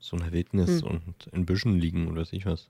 [0.00, 0.88] so in der Wildnis Hm.
[0.88, 2.68] und in Büschen liegen oder weiß ich was.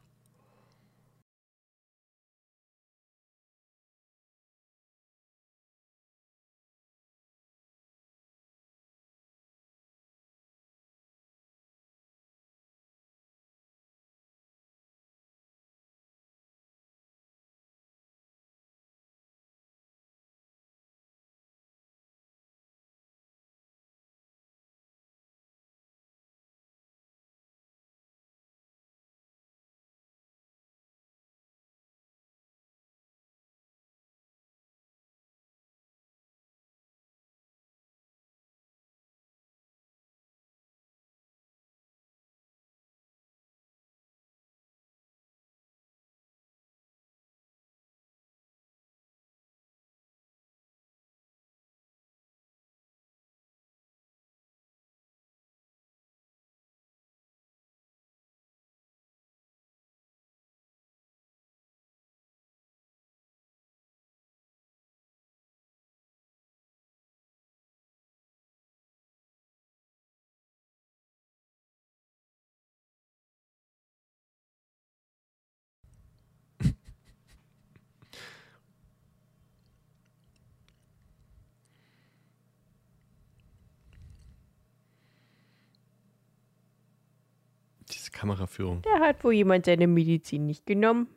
[87.91, 88.83] Diese Kameraführung.
[88.83, 91.09] Der hat wohl jemand seine Medizin nicht genommen.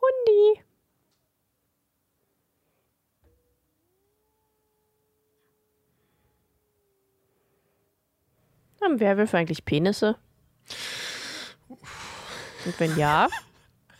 [0.00, 0.62] Hundi.
[8.80, 10.16] Haben Werwölfe eigentlich Penisse?
[12.64, 13.28] Und wenn ja,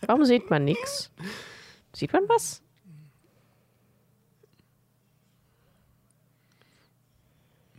[0.02, 1.10] warum sieht man nichts?
[1.94, 2.62] Sieht man was?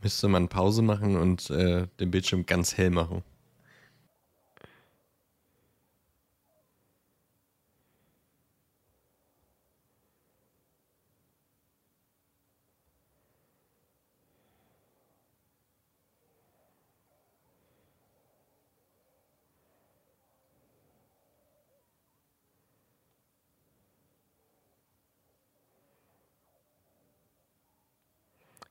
[0.01, 3.23] Müsste man Pause machen und äh, den Bildschirm ganz hell machen.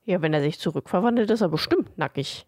[0.09, 2.47] Ja, wenn er sich zurückverwandelt, ist er bestimmt nackig.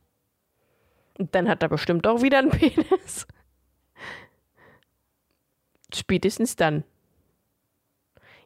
[1.20, 3.28] Und dann hat er bestimmt auch wieder einen Penis.
[5.94, 6.84] Spätestens dann.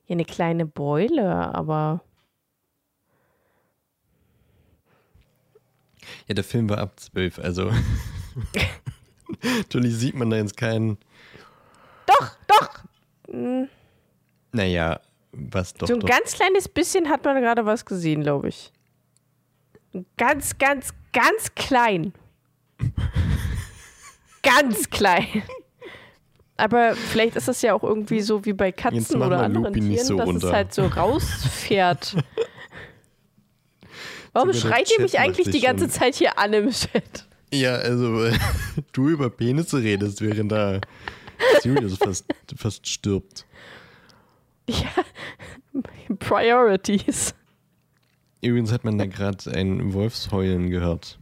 [0.07, 2.03] Ja, eine kleine Beule, aber.
[6.27, 7.71] Ja, der Film war ab 12, also.
[9.41, 10.97] Natürlich sieht man da jetzt keinen.
[12.05, 12.83] Doch, doch!
[13.29, 13.69] Hm,
[14.51, 14.99] Naja,
[15.31, 15.87] was doch.
[15.87, 16.09] so ein doch.
[16.09, 18.73] ganz kleines bisschen hat man gerade was gesehen, glaube ich.
[20.17, 22.13] Ganz, ganz, ganz klein.
[24.43, 25.43] ganz klein.
[26.57, 30.05] Aber vielleicht ist das ja auch irgendwie so wie bei Katzen oder anderen Lupi Tieren,
[30.05, 30.47] so dass runter.
[30.47, 32.15] es halt so rausfährt.
[34.33, 37.25] Warum schreit ihr mich eigentlich die ganze Zeit hier an im Chat?
[37.53, 38.29] Ja, also
[38.91, 40.81] du über Penisse redest, während da
[41.61, 42.25] Sirius fast,
[42.57, 43.45] fast stirbt.
[44.69, 44.91] Ja,
[46.19, 47.33] Priorities.
[48.45, 51.17] Übrigens hat man da gerade ein Wolfsheulen gehört.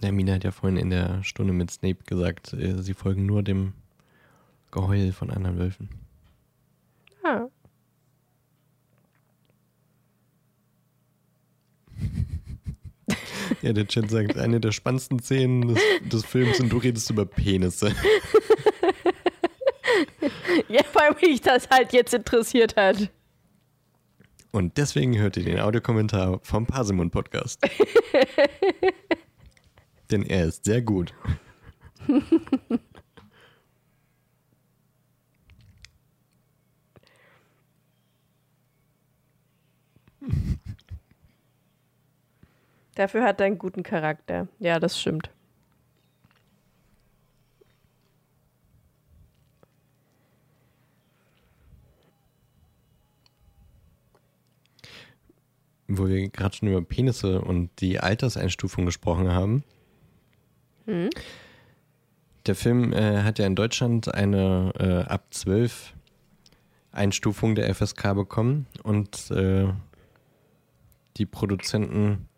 [0.00, 3.74] Hermine hat ja vorhin in der Stunde mit Snape gesagt, äh, sie folgen nur dem
[4.70, 5.90] Geheul von anderen Wölfen.
[7.22, 7.48] Ja.
[13.60, 17.26] Ja, der Chat sagt, eine der spannendsten Szenen des, des Films und du redest über
[17.26, 17.88] Penisse.
[20.68, 23.10] ja, weil mich das halt jetzt interessiert hat.
[24.54, 27.60] Und deswegen hört ihr den Audiokommentar vom Parsimon Podcast.
[30.12, 31.12] Denn er ist sehr gut.
[42.94, 44.46] Dafür hat er einen guten Charakter.
[44.60, 45.33] Ja, das stimmt.
[55.88, 59.64] Wo wir gerade schon über Penisse und die Alterseinstufung gesprochen haben.
[62.46, 65.94] Der Film äh, hat ja in Deutschland eine äh, ab 12
[66.92, 69.66] Einstufung der FSK bekommen und äh,
[71.16, 72.28] die Produzenten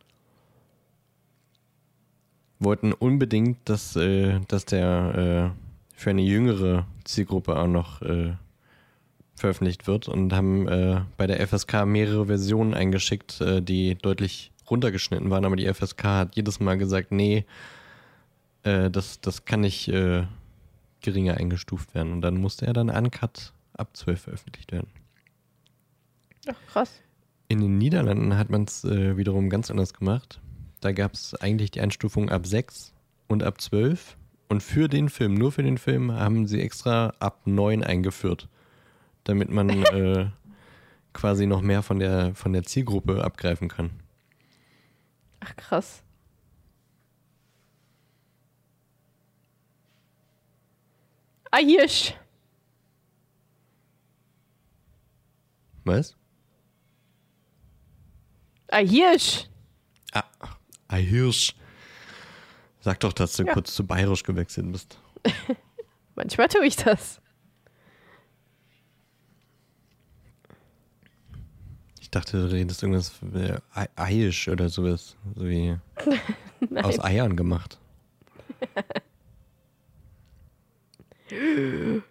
[2.58, 8.34] wollten unbedingt, dass, äh, dass der äh, für eine jüngere Zielgruppe auch noch äh,
[9.36, 15.30] veröffentlicht wird und haben äh, bei der FSK mehrere Versionen eingeschickt, äh, die deutlich runtergeschnitten
[15.30, 17.44] waren, aber die FSK hat jedes Mal gesagt, nee,
[18.62, 20.24] äh, das, das kann nicht äh,
[21.00, 22.12] geringer eingestuft werden.
[22.12, 24.88] Und dann musste er dann Uncut ab 12 veröffentlicht werden.
[26.48, 27.00] Ach, krass.
[27.48, 30.40] In den Niederlanden hat man es äh, wiederum ganz anders gemacht.
[30.80, 32.92] Da gab es eigentlich die Einstufung ab 6
[33.28, 34.16] und ab 12.
[34.48, 38.48] Und für den Film, nur für den Film, haben sie extra ab 9 eingeführt.
[39.26, 40.30] Damit man äh,
[41.12, 43.90] quasi noch mehr von der, von der Zielgruppe abgreifen kann.
[45.40, 46.02] Ach, krass.
[51.50, 52.14] Ah, Hirsch.
[55.84, 56.16] Was?
[58.68, 59.46] Ah, Hirsch.
[60.88, 61.54] Ah, Hirsch.
[62.80, 63.52] Sag doch, dass du Ja.
[63.52, 64.98] kurz zu bayerisch gewechselt bist.
[66.14, 67.20] Manchmal tue ich das.
[72.06, 75.16] Ich dachte, du redest irgendwas äh, Ei- Eiisch oder sowas.
[75.34, 75.74] So wie
[76.76, 77.78] aus Eiern gemacht.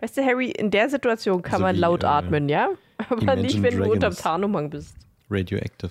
[0.00, 2.68] Weißt du, Harry, in der Situation kann So man wie, laut äh, atmen, ja?
[3.08, 4.18] Aber Imagine nicht, wenn du unterm Dragons.
[4.18, 4.94] Tarnumhang bist.
[5.30, 5.90] Radioactive.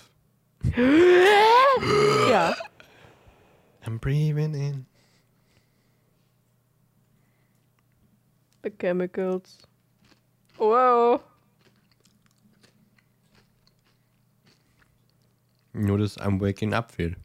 [2.31, 2.55] Ja.
[3.85, 4.85] I'm breathing in.
[8.63, 9.59] The chemicals.
[10.57, 11.21] Wow.
[15.73, 17.15] Nur das I'm waking up fehlt.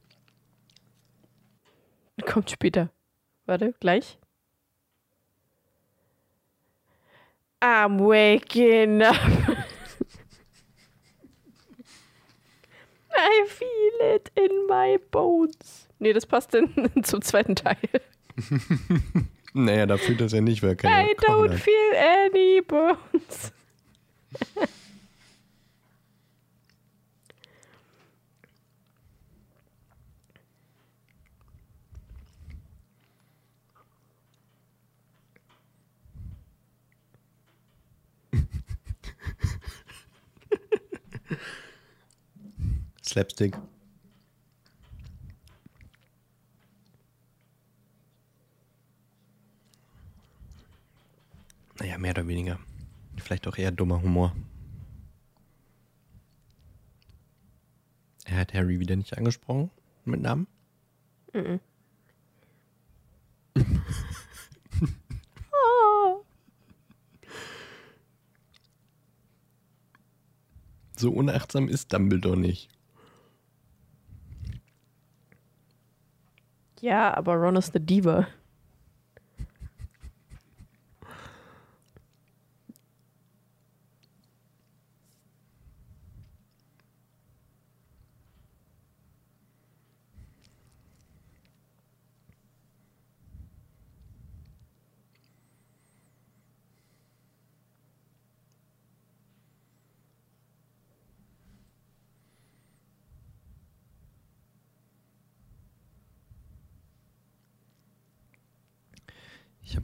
[2.27, 2.91] Kommt später.
[3.47, 4.19] Warte, gleich.
[7.61, 9.17] I'm waking up.
[13.15, 15.89] I feel it in my bones.
[15.99, 17.79] Nee, das passt denn zum zweiten Teil.
[19.55, 21.61] Naja, da fühlt das ja nicht, weil keine I Knochen don't hat.
[21.61, 23.53] feel any bones.
[43.03, 43.55] Slapstick.
[51.83, 52.61] Naja, mehr oder weniger.
[53.17, 54.37] Vielleicht auch eher dummer Humor.
[58.25, 59.69] Er hat Harry wieder nicht angesprochen
[60.05, 60.47] mit Namen.
[61.35, 61.59] Oh.
[70.97, 72.69] So unachtsam ist Dumbledore nicht.
[76.81, 78.29] Ja, aber Ron ist eine Diva.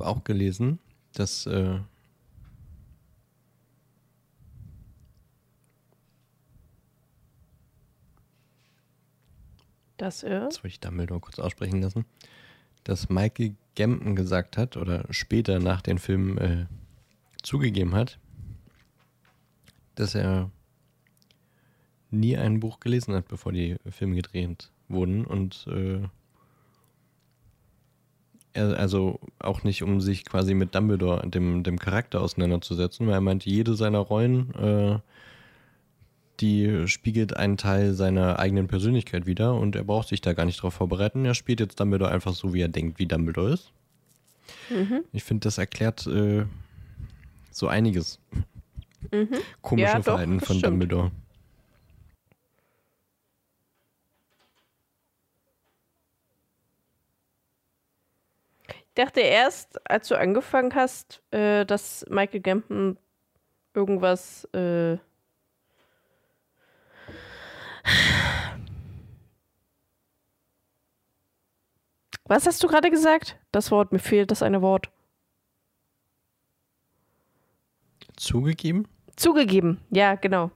[0.09, 0.78] Auch gelesen,
[1.12, 1.78] dass äh,
[9.98, 10.40] Das äh?
[10.40, 12.06] das wollte ich Dumbledore kurz aussprechen lassen,
[12.85, 16.66] dass Michael Gambon gesagt hat oder später nach den Filmen äh,
[17.43, 18.18] zugegeben hat,
[19.97, 20.51] dass er
[22.10, 26.09] nie ein Buch gelesen hat, bevor die Filme gedreht wurden und äh,
[28.55, 33.49] also auch nicht, um sich quasi mit Dumbledore, dem, dem Charakter auseinanderzusetzen, weil er meinte,
[33.51, 34.99] jede seiner Rollen, äh,
[36.41, 40.62] die spiegelt einen Teil seiner eigenen Persönlichkeit wider und er braucht sich da gar nicht
[40.62, 41.25] drauf vorbereiten.
[41.25, 43.73] Er spielt jetzt Dumbledore einfach so, wie er denkt, wie Dumbledore ist.
[44.70, 45.05] Mhm.
[45.12, 46.45] Ich finde, das erklärt äh,
[47.51, 48.19] so einiges.
[49.62, 50.65] Komische Ja, doch, Verhalten von stimmt.
[50.65, 51.11] Dumbledore.
[58.69, 62.99] Ich dachte erst, als du angefangen hast, äh, dass Michael Gambon
[63.75, 64.45] irgendwas.
[64.53, 64.99] Äh,
[72.25, 73.39] Was hast du gerade gesagt?
[73.53, 74.91] Das Wort, mir fehlt das eine Wort.
[78.16, 78.87] Zugegeben?
[79.16, 80.51] Zugegeben, ja, genau.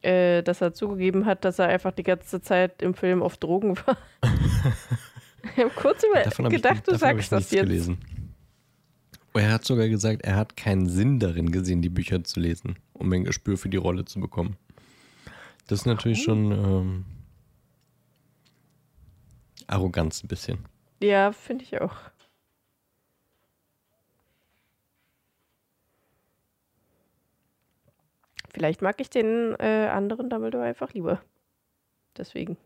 [0.00, 3.76] Äh, dass er zugegeben hat, dass er einfach die ganze Zeit im Film auf Drogen
[3.76, 3.98] war.
[5.42, 7.62] ich habe kurz über Davon habe ich, gedacht, du davon hab ich sagst das jetzt.
[7.66, 7.98] gelesen.
[9.34, 12.76] Oh, Er hat sogar gesagt, er hat keinen Sinn darin gesehen, die Bücher zu lesen,
[12.92, 14.56] um ein Gespür für die Rolle zu bekommen.
[15.68, 17.04] Das ist natürlich schon ähm,
[19.66, 20.58] Arroganz ein bisschen.
[21.02, 21.96] Ja, finde ich auch.
[28.52, 31.22] Vielleicht mag ich den äh, anderen Dumbledore einfach lieber.
[32.16, 32.56] Deswegen.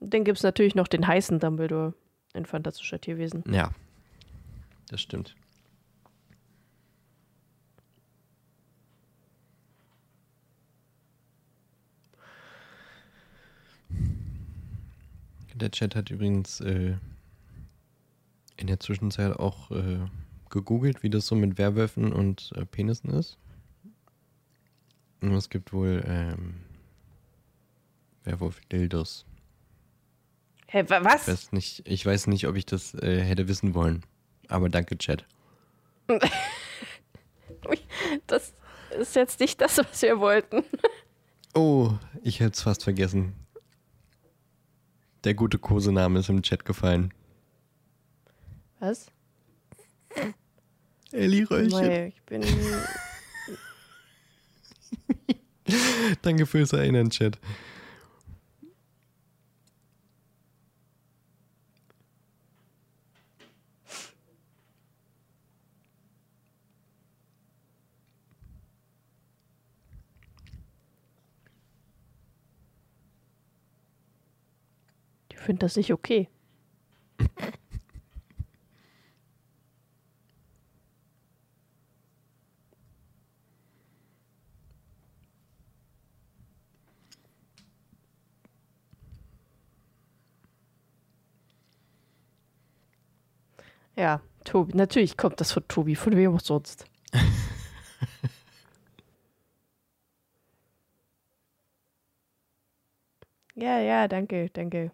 [0.00, 1.94] Dann gibt es natürlich noch den heißen Dumbledore
[2.34, 3.42] in Fantastischer Tierwesen.
[3.50, 3.70] Ja,
[4.88, 5.34] das stimmt.
[15.54, 16.94] Der Chat hat übrigens äh,
[18.56, 19.98] in der Zwischenzeit auch äh,
[20.50, 23.38] gegoogelt, wie das so mit Werwölfen und äh, Penissen ist.
[25.20, 26.54] Und es gibt wohl ähm,
[28.22, 29.26] Werwolf-Dildos.
[30.70, 31.22] Hä, wa- was?
[31.22, 34.04] Ich weiß nicht, ich weiß nicht, ob ich das äh, hätte wissen wollen.
[34.48, 35.24] Aber danke, Chat.
[38.26, 38.52] Das
[38.98, 40.62] ist jetzt nicht das, was wir wollten.
[41.54, 41.92] Oh,
[42.22, 43.34] ich hätte es fast vergessen.
[45.24, 47.12] Der gute Kosename ist im Chat gefallen.
[48.78, 49.10] Was?
[51.12, 51.78] Elli Röllchen.
[51.78, 52.42] Mei, ich bin.
[56.22, 57.38] Danke fürs Erinnern, Chat.
[75.48, 76.28] Finde das nicht okay.
[93.96, 94.76] Ja, Tobi.
[94.76, 95.96] Natürlich kommt das von Tobi.
[95.96, 96.84] Von wem auch sonst.
[103.54, 104.92] ja, ja, danke, danke.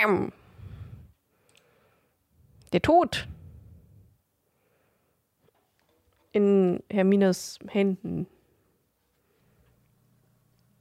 [0.00, 0.32] Bam.
[2.72, 3.28] Der Tod.
[6.32, 8.26] In Hermines Händen.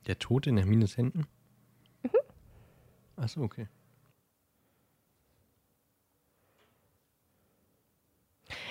[0.06, 1.28] Der Tod in Hermines Händen?
[2.04, 2.12] Mhm.
[3.16, 3.68] Achso, okay.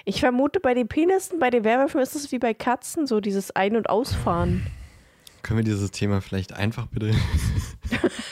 [0.05, 3.51] Ich vermute, bei den Penissen, bei den Werwölfen ist es wie bei Katzen, so dieses
[3.51, 4.67] Ein- und Ausfahren.
[5.43, 7.13] Können wir dieses Thema vielleicht einfach bitte.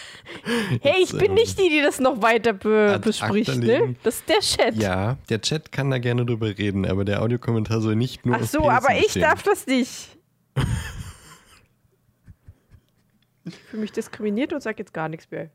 [0.81, 3.97] Hey, ich bin ähm, nicht die, die das noch weiter be bespricht, ne?
[4.03, 4.77] Das ist der Chat.
[4.77, 8.45] Ja, der Chat kann da gerne drüber reden, aber der Audiokommentar soll nicht nur Ach
[8.45, 9.23] so, aber ich bestehen.
[9.23, 10.17] darf das nicht.
[13.49, 15.51] Ich fühle mich diskriminiert und sag jetzt gar nichts mehr.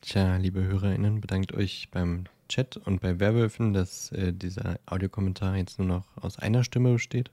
[0.00, 5.78] Tja, liebe HörerInnen, bedankt euch beim Chat und bei Werwölfen, dass äh, dieser Audiokommentar jetzt
[5.78, 7.30] nur noch aus einer Stimme besteht.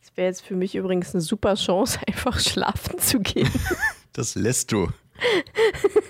[0.00, 3.50] Das wäre jetzt für mich übrigens eine super Chance, einfach schlafen zu gehen.
[4.16, 4.88] Das lässt du.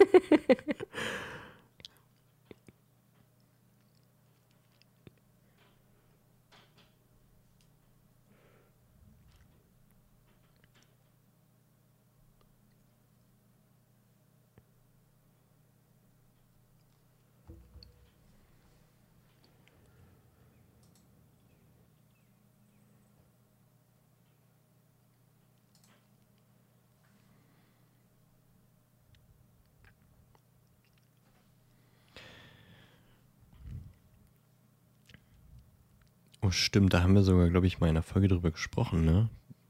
[36.46, 39.28] Oh, stimmt, da haben wir sogar, glaube ich, mal in einer Folge drüber gesprochen, ne?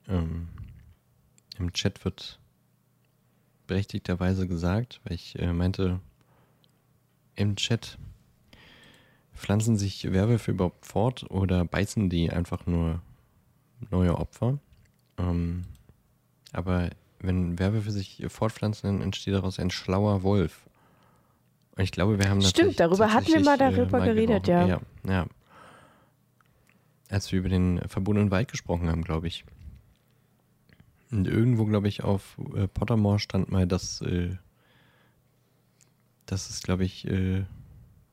[0.09, 0.49] Ähm,
[1.59, 2.39] Im Chat wird
[3.67, 6.01] berechtigterweise gesagt, weil ich äh, meinte,
[7.35, 7.99] im Chat
[9.35, 13.01] pflanzen sich Werwölfe überhaupt fort oder beißen die einfach nur
[13.91, 14.59] neue Opfer?
[15.19, 15.65] Ähm,
[16.53, 16.91] aber
[17.21, 20.67] wenn Werwölfe sich fortpflanzen, dann entsteht daraus ein schlauer Wolf.
[21.77, 24.69] Und ich glaube, wir haben Stimmt, darüber hatten wir mal tatsächlich, darüber geredet, gerochen.
[24.69, 24.77] ja.
[24.77, 24.81] ja.
[25.13, 25.27] Ja,
[27.11, 29.45] als wir über den verbotenen Wald gesprochen haben, glaube ich.
[31.11, 34.37] Und irgendwo, glaube ich, auf äh, Pottermore stand mal, dass, äh,
[36.27, 37.45] dass es, glaube ich, äh,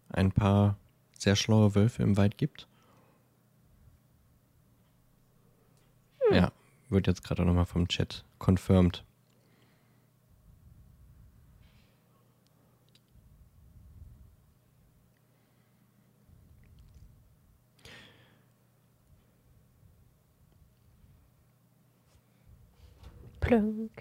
[0.10, 0.78] ein paar
[1.18, 2.68] sehr schlaue Wölfe im Wald gibt.
[6.32, 6.52] Ja,
[6.90, 9.04] wird jetzt gerade auch nochmal vom Chat confirmed.
[23.44, 23.92] Plönk.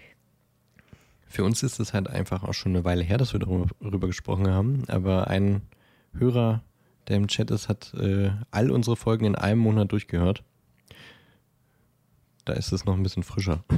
[1.27, 4.47] Für uns ist es halt einfach auch schon eine Weile her, dass wir darüber gesprochen
[4.47, 4.83] haben.
[4.87, 5.61] Aber ein
[6.13, 6.63] Hörer,
[7.07, 10.43] der im Chat ist, hat äh, all unsere Folgen in einem Monat durchgehört.
[12.45, 13.63] Da ist es noch ein bisschen frischer.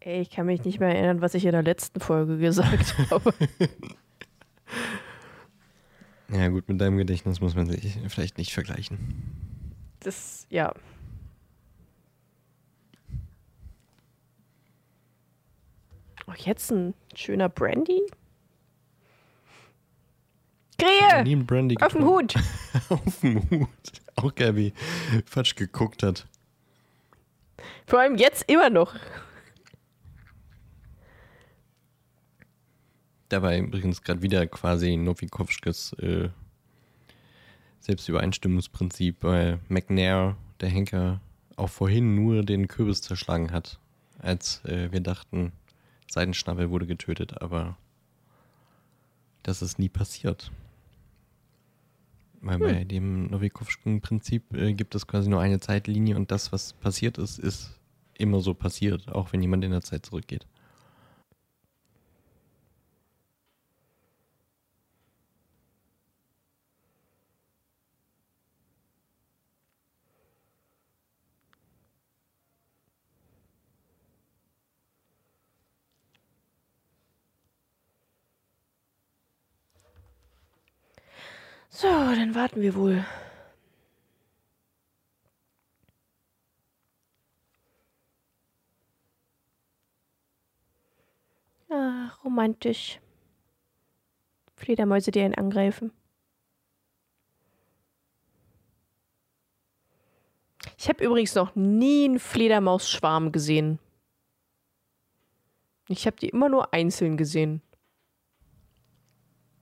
[0.00, 3.34] Ey, ich kann mich nicht mehr erinnern, was ich in der letzten Folge gesagt habe.
[6.32, 8.98] ja, gut, mit deinem Gedächtnis muss man sich vielleicht nicht vergleichen.
[10.00, 10.72] Das, ja.
[16.30, 18.02] Oh, jetzt ein schöner Brandy?
[20.78, 21.24] Krähe!
[21.24, 22.04] Nie Brandy Auf dem.
[22.04, 22.34] Hut!
[22.88, 23.68] Auf dem Hut.
[24.16, 24.72] Auch wie
[25.26, 26.26] falsch geguckt hat.
[27.86, 28.94] Vor allem jetzt immer noch.
[33.28, 36.28] Da war übrigens gerade wieder quasi Novikowskis äh,
[37.80, 41.20] Selbstübereinstimmungsprinzip, weil McNair, der Henker,
[41.56, 43.78] auch vorhin nur den Kürbis zerschlagen hat,
[44.18, 45.52] als äh, wir dachten,
[46.10, 47.76] Seidenschnabel wurde getötet, aber
[49.42, 50.50] das ist nie passiert.
[52.42, 56.72] Weil bei dem Novikowskischen Prinzip äh, gibt es quasi nur eine Zeitlinie und das, was
[56.72, 57.78] passiert ist, ist
[58.14, 60.46] immer so passiert, auch wenn jemand in der Zeit zurückgeht.
[81.72, 83.04] So, dann warten wir wohl.
[91.70, 93.00] Ach, romantisch.
[94.56, 95.92] Fledermäuse, die einen angreifen.
[100.76, 103.78] Ich habe übrigens noch nie einen Fledermausschwarm gesehen.
[105.88, 107.62] Ich habe die immer nur einzeln gesehen.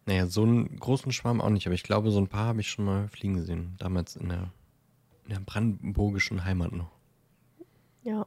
[0.09, 2.70] Naja, so einen großen Schwarm auch nicht, aber ich glaube, so ein paar habe ich
[2.70, 3.74] schon mal fliegen sehen.
[3.76, 4.51] Damals in der,
[5.24, 6.90] in der brandenburgischen Heimat noch.
[8.05, 8.26] Ja.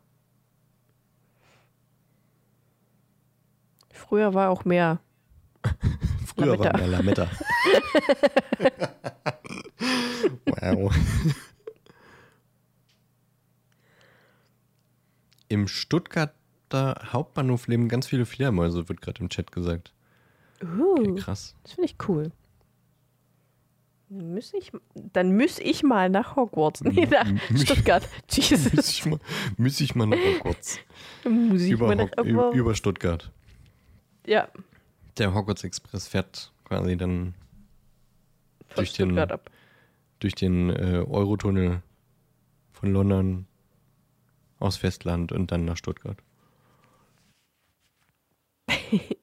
[3.89, 4.99] Früher war auch mehr.
[6.27, 6.71] Früher Lametta.
[6.71, 7.31] war mehr Lametta.
[10.45, 10.95] wow.
[15.47, 19.95] Im Stuttgarter Hauptbahnhof leben ganz viele Fledermäuse, wird gerade im Chat gesagt.
[20.63, 21.55] Uh, Okay, krass.
[21.63, 22.31] das finde ich cool.
[24.09, 26.81] Müß ich, dann muss ich mal nach Hogwarts.
[26.81, 27.25] Nee, nach
[27.57, 28.07] Stuttgart.
[28.29, 28.73] Jesus.
[28.73, 29.19] Müsste ich mal,
[29.57, 30.79] müsste ich mal nach Hogwarts.
[31.23, 32.55] Muss ich Über, mal nach Hogwarts.
[32.57, 33.31] über Stuttgart.
[34.27, 34.49] Ja,
[35.17, 37.33] Der Hogwarts Express fährt quasi dann
[38.67, 39.49] von durch den- Stuttgart ab.
[40.19, 41.81] durch den äh, Eurotunnel
[42.73, 43.47] von London
[44.59, 46.17] aus Festland und dann nach Stuttgart.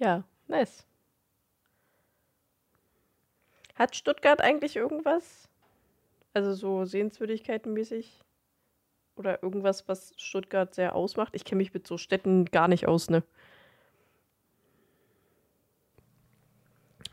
[0.00, 0.86] Ja, nice.
[3.74, 5.48] Hat Stuttgart eigentlich irgendwas?
[6.32, 8.24] Also so Sehenswürdigkeitenmäßig?
[9.16, 11.34] Oder irgendwas, was Stuttgart sehr ausmacht?
[11.34, 13.22] Ich kenne mich mit so Städten gar nicht aus, ne?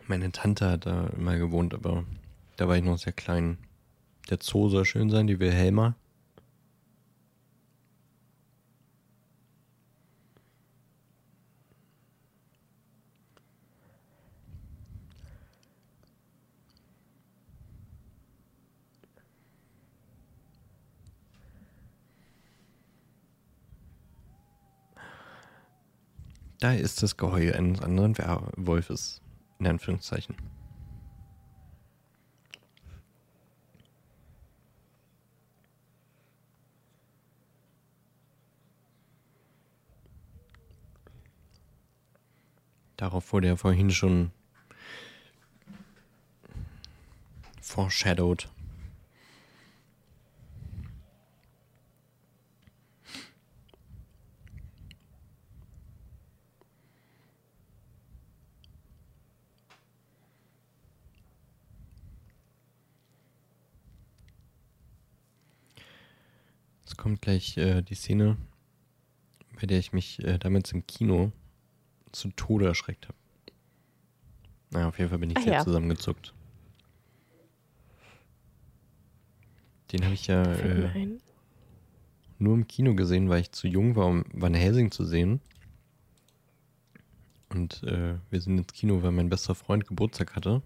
[0.07, 2.05] Meine Tante hat da immer gewohnt, aber
[2.55, 3.57] da war ich noch sehr klein.
[4.29, 5.95] Der Zoo soll schön sein, die Wilhelma.
[26.59, 29.21] Da ist das Geheul eines anderen Werwolfes.
[29.59, 30.35] In Anführungszeichen.
[42.97, 44.31] Darauf wurde ja vorhin schon
[47.61, 48.49] foreshadowed.
[66.85, 68.37] Es kommt gleich äh, die Szene,
[69.59, 71.31] bei der ich mich äh, damals im Kino
[72.11, 73.17] zu Tode erschreckt habe.
[74.71, 75.63] Naja, auf jeden Fall bin ich Ach sehr ja.
[75.63, 76.33] zusammengezuckt.
[79.91, 81.17] Den habe ich ja äh,
[82.39, 85.39] nur im Kino gesehen, weil ich zu jung war, um Van Helsing zu sehen.
[87.49, 90.61] Und äh, wir sind ins Kino, weil mein bester Freund Geburtstag hatte.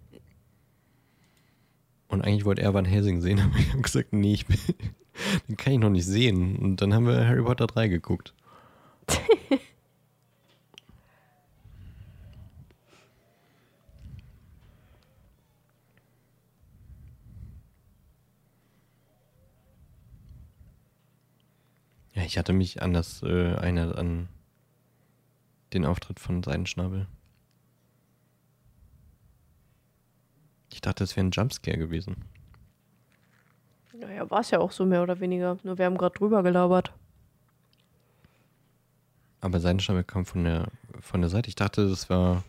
[2.08, 4.58] Und eigentlich wollte er Van Helsing sehen, aber ich habe gesagt, nee, ich bin,
[5.48, 6.58] Den kann ich noch nicht sehen.
[6.58, 8.34] Und dann haben wir Harry Potter 3 geguckt.
[22.14, 24.30] ja, ich hatte mich an das äh, erinnert, an
[25.74, 27.08] den Auftritt von Seidenschnabel.
[30.74, 32.26] Ich dachte, es wäre ein Jumpscare gewesen.
[34.02, 35.58] Naja, war es ja auch so mehr oder weniger.
[35.64, 36.92] Nur wir haben gerade drüber gelabert.
[39.42, 40.68] Aber Seidenschnabel kam von der,
[41.00, 41.50] von der Seite.
[41.50, 42.44] Ich dachte, das war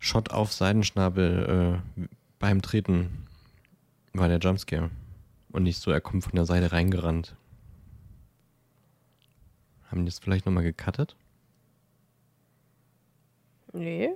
[0.00, 2.06] Shot auf Seidenschnabel äh,
[2.40, 3.26] beim Treten
[4.12, 4.90] war der Jumpscare.
[5.52, 7.36] Und nicht so, er kommt von der Seite reingerannt.
[9.90, 11.14] Haben die das vielleicht nochmal gecuttet?
[13.72, 14.10] Nee.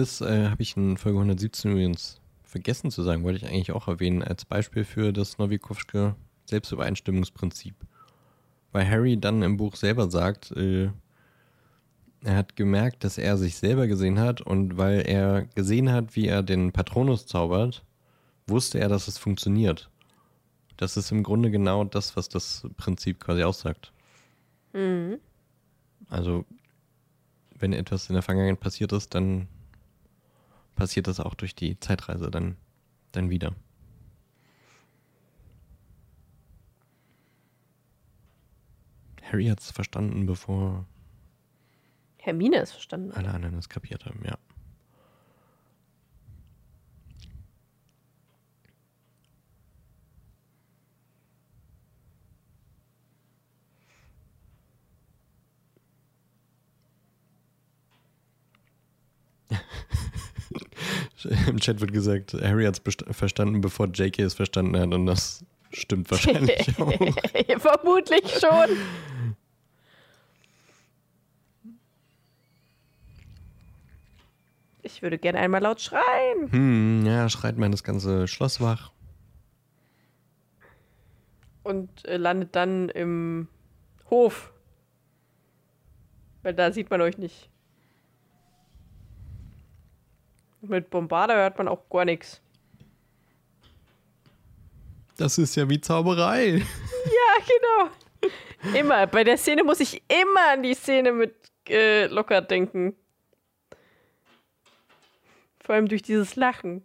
[0.00, 3.86] Das äh, habe ich in Folge 117 übrigens vergessen zu sagen, wollte ich eigentlich auch
[3.86, 6.16] erwähnen, als Beispiel für das Novikowsche
[6.46, 7.74] Selbstübereinstimmungsprinzip.
[8.72, 10.88] Weil Harry dann im Buch selber sagt, äh,
[12.22, 16.28] er hat gemerkt, dass er sich selber gesehen hat und weil er gesehen hat, wie
[16.28, 17.84] er den Patronus zaubert,
[18.46, 19.90] wusste er, dass es funktioniert.
[20.78, 23.92] Das ist im Grunde genau das, was das Prinzip quasi aussagt.
[24.72, 25.18] Mhm.
[26.08, 26.46] Also,
[27.58, 29.46] wenn etwas in der Vergangenheit passiert ist, dann
[30.76, 32.56] passiert das auch durch die Zeitreise dann,
[33.12, 33.54] dann wieder.
[39.22, 40.86] Harry hat es verstanden, bevor
[42.18, 43.12] Hermine ist verstanden.
[43.12, 44.36] alle anderen es kapiert haben, ja.
[61.46, 65.44] Im Chat wird gesagt, Harry hat es verstanden, bevor JK es verstanden hat und das
[65.70, 67.60] stimmt wahrscheinlich auch.
[67.60, 68.76] Vermutlich schon.
[74.82, 76.50] Ich würde gerne einmal laut schreien.
[76.50, 78.92] Hm, ja, schreit man das ganze Schloss wach.
[81.62, 83.48] Und äh, landet dann im
[84.08, 84.52] Hof.
[86.42, 87.49] Weil da sieht man euch nicht.
[90.60, 92.40] Mit Bombarder hört man auch gar nichts.
[95.16, 96.62] Das ist ja wie Zauberei.
[97.02, 98.78] Ja, genau.
[98.78, 99.06] Immer.
[99.06, 101.34] Bei der Szene muss ich immer an die Szene mit
[101.68, 102.94] äh, Lockhart denken.
[105.64, 106.84] Vor allem durch dieses Lachen.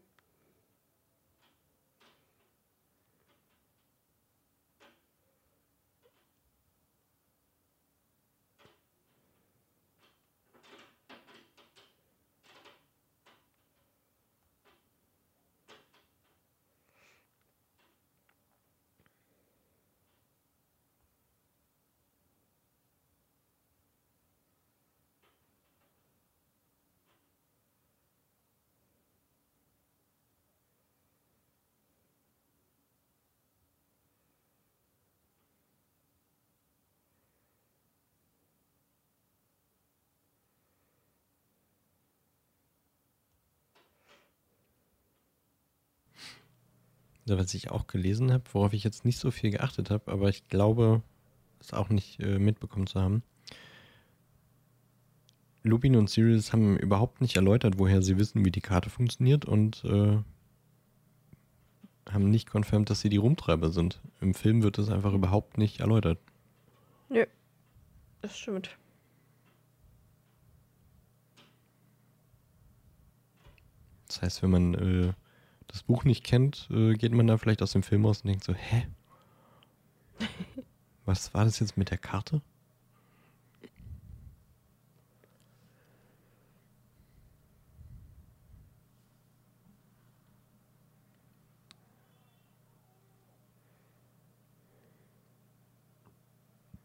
[47.28, 50.48] Was ich auch gelesen habe, worauf ich jetzt nicht so viel geachtet habe, aber ich
[50.48, 51.02] glaube,
[51.60, 53.24] es auch nicht äh, mitbekommen zu haben.
[55.64, 59.84] Lupin und Sirius haben überhaupt nicht erläutert, woher sie wissen, wie die Karte funktioniert und
[59.86, 60.20] äh,
[62.08, 64.00] haben nicht confirmed, dass sie die Rumtreiber sind.
[64.22, 66.20] Im Film wird das einfach überhaupt nicht erläutert.
[67.10, 67.26] Nö,
[68.22, 68.78] das stimmt.
[74.08, 75.14] Das heißt, wenn man äh,
[75.76, 78.46] das Buch nicht kennt, äh, geht man da vielleicht aus dem Film aus und denkt
[78.46, 78.88] so, hä?
[81.06, 82.42] Was war das jetzt mit der Karte?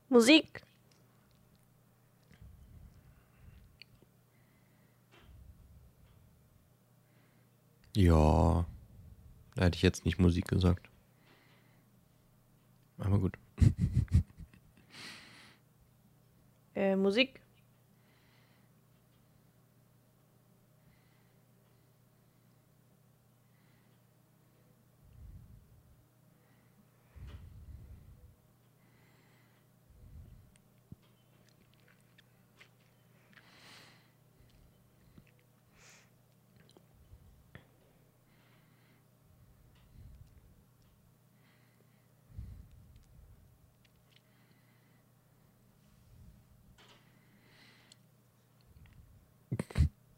[0.08, 0.62] Musik.
[7.94, 8.66] Ja
[9.60, 10.88] da hätte ich jetzt nicht Musik gesagt.
[12.98, 13.36] Aber gut.
[16.74, 17.40] Äh, Musik.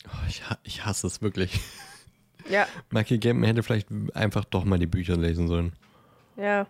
[0.06, 1.60] Oh, ich, ha- ich hasse es wirklich.
[2.48, 5.72] Ja, Michael Gambon hätte vielleicht einfach doch mal die Bücher lesen sollen.
[6.36, 6.66] ja.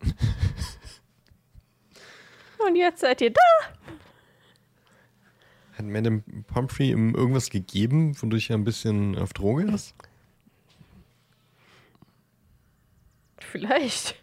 [2.66, 3.40] Und jetzt seid ihr da.
[5.78, 9.94] Hat Madame Pomfrey ihm irgendwas gegeben, wodurch er ein bisschen auf Droge ist?
[13.38, 14.19] Vielleicht.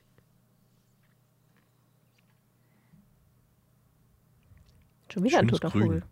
[5.17, 5.71] Schon wieder ein toter.
[5.71, 6.03] Vogel.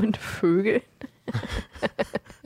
[0.00, 0.82] mit Vögeln.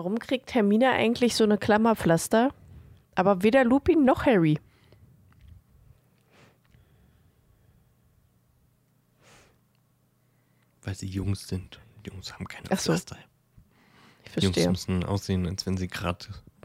[0.00, 2.54] Warum kriegt Hermine eigentlich so eine Klammerpflaster?
[3.16, 4.58] Aber weder Lupin noch Harry.
[10.80, 11.80] Weil sie Jungs sind.
[12.06, 12.92] Die Jungs haben keine Ach so.
[12.92, 13.18] Pflaster.
[14.24, 14.70] Ich Die Jungs verstehe.
[14.70, 16.24] müssen aussehen, als wenn sie gerade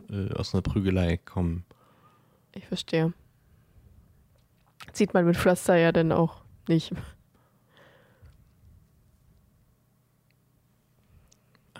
[0.09, 1.65] äh, aus einer Prügelei kommen.
[2.53, 3.11] Ich verstehe.
[4.93, 6.93] Sieht man mit Pflaster ja dann auch nicht.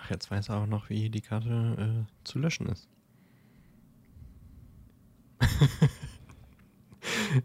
[0.06, 2.88] Ach, jetzt weiß er auch noch, wie die Karte äh, zu löschen ist.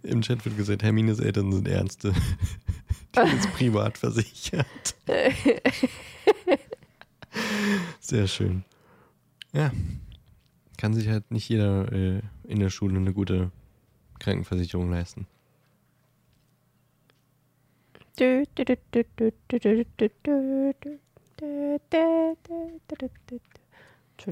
[0.04, 2.14] Im Chat wird gesagt, Hermines Eltern sind Ernste.
[3.16, 4.96] Die ist privat versichert.
[8.00, 8.64] Sehr schön.
[9.54, 9.72] Ja.
[10.78, 13.52] Kann sich halt nicht jeder äh, in der Schule eine gute
[14.20, 15.26] Krankenversicherung leisten.
[18.20, 19.04] Dü, dü, dü,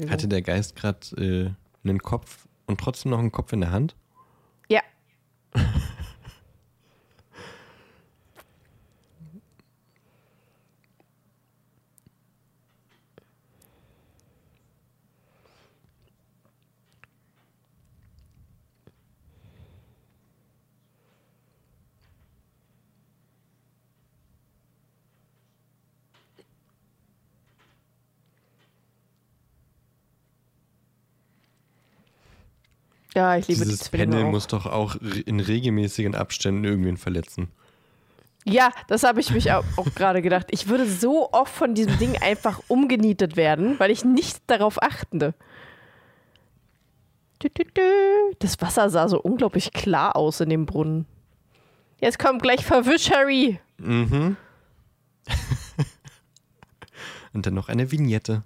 [0.08, 1.50] hatte der Geist gerade äh,
[1.88, 3.96] einen Kopf und trotzdem noch einen Kopf in der Hand?
[4.68, 4.80] Ja.
[33.20, 34.30] Ja, ich liebe die Dieses Zwillinge Panel auch.
[34.30, 37.48] muss doch auch in regelmäßigen Abständen irgendwen verletzen.
[38.46, 40.46] Ja, das habe ich mich auch, auch gerade gedacht.
[40.52, 45.34] Ich würde so oft von diesem Ding einfach umgenietet werden, weil ich nicht darauf achtende.
[48.38, 51.04] Das Wasser sah so unglaublich klar aus in dem Brunnen.
[52.00, 53.60] Jetzt kommt gleich Verwisch, Harry.
[53.76, 54.38] Mhm.
[57.34, 58.44] Und dann noch eine Vignette.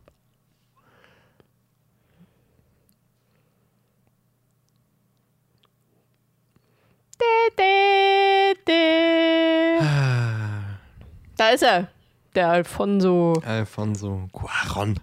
[11.37, 11.89] Da ist er.
[12.35, 13.35] Der Alfonso.
[13.45, 14.99] Alfonso Cuaron.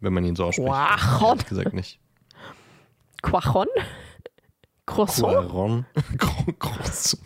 [0.00, 0.68] Wenn man ihn so ausspricht.
[1.22, 1.98] Ehrlich gesagt nicht.
[3.22, 3.66] Quajon?
[4.86, 5.32] Croissant?
[5.48, 5.86] Cuaron.
[6.16, 7.20] Cro- Croissant.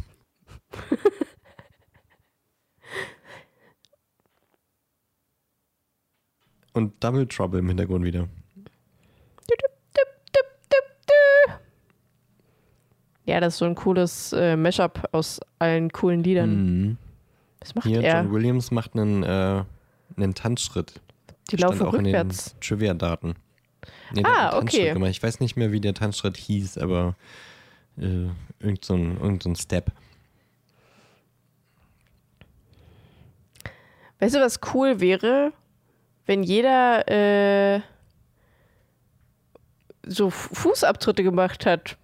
[6.72, 8.28] Und Double Trouble im Hintergrund wieder.
[13.32, 16.50] Ja, das ist so ein cooles äh, Mashup aus allen coolen Liedern.
[16.82, 16.98] Mhm.
[17.60, 18.22] Was macht Hier, er?
[18.22, 19.64] John Williams macht einen, äh,
[20.16, 21.00] einen Tanzschritt.
[21.50, 22.54] Die Stand laufen auch in den rückwärts.
[22.60, 23.34] Trivia-Daten.
[24.14, 24.92] Nee, Ah, okay.
[24.92, 25.10] Gemacht.
[25.10, 27.14] Ich weiß nicht mehr, wie der Tanzschritt hieß, aber
[27.98, 28.26] äh,
[28.60, 29.90] irgend, so ein, irgend so ein Step.
[34.20, 35.52] Weißt du, was cool wäre,
[36.26, 37.80] wenn jeder äh,
[40.06, 41.96] so Fu- Fußabtritte gemacht hat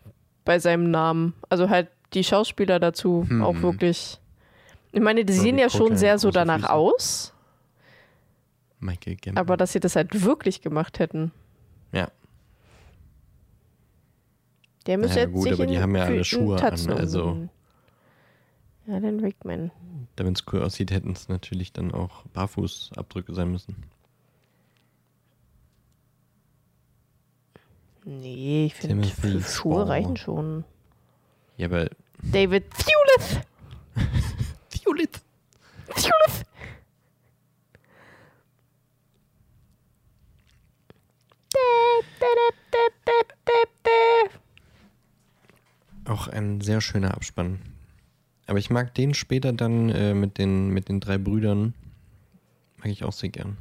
[0.49, 1.35] bei seinem Namen?
[1.51, 3.43] Also halt die Schauspieler dazu Hm.
[3.43, 4.19] auch wirklich.
[4.93, 6.73] Ich meine, die So sehen ja schon sehr so danach Füße.
[6.73, 7.35] aus,
[8.81, 9.37] Michael Gambon.
[9.39, 11.33] aber dass sie das halt wirklich gemacht hätten.
[11.93, 12.09] Ja.
[14.87, 17.49] Der müsste Naja, jetzt gut, sich aber die haben ja alle Schuhe an, also-.
[18.87, 19.71] Ja, den Rickman.
[20.17, 23.77] Damit es cool aussieht, hätten es natürlich dann auch Barfußabdrücke sein müssen.
[28.11, 30.65] Nee, ich finde, fünf Schuhe reichen schon.
[31.59, 31.91] Ja, aber
[32.23, 33.43] David Thewlith!
[34.71, 35.21] Violet.
[35.95, 36.45] Thewlith!
[46.07, 47.61] Auch ein sehr schöner Abspann.
[48.47, 51.75] Aber ich mag den später dann äh, mit, den, mit den drei Brüdern.
[52.79, 53.59] Mag ich auch sehr gern.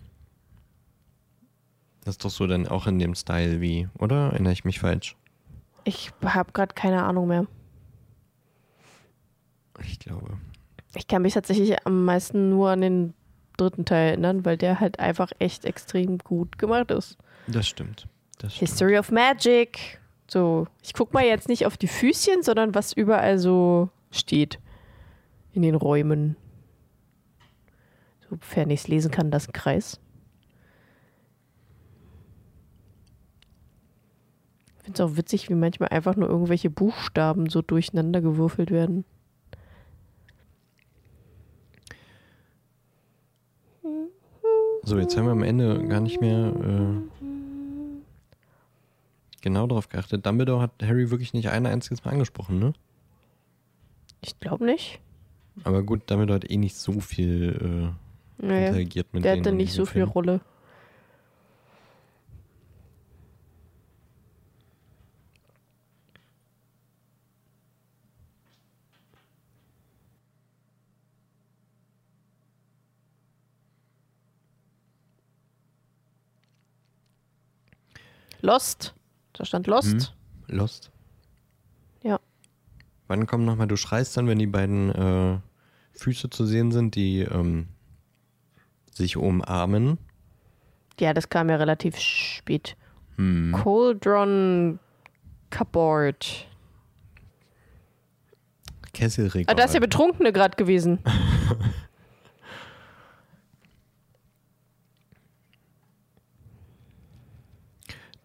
[2.08, 4.32] Das ist doch so dann auch in dem Style wie, oder?
[4.32, 5.18] Erinnere ich mich falsch?
[5.84, 7.48] Ich habe gerade keine Ahnung mehr.
[9.84, 10.38] Ich glaube.
[10.96, 13.14] Ich kann mich tatsächlich am meisten nur an den
[13.58, 17.18] dritten Teil erinnern, weil der halt einfach echt extrem gut gemacht ist.
[17.46, 18.08] Das stimmt.
[18.38, 18.70] Das stimmt.
[18.70, 20.00] History of Magic.
[20.30, 24.60] So, ich guck mal jetzt nicht auf die Füßchen, sondern was überall so steht
[25.52, 26.38] in den Räumen.
[28.30, 30.00] Sofern ich es lesen kann, das ein Kreis.
[34.77, 39.04] Ich finde es auch witzig, wie manchmal einfach nur irgendwelche Buchstaben so durcheinander gewürfelt werden.
[44.84, 47.02] So, jetzt haben wir am Ende gar nicht mehr äh,
[49.42, 50.26] genau darauf geachtet.
[50.26, 52.72] Dumbledore hat Harry wirklich nicht ein einziges Mal angesprochen, ne?
[54.22, 55.02] Ich glaube nicht.
[55.66, 57.92] Aber gut, Dumbledore hat eh nicht so viel
[58.40, 60.12] äh, Naja, interagiert mit der denen hatte in nicht so diesem viel Film.
[60.12, 60.42] Rolle.
[78.48, 78.96] Lost.
[79.34, 80.14] Da stand Lost.
[80.48, 80.56] Hm?
[80.56, 80.90] Lost.
[82.02, 82.18] Ja.
[83.08, 85.40] Wann kommt nochmal, du schreist dann, wenn die beiden äh,
[86.00, 87.68] Füße zu sehen sind, die ähm,
[88.90, 89.98] sich umarmen.
[90.98, 92.78] Ja, das kam ja relativ spät.
[93.18, 93.54] Hm.
[93.54, 94.80] Cauldron
[95.50, 96.48] Cupboard.
[98.94, 99.54] Kesselregal.
[99.54, 101.00] Ah, da ist der Betrunkene gerade gewesen.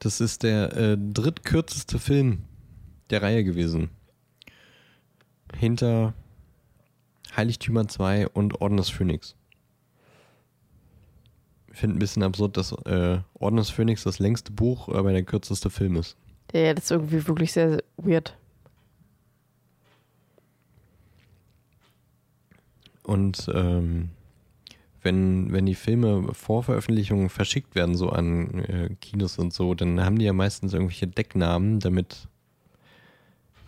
[0.03, 2.43] Das ist der äh, drittkürzeste Film
[3.11, 3.91] der Reihe gewesen.
[5.57, 6.13] Hinter
[7.37, 9.37] Heiligtümer 2 und Orden des Phönix.
[11.73, 15.23] Ich finde ein bisschen absurd, dass äh, Orden des Phönix das längste Buch, aber der
[15.23, 16.17] kürzeste Film ist.
[16.53, 18.37] Ja, das ist irgendwie wirklich sehr weird.
[23.05, 24.11] Und ähm,
[25.03, 30.05] wenn, wenn die Filme vor Veröffentlichung verschickt werden, so an äh, Kinos und so, dann
[30.05, 32.29] haben die ja meistens irgendwelche Decknamen, damit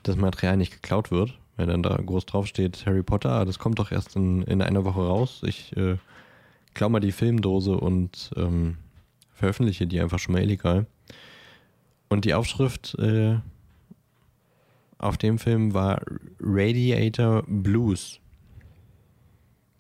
[0.05, 1.39] das Material nicht geklaut wird.
[1.57, 4.85] Wenn dann da groß draufsteht, Harry Potter, ah, das kommt doch erst in, in einer
[4.85, 5.43] Woche raus.
[5.45, 5.97] Ich äh,
[6.75, 8.77] klau mal die Filmdose und ähm,
[9.33, 10.87] veröffentliche die einfach schon mal illegal.
[12.09, 13.37] Und die Aufschrift äh,
[14.99, 16.01] auf dem Film war
[16.41, 18.21] Radiator Blues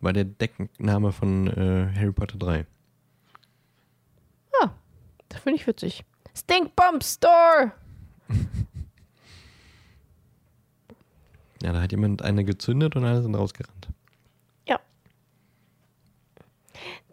[0.04, 2.66] war der Deckname von äh, Harry Potter 3.
[4.60, 4.70] Ah,
[5.28, 6.04] das finde ich witzig.
[6.34, 7.72] Stink Bomb Store!
[11.62, 13.88] Ja, da hat jemand eine gezündet und alle sind rausgerannt.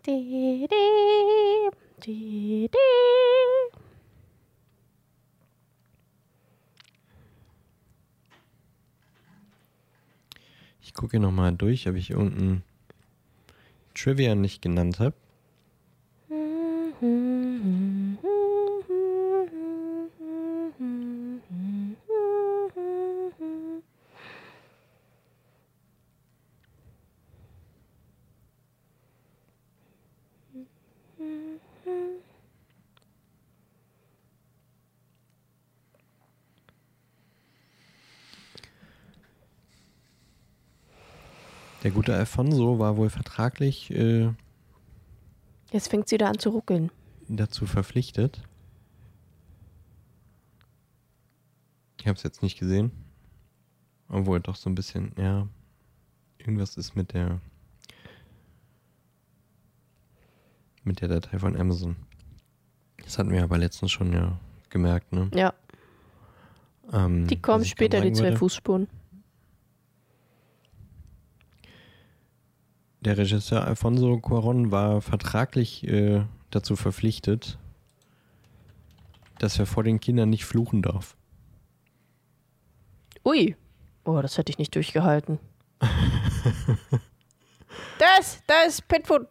[0.04, 1.70] Di, di,
[2.02, 2.80] di, di.
[10.82, 12.64] Ich gucke nochmal durch, ob ich irgendein
[14.02, 15.14] Trivia nicht genannt habe.
[41.84, 44.30] Der gute Alfonso war wohl vertraglich äh,
[45.72, 46.92] Jetzt fängt sie wieder an zu ruckeln.
[47.28, 48.42] dazu verpflichtet.
[52.00, 52.92] Ich habe es jetzt nicht gesehen.
[54.10, 55.48] Obwohl doch so ein bisschen, ja.
[56.40, 57.40] Irgendwas ist mit der
[60.84, 61.96] mit der Datei von Amazon.
[63.04, 65.30] Das hatten wir aber letztens schon ja gemerkt, ne?
[65.36, 65.54] Ja,
[66.92, 68.88] Ähm, die kommen später, die zwei Fußspuren.
[73.02, 77.58] Der Regisseur Alfonso Cuaron war vertraglich äh, dazu verpflichtet,
[79.40, 81.16] dass er vor den Kindern nicht fluchen darf.
[83.26, 83.56] Ui.
[84.06, 85.40] Oh, das hätte ich nicht durchgehalten.
[87.98, 89.28] das, das ist Petfoot.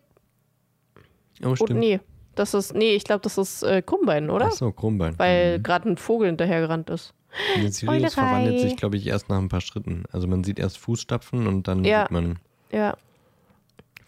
[1.44, 1.80] Oh, stimmt.
[1.80, 2.00] nee.
[2.34, 4.46] Das ist, nee, ich glaube, das ist äh, Krummbein, oder?
[4.48, 5.18] Ach so, Krummbein.
[5.18, 5.62] Weil Mhm.
[5.62, 7.12] gerade ein Vogel hinterhergerannt ist.
[7.56, 10.04] Der Sirius verwandelt sich, glaube ich, erst nach ein paar Schritten.
[10.10, 12.02] Also man sieht erst Fußstapfen und dann Ja.
[12.02, 12.38] sieht man
[12.72, 12.96] Ja,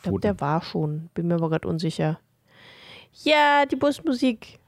[0.02, 1.10] ich glaube, der war schon.
[1.14, 2.18] Bin mir aber gerade unsicher.
[3.22, 4.58] Ja, die Busmusik.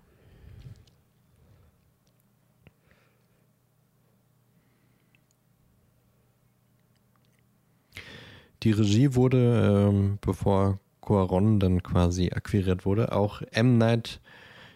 [8.63, 13.77] Die Regie wurde, ähm, bevor Cuaron dann quasi akquiriert wurde, auch M.
[13.77, 14.21] Night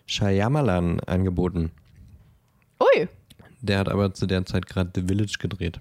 [0.06, 1.70] Shyamalan angeboten.
[2.80, 3.08] Ui.
[3.60, 5.80] Der hat aber zu der Zeit gerade The Village gedreht.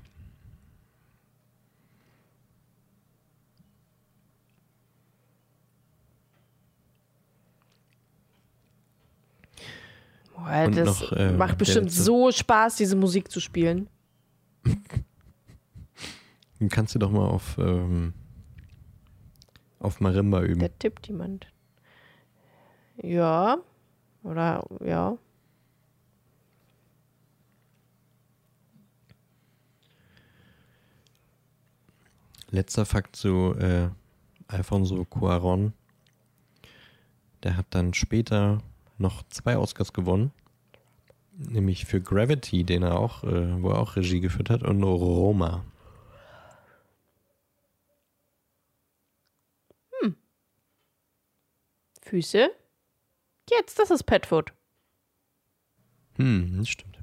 [10.38, 13.90] Boah, das noch, äh, macht bestimmt so Spaß, diese Musik zu spielen.
[16.59, 18.14] Den kannst du doch mal auf, ähm,
[19.80, 20.59] auf Marimba üben.
[20.59, 21.48] Der tippt jemand.
[23.01, 23.57] Ja.
[24.22, 25.17] Oder, ja.
[32.51, 33.90] Letzter Fakt zu äh,
[34.48, 35.74] Alfonso Cuaron.
[37.43, 38.61] Der hat dann später
[38.98, 40.32] noch zwei Oscars gewonnen.
[41.38, 45.64] Nämlich für Gravity, den er auch, äh, wo er auch Regie geführt hat, und Roma.
[52.08, 52.51] Füße.
[53.50, 54.53] Jetzt, das ist Petfoot.
[56.16, 56.98] Hm, das stimmt.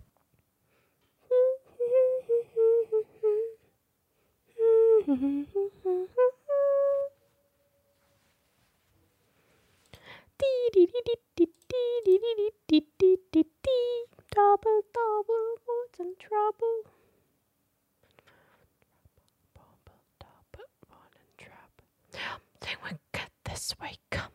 [14.34, 16.82] Double, double, what's in trouble?
[19.54, 20.66] Double, double,
[21.16, 22.98] in trouble.
[23.12, 24.32] Get this way, come.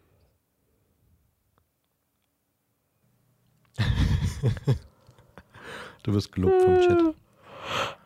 [6.04, 7.16] Du wirst gelobt vom Chat.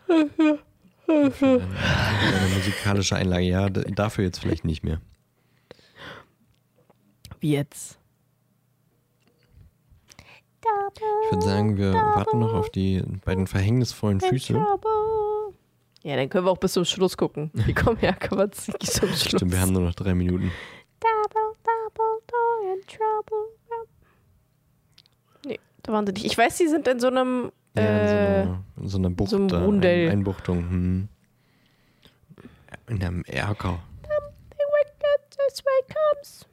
[0.06, 1.68] Für deine,
[2.32, 3.44] deine musikalische Einlage.
[3.44, 5.00] Ja, dafür jetzt vielleicht nicht mehr.
[7.40, 8.00] Wie jetzt?
[11.26, 14.54] Ich würde sagen, wir warten noch auf die beiden verhängnisvollen Füße.
[16.04, 17.50] Ja, dann können wir auch bis zum Schluss gucken.
[17.68, 18.16] Die kommen ja,
[18.52, 19.24] sich zum Schluss.
[19.24, 20.52] Stimmt, wir haben nur noch drei Minuten.
[21.00, 23.38] Double, double, door in trouble.
[25.46, 26.26] Nee, da waren sie nicht.
[26.26, 27.52] Ich weiß, die sind in so einem.
[27.76, 29.30] Ja, in, so äh, einer, in so einer Bucht.
[29.30, 30.08] so einem Rundell.
[30.08, 30.58] Ein, Einbuchtung.
[30.58, 31.08] Hm.
[32.88, 33.80] In einem Erker.
[34.02, 36.46] the wicked this way comes.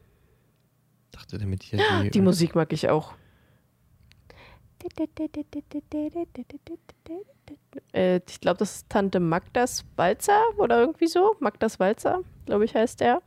[1.11, 2.11] Dachte damit hier die.
[2.11, 3.15] Die Musik mag ich auch.
[7.92, 11.36] Äh, ich glaube, das ist Tante Magdas Walzer oder irgendwie so.
[11.41, 13.23] Magdas Walzer, glaube ich, heißt der.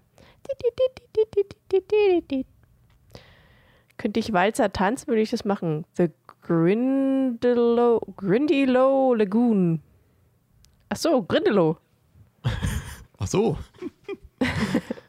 [3.97, 5.85] Könnte ich Walzer tanzen, würde ich das machen.
[5.95, 6.09] The
[6.41, 9.81] Grindelow, Grindelow Lagoon.
[10.89, 11.77] Ach so, Grindelow.
[13.17, 13.57] Ach so.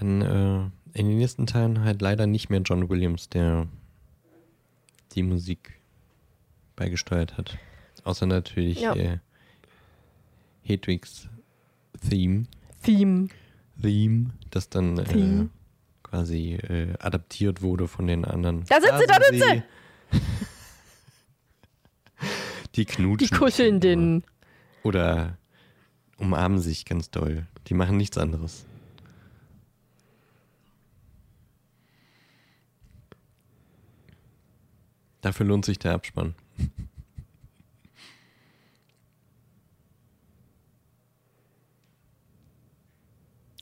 [0.00, 3.68] Dann äh, in den nächsten Teilen halt leider nicht mehr John Williams, der
[5.12, 5.74] die Musik
[6.74, 7.58] beigesteuert hat.
[8.04, 8.94] Außer natürlich Ja.
[8.96, 9.18] äh,
[10.62, 11.28] Hedwigs
[12.08, 12.46] Theme.
[12.82, 13.28] Theme.
[13.80, 15.50] Theme, das dann äh, Theme.
[16.02, 18.64] quasi äh, adaptiert wurde von den anderen.
[18.68, 19.62] Da sind sie, da sind sie!
[22.76, 23.28] Die knutschen.
[23.28, 24.22] Die kuscheln den.
[24.82, 25.36] Oder
[26.18, 27.46] umarmen sich ganz doll.
[27.66, 28.64] Die machen nichts anderes.
[35.20, 36.34] Dafür lohnt sich der Abspann.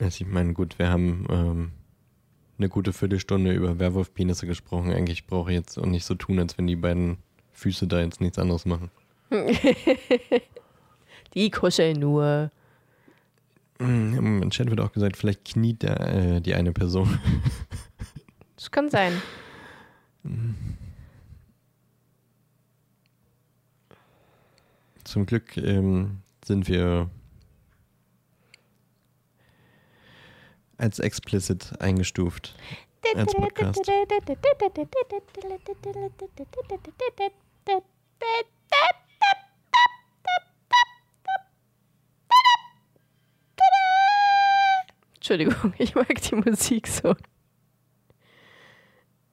[0.00, 1.72] Also ich meine, gut, wir haben ähm,
[2.56, 4.92] eine gute Viertelstunde über Werwolf-Penisse gesprochen.
[4.92, 7.18] Eigentlich brauche ich jetzt auch nicht so tun, als wenn die beiden
[7.52, 8.90] Füße da jetzt nichts anderes machen.
[11.34, 12.50] Die kuscheln nur.
[13.78, 17.18] Mm, Im Chat wird auch gesagt, vielleicht kniet der, äh, die eine Person.
[18.56, 19.12] Das kann sein.
[25.08, 27.08] Zum Glück ähm, sind wir
[30.76, 32.54] als explicit eingestuft.
[33.16, 33.90] Als Podcast.
[45.14, 47.16] Entschuldigung, ich mag die Musik so.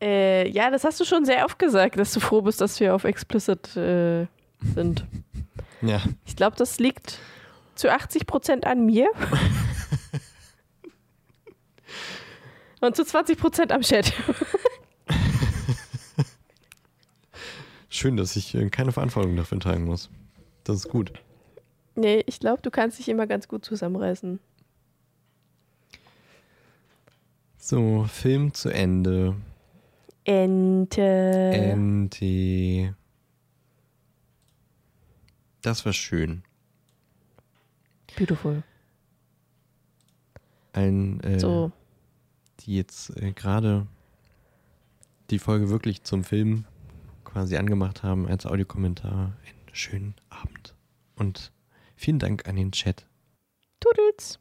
[0.02, 2.96] Äh, ja, das hast du schon sehr oft gesagt, dass du froh bist, dass wir
[2.96, 4.28] auf Explicit äh,
[4.74, 5.06] sind.
[5.82, 7.20] Ja, Ich glaube, das liegt
[7.76, 9.08] zu 80 Prozent an mir.
[12.82, 14.14] Und zu 20 Prozent am Chat.
[17.90, 20.10] schön, dass ich äh, keine Verantwortung dafür tragen muss.
[20.64, 21.14] Das ist gut.
[21.96, 24.40] Nee, ich glaube, du kannst dich immer ganz gut zusammenreißen.
[27.58, 29.36] So, Film zu Ende.
[30.26, 31.02] Ente.
[31.02, 32.96] Ente.
[35.66, 36.44] Das war schön.
[38.16, 38.62] Beautiful.
[40.74, 41.72] Allen, äh, So.
[42.60, 43.88] die jetzt äh, gerade
[45.32, 46.66] die Folge wirklich zum Film
[47.24, 50.76] quasi angemacht haben, als Audiokommentar, einen schönen Abend.
[51.16, 51.52] Und
[51.96, 53.08] vielen Dank an den Chat.
[53.80, 54.38] Tudels.